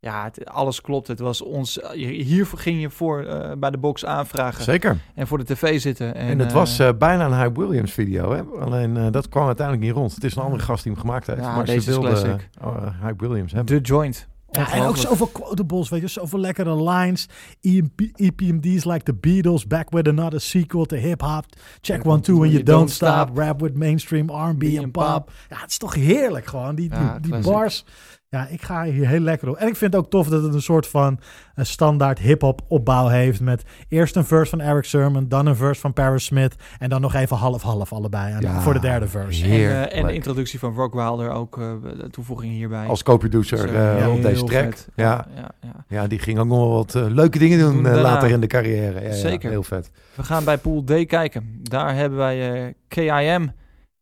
[0.00, 1.08] Ja, het- alles klopt.
[1.08, 1.78] Het was ons.
[1.94, 4.98] Hiervoor ging je voor eh, bij de box aanvragen zeker.
[5.14, 6.14] en voor de tv zitten.
[6.14, 8.32] En, En, het eh, was eh, bijna een Hype Williams video.
[8.32, 8.42] Hè?
[8.42, 10.14] Alleen eh, dat kwam uiteindelijk niet rond.
[10.14, 11.40] Het is een andere gast die hem gemaakt heeft.
[11.40, 12.48] Ja, maar deze ze is wilden classic.
[12.64, 13.82] uh, Hype Williams hebben.
[13.82, 14.28] The Joint.
[14.50, 17.28] Ja, en ook zoveel quotables, weet je, zoveel lekkere lines.
[17.60, 21.44] EMP, EPMD's like the Beatles, back with another sequel to hip-hop.
[21.80, 23.38] Check one, two and you don't stop.
[23.38, 25.04] Rap with mainstream R&B en pop.
[25.04, 25.30] pop.
[25.48, 27.52] Ja, het is toch heerlijk gewoon, die, die, Ja, die classic.
[27.52, 27.84] bars.
[28.28, 29.56] Ja, ik ga hier heel lekker op.
[29.56, 31.18] En ik vind het ook tof dat het een soort van
[31.54, 33.40] eh, standaard hip-hop opbouw heeft.
[33.40, 36.54] Met eerst een verse van Eric Sermon, dan een verse van Paris Smith.
[36.78, 39.44] En dan nog even half-half allebei aan- Ja, voor de derde verse.
[39.44, 39.90] En, Heerlijk.
[39.90, 42.86] eh, en de introductie van Rock Wilder ook, eh, de toevoeging hierbij.
[42.86, 44.62] Als co-producer Dus, eh, ja, op deze heel track.
[44.64, 44.88] vet.
[44.96, 45.26] Ja.
[45.34, 45.84] Ja, ja.
[45.88, 49.00] ja, die ging ook nog wel wat leuke dingen doen, later in de carrière.
[49.00, 49.50] Ja, ja, Zeker.
[49.50, 49.90] heel vet.
[50.14, 51.58] We gaan bij Pool D kijken.
[51.62, 53.52] Daar hebben wij eh, KIM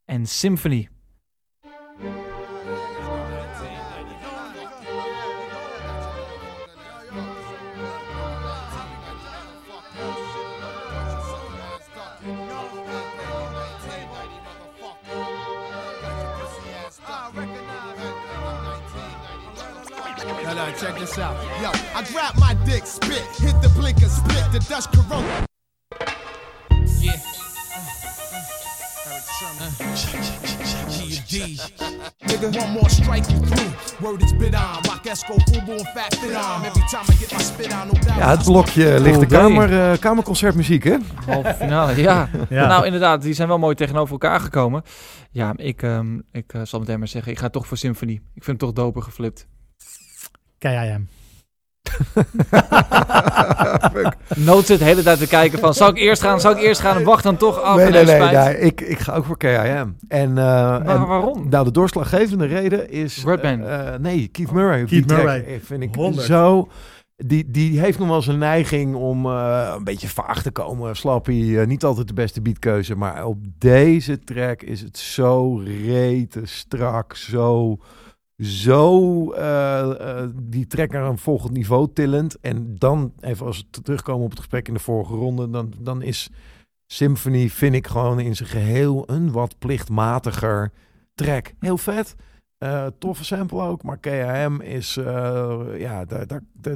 [0.04, 0.88] en Symphony.
[20.80, 21.36] Check this out.
[21.62, 25.46] Yo, I grab my dick, spit, hit the blinker, split the Dutch Corona.
[27.00, 27.20] Yeah.
[32.26, 33.72] Nigga, one more strike you through.
[34.00, 34.82] Word is bit on.
[34.88, 36.64] Rock Esco, Fubu and Fat Fit on.
[36.64, 38.18] Every time I get my spit on, no doubt.
[38.18, 39.42] Ja, het blokje ligt de Pool D.
[39.42, 40.96] kamer, eh, kamerconcertmuziek, hè?
[41.26, 42.28] Halve finale, ja.
[42.48, 42.66] Ja.
[42.66, 44.82] Nou, inderdaad, die zijn wel mooi tegenover elkaar gekomen.
[45.30, 48.12] Ja, ik, ehm, ik eh, zal meteen maar zeggen, ik ga toch voor Symphony.
[48.12, 49.46] Ik vind het toch doper geflipt.
[50.68, 51.08] KIM.
[54.36, 56.80] Nood zit de hele tijd te kijken van, zal ik eerst gaan, zal ik eerst
[56.80, 56.96] gaan?
[56.96, 57.76] En wacht dan toch af.
[57.76, 58.44] nee, en nee, nee, spijt.
[58.44, 58.58] nee.
[58.58, 59.96] Ik, ik ga ook voor KIM.
[60.08, 61.48] En, eh, Maar en waarom?
[61.48, 63.24] Nou, de doorslaggevende reden is...
[63.24, 63.66] Redman.
[63.66, 64.84] eh, eh, nee, Keith Murray.
[64.84, 65.60] Keith die Murray.
[65.64, 66.26] vind ik 100.
[66.26, 66.68] zo...
[67.16, 70.96] Die, die heeft nog wel zijn neiging om eh, een beetje vaag te komen.
[70.96, 72.96] Slappy, niet altijd de beste beatkeuze.
[72.96, 77.16] Maar op deze track is het zo rete strak.
[77.16, 77.76] Zo,
[78.38, 82.40] zo eh, eh, die naar een volgend niveau tillend.
[82.40, 85.50] En dan, even als we terugkomen op het gesprek in de vorige ronde...
[85.50, 86.30] dan, dan is
[86.86, 90.72] Symphony, vind ik gewoon in zijn geheel een wat plichtmatiger
[91.14, 91.52] track.
[91.58, 92.14] Heel vet.
[92.58, 96.26] Eh, toffe sample ook, maar KM is, eh, ja, daar,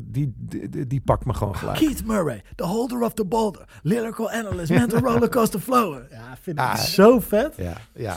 [0.02, 1.78] die, die- die pakt me gewoon gelijk.
[1.78, 6.06] Keith Murray, the holder of the boulder, lyrical analyst, mental rollercoaster flower.
[6.10, 6.74] Ja, vind ik Ah.
[6.76, 7.54] zo vet.
[7.56, 8.16] Ja, ja.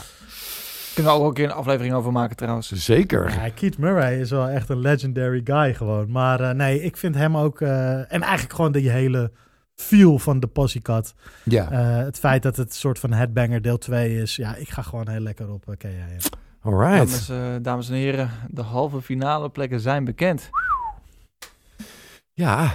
[0.94, 2.72] Kunnen we ook een keer een aflevering over maken trouwens.
[2.72, 3.30] Zeker.
[3.30, 6.10] Ja, Keith Murray is wel echt een legendary guy gewoon.
[6.10, 7.60] Maar eh, nee, ik vind hem ook...
[7.60, 9.32] eh, en eigenlijk gewoon die hele
[9.74, 11.14] feel van de Pussycat.
[11.44, 14.36] Ja, Eh, het feit dat het een soort van headbanger deel 2 is.
[14.36, 15.90] Ja, ik ga gewoon heel lekker op uh,
[16.60, 16.96] alright.
[16.96, 20.50] Dames, eh, dames en heren, de halve finale plekken zijn bekend.
[22.32, 22.72] Ja,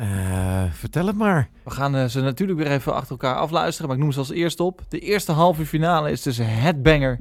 [0.00, 1.48] eh, vertel het maar.
[1.64, 4.30] We gaan eh, ze natuurlijk weer even achter elkaar afluisteren, maar ik noem ze als
[4.30, 4.82] eerste op.
[4.88, 7.20] De eerste halve finale is tussen Headbanger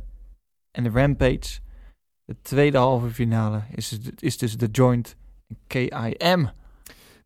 [0.72, 1.60] en de Rampage.
[2.26, 5.16] De tweede halve finale is, is tussen The Joint
[5.48, 6.50] en KIM.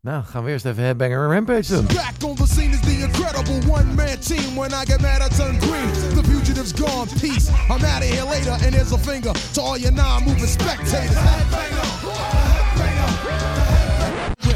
[0.02, 1.86] Nou, gaan we eerst even Headbanger en Rampage doen.
[1.86, 4.56] Back on the scene is the incredible one-man team.
[4.56, 5.92] When I get mad, I turn green.
[6.14, 7.08] The fugitive's gone.
[7.20, 7.48] Peace.
[7.48, 12.49] I'm out of here later, and a finger to all your non-moving spectators.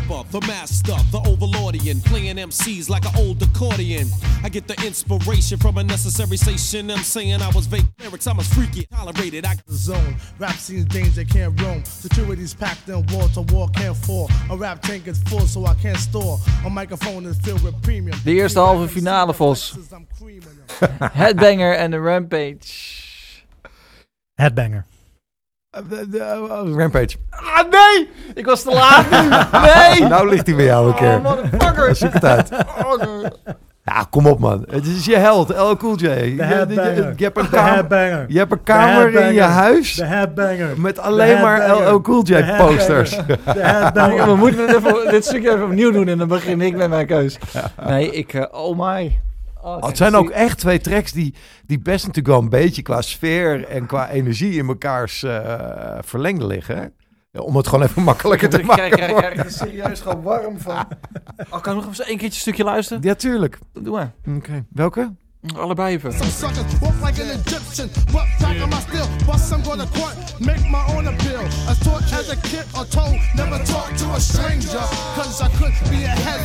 [0.04, 4.08] Ripper, the master, the overlordian, playing MCs like an old accordion.
[4.42, 6.90] I get the inspiration from a necessary station.
[6.90, 9.44] I'm saying I was vague lyrics, I'm as freaky, tolerated.
[9.46, 10.16] I the zone.
[10.38, 11.84] Rap scene's danger can't roam.
[11.84, 14.28] Security's packed in wall to wall can't fall.
[14.50, 16.38] A rap tank is full so I can't store.
[16.64, 18.18] A microphone is filled with premium.
[18.24, 19.76] De eerste halve finale, Vos.
[21.12, 23.44] Headbanger en de Rampage.
[24.34, 24.84] Headbanger.
[25.88, 27.16] De- de- Rampage.
[27.30, 28.08] Ah, nee!
[28.34, 29.28] Ik was te laat nu.
[29.68, 30.08] Nee!
[30.08, 31.14] Nou ligt hij bij jou een keer.
[31.16, 31.96] Oh, motherfucker.
[31.96, 32.48] Zoek het uit.
[32.84, 33.02] Oh.
[33.86, 34.64] Ja, kom op man.
[34.70, 36.02] Het is je held, LL Cool J.
[36.08, 37.12] Je, je, headbanger.
[37.16, 38.24] je hebt een De kamer, headbanger.
[38.28, 40.80] je hebt een kamer in je huis De headbanger.
[40.80, 41.70] met alleen maar.
[41.92, 43.10] LL Cool J posters.
[43.26, 44.26] De headbanger.
[44.30, 47.38] we moeten even, dit stukje even opnieuw doen en dan begin ik met mijn keus.
[47.86, 48.34] Nee, ik...
[48.34, 49.18] eh, oh my.
[49.64, 51.34] Oh, Oh, het zijn ook echt twee tracks die,
[51.66, 56.46] die best natuurlijk wel een beetje qua sfeer en qua energie in mekaars eh verlengde
[56.46, 56.76] liggen.
[57.32, 57.40] hè?
[57.40, 58.90] Om het gewoon even makkelijker te Ik maken.
[58.90, 60.84] krijg, krijg er serieus gewoon warm van.
[61.50, 63.02] Oh, kan ik nog even één keertje een stukje luisteren?
[63.02, 63.58] Ja, tuurlijk.
[63.72, 64.12] Doe maar.
[64.36, 64.64] Oké.
[64.70, 65.12] Welke?
[65.56, 66.12] Allebei even.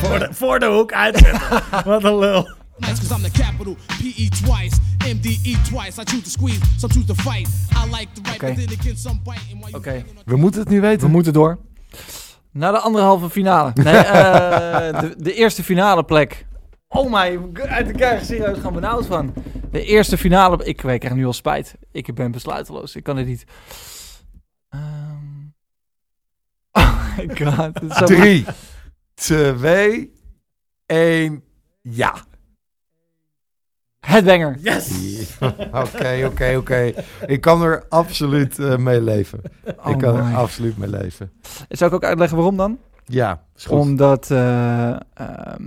[0.00, 1.40] Voor de, voor de hoek uitzetten.
[1.84, 2.48] Wat een lul.
[2.80, 3.76] Nice cause I'm the capital.
[3.98, 5.98] PE twice, MDE twice.
[6.00, 7.46] I choose to squeeze, some choose to fight.
[7.76, 8.54] I like write, Okay.
[8.54, 10.04] but then again, some you Oké.
[10.24, 11.10] We moeten het nu We weten.
[11.10, 11.58] moeten door.
[12.52, 13.70] Naar de andere halve finale.
[13.82, 16.46] Nee, eh, de, de eerste finale plek.
[16.88, 19.34] Oh my, uit de krijg serieus gaan benauwd van.
[19.70, 20.64] De eerste finale...
[20.64, 21.74] Ik, ik krijg nu al spijt.
[21.92, 22.96] Ik ben besluiteloos.
[22.96, 23.44] Ik kan het niet.
[24.68, 24.82] Ehm.
[26.80, 28.06] Oh my god.
[28.06, 28.44] Drie,
[29.14, 30.12] twee,
[30.86, 31.42] één,
[31.82, 32.14] ja.
[34.00, 34.56] Headbanger.
[34.60, 34.90] Yes!
[35.72, 36.92] Oké, oké, oké.
[37.26, 39.40] Ik kan er absoluut eh, mee leven.
[39.76, 41.32] Oh ik kan er absoluut mee leven.
[41.68, 42.78] Zou ik ook uitleggen waarom dan?
[43.04, 43.78] Ja, is goed.
[43.78, 45.62] Omdat eh, ehm,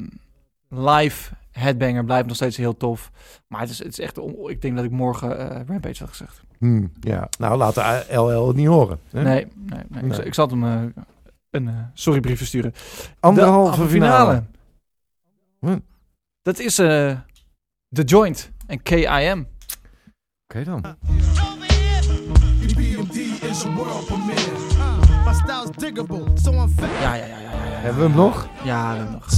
[0.70, 3.12] live Headbanger blijft nog steeds heel tof.
[3.48, 4.18] Maar het is, het is echt...
[4.18, 6.42] on- Ik denk dat ik morgen eh, Rampage had gezegd.
[6.58, 9.00] Hmm, ja, nou laat de LL het niet horen.
[9.12, 9.22] hè?
[9.24, 9.48] Nee, nee,
[9.90, 10.02] nee.
[10.02, 10.14] Ik, Nee.
[10.14, 11.04] zal- ik zal hem eh,
[11.50, 12.74] een sorrybrief versturen.
[13.20, 14.44] Anderhalve De finale.
[15.60, 15.78] Hm.
[16.42, 17.18] Dat is eh
[17.94, 19.48] The Joint en KIM.
[20.48, 20.82] Oké dan.
[22.76, 24.52] BMD is a world premiere.
[25.26, 26.90] My style's diggable, so I'm fat.
[27.02, 27.50] Ja, ja, ja, ja.
[27.56, 28.48] Hebben we hem nog?
[28.64, 29.32] Ja, we hebben nog.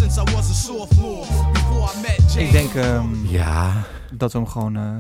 [2.37, 3.83] Ik denk ehm, Ja.
[4.13, 4.97] dat we hem gewoon eh,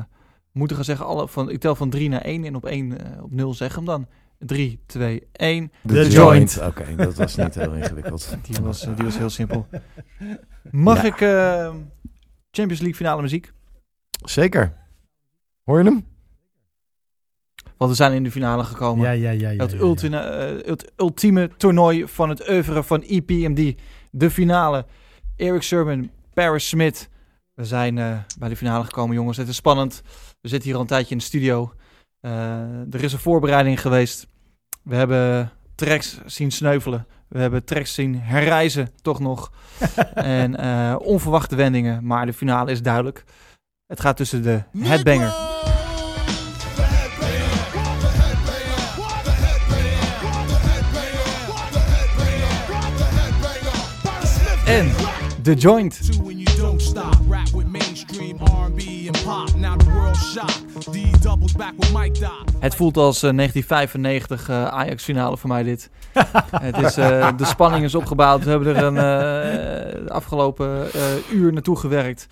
[0.51, 1.05] moeten gaan zeggen.
[1.05, 3.75] Alle, van, ik tel van 3 naar 1 en op 1 eh, op 0 zeg
[3.75, 4.07] hem dan.
[4.39, 5.71] 3, 2, 1.
[5.87, 6.59] The Joint.
[6.61, 8.35] Oké, dat was niet heel ingewikkeld.
[8.47, 9.67] Die was, eh, die was heel simpel.
[10.71, 11.03] Mag Ja.
[11.03, 11.73] ik eh,
[12.55, 13.51] Champions League finale muziek?
[14.23, 14.73] Zeker.
[15.63, 16.05] Hoor je hem?
[17.77, 19.05] Want we zijn in de finale gekomen.
[19.05, 19.49] Ja, ja, ja.
[19.49, 19.83] ja, het, ja, ja.
[19.83, 23.81] ultieme, eh, het ultieme toernooi van het oeuvre van EPMD.
[24.11, 24.85] De finale.
[25.35, 27.09] Eric Sermon, Paris Smith.
[27.53, 29.37] We zijn eh, bij de finale gekomen, jongens.
[29.37, 30.01] Het is spannend.
[30.41, 31.73] We zitten hier al een tijdje in de studio.
[32.19, 34.27] Eh, er is een voorbereiding geweest.
[34.83, 37.07] We hebben tracks zien sneuvelen.
[37.27, 39.51] We hebben tracks zien herreizen, toch nog.
[40.13, 42.05] en eh, onverwachte wendingen.
[42.05, 43.23] Maar de finale is duidelijk.
[43.87, 45.53] Het gaat tussen de headbanger
[54.65, 54.91] en
[55.41, 55.99] de joint.
[62.59, 65.89] Het voelt als eh, 1995 eh, Ajax-finale voor mij dit.
[66.51, 68.43] het is, eh, de spanning is opgebouwd.
[68.43, 72.27] We hebben er een eh, de afgelopen eh, uur naartoe gewerkt.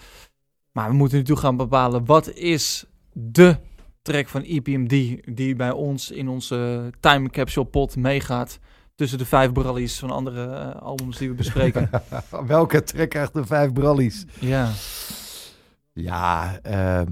[0.72, 3.58] Maar we moeten nu toe gaan bepalen wat is de
[4.02, 8.60] track van EPMD die bij ons in onze time capsule pot meegaat.
[8.96, 11.90] Tussen de vijf brallies van andere eh, albums die we bespreken.
[12.48, 14.26] Welke trek krijgt de vijf brallies?
[14.40, 14.70] ja.
[15.94, 17.12] Ja, ehm,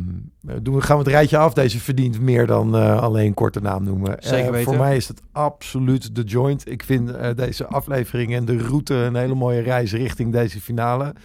[0.61, 1.53] doen we, gaan we het rijtje af.
[1.53, 4.15] Deze verdient meer dan eh, alleen korte naam noemen.
[4.19, 4.63] Zeker Eh, weten.
[4.73, 6.69] voor mij is het absoluut de joint.
[6.71, 11.15] Ik vind eh, deze aflevering en de route een hele mooie reis richting deze finale.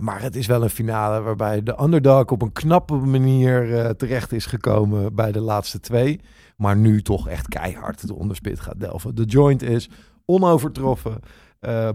[0.00, 4.46] Maar het is wel een finale waarbij de underdog op een knappe manier terecht is
[4.46, 6.20] gekomen bij de laatste twee.
[6.56, 9.14] Maar nu toch echt keihard de onderspit gaat delven.
[9.14, 9.90] De joint is
[10.24, 11.18] onovertroffen,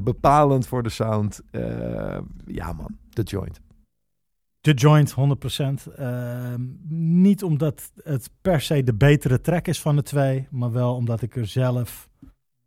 [0.03, 1.41] bepalend voor de sound.
[2.45, 3.59] Ja man, de joint.
[4.63, 5.87] De Joint, 100%.
[5.95, 6.61] Ehm,
[7.21, 11.21] niet omdat het per se de betere track is van de twee, maar wel omdat
[11.21, 12.09] ik er zelf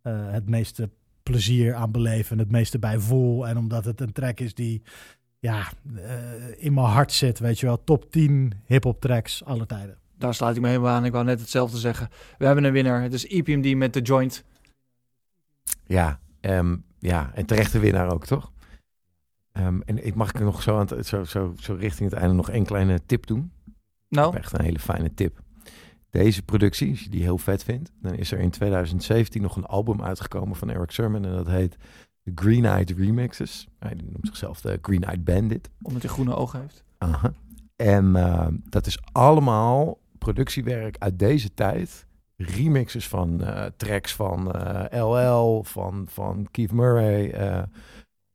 [0.01, 0.89] eh, het meeste
[1.23, 3.47] plezier aan beleef en het meeste bij voel.
[3.47, 4.81] En omdat het een track is die
[5.39, 6.13] ja, eh,
[6.57, 7.83] in mijn hart zit, weet je wel.
[7.83, 9.97] Top 10 hip-hop tracks alle tijden.
[10.17, 11.05] Daar sluit ik me helemaal aan.
[11.05, 12.09] Ik wou net hetzelfde zeggen.
[12.37, 13.01] We hebben een winnaar.
[13.01, 14.43] Het is E EPMD met de joint.
[15.85, 18.51] Ja, ehm, ja, en terechte winnaar ook, toch?
[19.57, 22.19] Ehm, en ik mag ik er nog zo, aan het, zo, zo, zo richting het
[22.19, 23.51] einde nog één kleine tip doen.
[24.09, 25.39] Nou, Echt een hele fijne tip.
[26.09, 29.65] Deze productie, als je die heel vet vindt, dan is er in 2017 nog een
[29.65, 31.77] album uitgekomen van Eric Sermon en dat heet
[32.23, 33.67] The Green Eyed Remixes.
[33.79, 35.69] Hij noemt zichzelf de Green Eyed Bandit.
[35.81, 36.83] omdat hij groene ogen heeft.
[36.97, 37.33] Aha.
[37.75, 42.05] En eh, dat is allemaal productiewerk uit deze tijd.
[42.35, 47.33] Remixes van eh, tracks van eh, LL, van, van Keith Murray.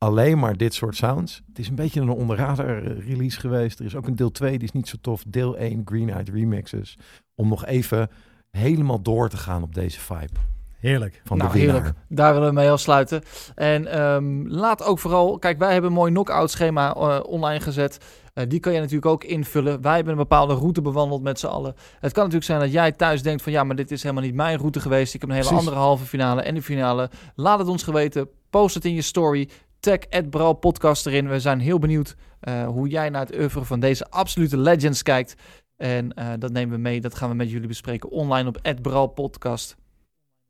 [0.03, 1.41] Alleen maar dit soort sounds.
[1.47, 3.79] Het is een beetje een onderrader eh, release geweest.
[3.79, 5.23] Er is ook een deel 2, die is niet zo tof.
[5.27, 6.97] Deel 1, Green Eyed Remixes.
[7.35, 8.09] Om nog even
[8.51, 10.39] helemaal door te gaan op deze vibe
[10.79, 11.21] Heerlijk.
[11.23, 11.91] van nou, de heerlijk.
[12.09, 13.23] Daar willen we mee afsluiten.
[13.55, 15.39] En ehm, laat ook vooral...
[15.39, 17.97] Kijk, wij hebben een mooi knock-out schema eh, online gezet.
[18.33, 19.81] Eh, die kan je natuurlijk ook invullen.
[19.81, 21.75] Wij hebben een bepaalde route bewandeld met z'n allen.
[21.99, 23.51] Het kan natuurlijk zijn dat jij thuis denkt van...
[23.51, 25.13] ja, maar dit is helemaal niet mijn route geweest.
[25.13, 25.67] Ik heb een hele Precies.
[25.67, 27.09] andere halve finale en de finale.
[27.35, 28.29] Laat het ons geweten.
[28.49, 29.49] Post het in je story.
[29.83, 29.99] Tag
[30.29, 31.29] Bral Podcast erin.
[31.29, 35.35] We zijn heel benieuwd eh, hoe jij naar het oeuvre van deze absolute legends kijkt.
[35.77, 37.01] En eh, dat nemen we mee.
[37.01, 39.75] Dat gaan we met jullie bespreken online op Bral Podcast.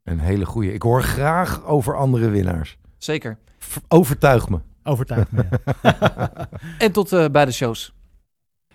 [0.04, 0.74] Een hele goeie.
[0.74, 2.78] Ik hoor graag over andere winnaars.
[2.98, 3.38] Zeker.
[3.60, 4.60] V- Overtuig me.
[4.84, 5.44] Overtuigd me.
[5.82, 6.32] ja.
[6.78, 7.93] En tot eh, bij de shows.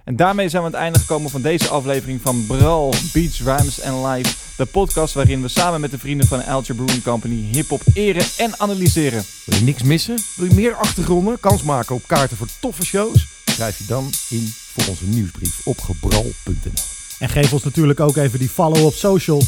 [0.09, 3.82] En daarmee zijn we aan het einde gekomen van deze aflevering van Bral, Beats, Rhymes
[3.82, 4.36] and Live.
[4.56, 8.60] De podcast waarin we samen met de vrienden van Alger Brewing Company hip-hop eren en
[8.60, 9.24] analyseren.
[9.44, 10.18] Wil je niks missen?
[10.36, 11.40] Wil je meer achtergronden?
[11.40, 13.26] Kans maken op kaarten voor toffe shows?
[13.44, 16.82] Schrijf je dan in voor onze nieuwsbrief op gebral.nl.
[17.18, 19.43] En geef ons natuurlijk ook even die follow op social.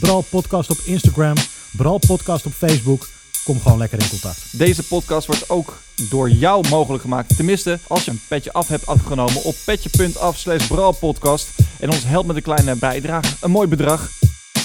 [0.00, 1.34] Bral Podcast op Instagram.
[1.70, 3.08] Bral Podcast op Facebook.
[3.46, 4.58] Kom gewoon lekker in contact.
[4.58, 5.78] Deze podcast wordt ook
[6.10, 7.36] door jou mogelijk gemaakt.
[7.36, 11.48] Tenminste, als je een petje af hebt afgenomen op petje.af slash bralpodcast.
[11.80, 13.34] En ons helpt met een kleine bijdrage.
[13.40, 14.10] Een mooi bedrag.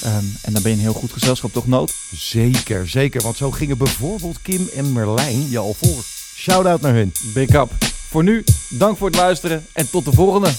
[0.03, 1.93] Ehm, en dan ben je een heel goed gezelschap, toch nood?
[2.11, 3.21] Zeker, zeker.
[3.21, 6.03] Want zo gingen bijvoorbeeld Kim en Merlijn je al voor.
[6.35, 7.13] Shout-out naar hun.
[7.33, 7.71] Big up.
[8.09, 10.51] Voor nu, dank voor het luisteren en tot de volgende.